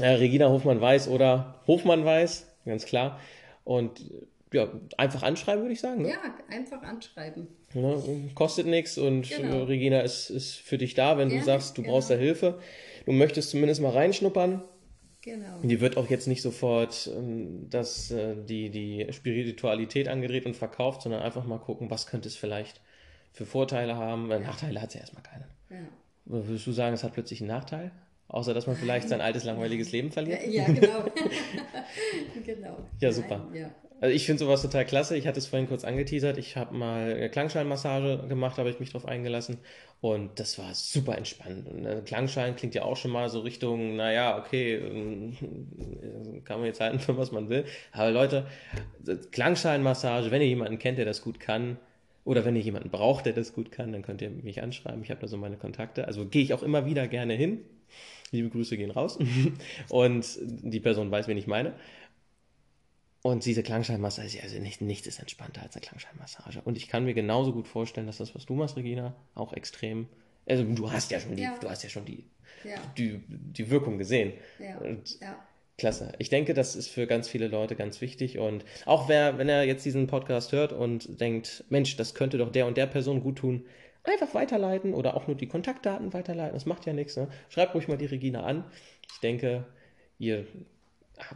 äh, 0.00 0.08
Regina 0.08 0.48
Hofmann-Weiß 0.48 1.06
oder 1.06 1.54
Hofmann-Weiß, 1.68 2.46
ganz 2.64 2.84
klar. 2.84 3.20
Und 3.64 4.00
ja, 4.52 4.68
einfach 4.96 5.22
anschreiben, 5.22 5.62
würde 5.62 5.72
ich 5.72 5.80
sagen. 5.80 6.02
Ne? 6.02 6.10
Ja, 6.10 6.18
einfach 6.48 6.82
anschreiben. 6.82 7.48
Ja, 7.74 7.96
kostet 8.34 8.66
nichts 8.66 8.98
und 8.98 9.28
genau. 9.28 9.64
Regina 9.64 10.00
ist, 10.00 10.30
ist 10.30 10.54
für 10.54 10.78
dich 10.78 10.94
da, 10.94 11.18
wenn 11.18 11.28
Gerne, 11.28 11.40
du 11.40 11.46
sagst, 11.46 11.76
du 11.76 11.82
genau. 11.82 11.94
brauchst 11.94 12.10
da 12.10 12.14
Hilfe. 12.14 12.58
Du 13.06 13.12
möchtest 13.12 13.50
zumindest 13.50 13.80
mal 13.80 13.90
reinschnuppern 13.90 14.62
Genau. 15.22 15.60
Die 15.62 15.80
wird 15.80 15.96
auch 15.96 16.10
jetzt 16.10 16.26
nicht 16.26 16.42
sofort 16.42 17.08
ähm, 17.16 17.70
das, 17.70 18.10
äh, 18.10 18.34
die, 18.36 18.70
die 18.70 19.06
Spiritualität 19.12 20.08
angedreht 20.08 20.46
und 20.46 20.56
verkauft, 20.56 21.02
sondern 21.02 21.22
einfach 21.22 21.44
mal 21.44 21.58
gucken, 21.58 21.90
was 21.90 22.08
könnte 22.08 22.28
es 22.28 22.34
vielleicht 22.34 22.80
für 23.32 23.46
Vorteile 23.46 23.96
haben. 23.96 24.28
Weil 24.28 24.40
Nachteile 24.40 24.82
hat 24.82 24.90
sie 24.90 24.98
erstmal 24.98 25.22
keine. 25.22 25.46
Ja. 25.70 25.86
Würdest 26.24 26.66
du 26.66 26.72
sagen, 26.72 26.94
es 26.94 27.04
hat 27.04 27.12
plötzlich 27.12 27.40
einen 27.40 27.48
Nachteil? 27.48 27.92
Außer, 28.26 28.52
dass 28.52 28.66
man 28.66 28.74
vielleicht 28.74 29.08
sein 29.08 29.20
altes, 29.20 29.44
langweiliges 29.44 29.92
Leben 29.92 30.10
verliert? 30.10 30.44
Ja, 30.48 30.64
genau. 30.64 31.04
genau. 32.44 32.78
Ja, 32.98 33.12
super. 33.12 33.46
Nein, 33.50 33.62
ja. 33.62 33.74
Also 34.02 34.16
ich 34.16 34.26
finde 34.26 34.40
sowas 34.40 34.62
total 34.62 34.84
klasse. 34.84 35.16
Ich 35.16 35.28
hatte 35.28 35.38
es 35.38 35.46
vorhin 35.46 35.68
kurz 35.68 35.84
angeteasert. 35.84 36.36
Ich 36.36 36.56
habe 36.56 36.74
mal 36.74 37.14
eine 37.14 37.30
Klangscheinmassage 37.30 38.26
gemacht, 38.28 38.58
habe 38.58 38.68
ich 38.68 38.80
mich 38.80 38.90
drauf 38.90 39.06
eingelassen. 39.06 39.58
Und 40.00 40.40
das 40.40 40.58
war 40.58 40.74
super 40.74 41.16
entspannt. 41.16 41.68
Und 41.68 41.86
ein 41.86 42.04
Klangschein 42.04 42.56
klingt 42.56 42.74
ja 42.74 42.82
auch 42.82 42.96
schon 42.96 43.12
mal 43.12 43.28
so 43.28 43.38
Richtung, 43.38 43.94
naja, 43.94 44.36
okay, 44.36 44.74
ähm, 44.74 45.36
kann 46.44 46.58
man 46.58 46.66
jetzt 46.66 46.80
halten, 46.80 46.98
für 46.98 47.16
was 47.16 47.30
man 47.30 47.48
will. 47.48 47.64
Aber 47.92 48.10
Leute, 48.10 48.48
Klangscheinmassage, 49.30 50.32
wenn 50.32 50.42
ihr 50.42 50.48
jemanden 50.48 50.80
kennt, 50.80 50.98
der 50.98 51.04
das 51.04 51.22
gut 51.22 51.38
kann, 51.38 51.78
oder 52.24 52.44
wenn 52.44 52.56
ihr 52.56 52.62
jemanden 52.62 52.90
braucht, 52.90 53.26
der 53.26 53.34
das 53.34 53.52
gut 53.52 53.70
kann, 53.70 53.92
dann 53.92 54.02
könnt 54.02 54.20
ihr 54.20 54.30
mich 54.30 54.64
anschreiben. 54.64 55.04
Ich 55.04 55.10
habe 55.10 55.20
da 55.20 55.28
so 55.28 55.36
meine 55.36 55.56
Kontakte. 55.56 56.08
Also 56.08 56.26
gehe 56.26 56.42
ich 56.42 56.54
auch 56.54 56.64
immer 56.64 56.86
wieder 56.86 57.06
gerne 57.06 57.34
hin. 57.34 57.60
Liebe 58.32 58.48
Grüße 58.48 58.76
gehen 58.76 58.90
raus. 58.90 59.18
Und 59.90 60.26
die 60.40 60.80
Person 60.80 61.10
weiß, 61.10 61.28
wen 61.28 61.36
ich 61.36 61.46
meine. 61.46 61.74
Und 63.22 63.44
diese 63.44 63.62
Klangscheinmassage, 63.62 64.42
also 64.42 64.58
nicht, 64.58 64.80
nichts 64.80 65.06
ist 65.06 65.20
entspannter 65.20 65.62
als 65.62 65.76
eine 65.76 65.82
Klangscheinmassage. 65.82 66.60
Und 66.64 66.76
ich 66.76 66.88
kann 66.88 67.04
mir 67.04 67.14
genauso 67.14 67.52
gut 67.52 67.68
vorstellen, 67.68 68.08
dass 68.08 68.18
das, 68.18 68.34
was 68.34 68.46
du 68.46 68.54
machst, 68.54 68.76
Regina, 68.76 69.14
auch 69.36 69.52
extrem. 69.52 70.08
Also 70.46 70.64
du 70.64 70.90
hast 70.90 71.12
ja 71.12 71.20
schon 71.20 71.36
die, 71.36 71.44
ja. 71.44 71.56
du 71.60 71.70
hast 71.70 71.84
ja 71.84 71.88
schon 71.88 72.04
die, 72.04 72.24
ja. 72.64 72.74
die, 72.98 73.22
die 73.28 73.70
Wirkung 73.70 73.96
gesehen. 73.96 74.32
Ja. 74.58 74.78
Und 74.78 75.20
ja. 75.20 75.38
Klasse. 75.78 76.12
Ich 76.18 76.30
denke, 76.30 76.52
das 76.52 76.76
ist 76.76 76.88
für 76.88 77.06
ganz 77.06 77.28
viele 77.28 77.48
Leute 77.48 77.76
ganz 77.76 78.00
wichtig. 78.00 78.38
Und 78.38 78.64
auch 78.86 79.08
wer, 79.08 79.38
wenn 79.38 79.48
er 79.48 79.64
jetzt 79.64 79.84
diesen 79.84 80.08
Podcast 80.08 80.52
hört 80.52 80.72
und 80.72 81.20
denkt, 81.20 81.64
Mensch, 81.70 81.96
das 81.96 82.14
könnte 82.14 82.38
doch 82.38 82.50
der 82.50 82.66
und 82.66 82.76
der 82.76 82.86
Person 82.86 83.22
gut 83.22 83.38
tun, 83.38 83.66
einfach 84.04 84.34
weiterleiten 84.34 84.94
oder 84.94 85.16
auch 85.16 85.28
nur 85.28 85.36
die 85.36 85.46
Kontaktdaten 85.46 86.12
weiterleiten. 86.12 86.54
Das 86.54 86.66
macht 86.66 86.86
ja 86.86 86.92
nichts. 86.92 87.16
Ne? 87.16 87.28
Schreibt 87.48 87.74
ruhig 87.74 87.88
mal 87.88 87.96
die 87.96 88.06
Regina 88.06 88.42
an. 88.42 88.64
Ich 89.12 89.20
denke, 89.20 89.64
ihr 90.18 90.46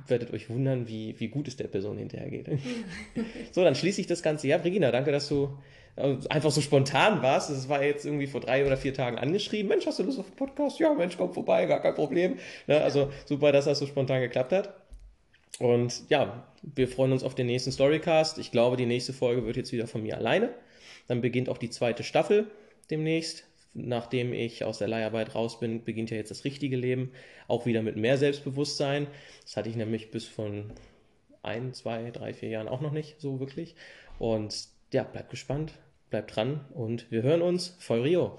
werdet 0.07 0.33
euch 0.33 0.51
wundern, 0.51 0.89
wie, 0.89 1.19
wie 1.19 1.29
gut 1.29 1.49
es 1.49 1.57
der 1.57 1.69
Person 1.69 1.99
hinterhergeht. 1.99 2.49
so, 3.53 3.63
dann 3.65 3.75
schließe 3.75 4.01
ich 4.01 4.07
das 4.07 4.23
Ganze. 4.23 4.49
Ja, 4.49 4.57
Regina, 4.57 4.91
danke, 4.91 5.13
dass 5.13 5.29
du 5.29 5.57
äh, 5.97 6.17
einfach 6.29 6.51
so 6.51 6.61
spontan 6.61 7.23
warst. 7.23 7.51
Das 7.51 7.69
war 7.69 7.83
jetzt 7.83 8.05
irgendwie 8.05 8.27
vor 8.27 8.41
drei 8.41 8.67
oder 8.67 8.77
vier 8.77 8.95
Tagen 8.95 9.19
angeschrieben. 9.19 9.69
Mensch, 9.69 9.87
hast 9.87 9.99
du 9.99 10.03
Lust 10.03 10.19
auf 10.19 10.27
einen 10.27 10.37
Podcast? 10.37 10.79
Ja, 10.79 10.93
Mensch, 10.95 11.17
komm 11.17 11.33
vorbei, 11.33 11.67
gar 11.67 11.81
kein 11.81 11.95
Problem. 11.95 12.39
Ne, 12.67 12.81
also 12.81 13.11
super, 13.25 13.53
dass 13.53 13.65
das 13.65 13.79
so 13.79 13.87
spontan 13.87 14.21
geklappt 14.21 14.53
hat. 14.53 14.75
Und 15.59 16.03
ja, 16.11 16.47
wir 16.63 16.87
freuen 16.89 17.13
uns 17.13 17.25
auf 17.25 17.35
den 17.35 17.47
nächsten 17.47 17.73
Storycast. 17.73 18.39
Ich 18.39 18.53
glaube, 18.53 18.77
die 18.77 18.87
nächste 18.87 19.13
Folge 19.13 19.47
wird 19.47 19.57
jetzt 19.57 19.73
wieder 19.73 19.87
von 19.87 20.03
mir 20.03 20.17
alleine. 20.17 20.51
Dann 21.09 21.21
beginnt 21.21 21.49
auch 21.49 21.59
die 21.59 21.71
zweite 21.71 22.03
Staffel 22.03 22.51
demnächst 22.91 23.46
nachdem 23.77 24.33
ich 24.33 24.65
aus 24.65 24.79
der 24.79 24.89
Leiharbeit 24.89 25.35
raus 25.35 25.61
bin, 25.61 25.85
beginnt 25.85 26.11
ja 26.11 26.17
jetzt 26.17 26.31
das 26.31 26.45
richtige 26.45 26.77
Leben, 26.77 27.13
auch 27.49 27.67
wieder 27.67 27.83
mit 27.83 27.97
mehr 27.97 28.19
Selbstbewusstsein. 28.19 29.07
Das 29.43 29.57
hatte 29.57 29.69
ich 29.69 29.77
nämlich 29.77 30.11
bis 30.11 30.27
von 30.27 30.73
ein, 31.43 31.75
zwei, 31.75 32.11
drei, 32.11 32.33
vier 32.35 32.49
Jahren 32.49 32.69
auch 32.69 32.81
noch 32.81 32.93
nicht 32.93 33.21
so 33.21 33.41
wirklich. 33.41 33.75
Und 34.19 34.69
ja, 34.93 35.03
bleibt 35.05 35.31
gespannt, 35.31 35.75
bleibt 36.11 36.35
dran 36.35 36.65
und 36.75 37.11
wir 37.11 37.23
hören 37.23 37.43
uns. 37.43 37.77
Voll 37.79 38.03
Rio. 38.03 38.39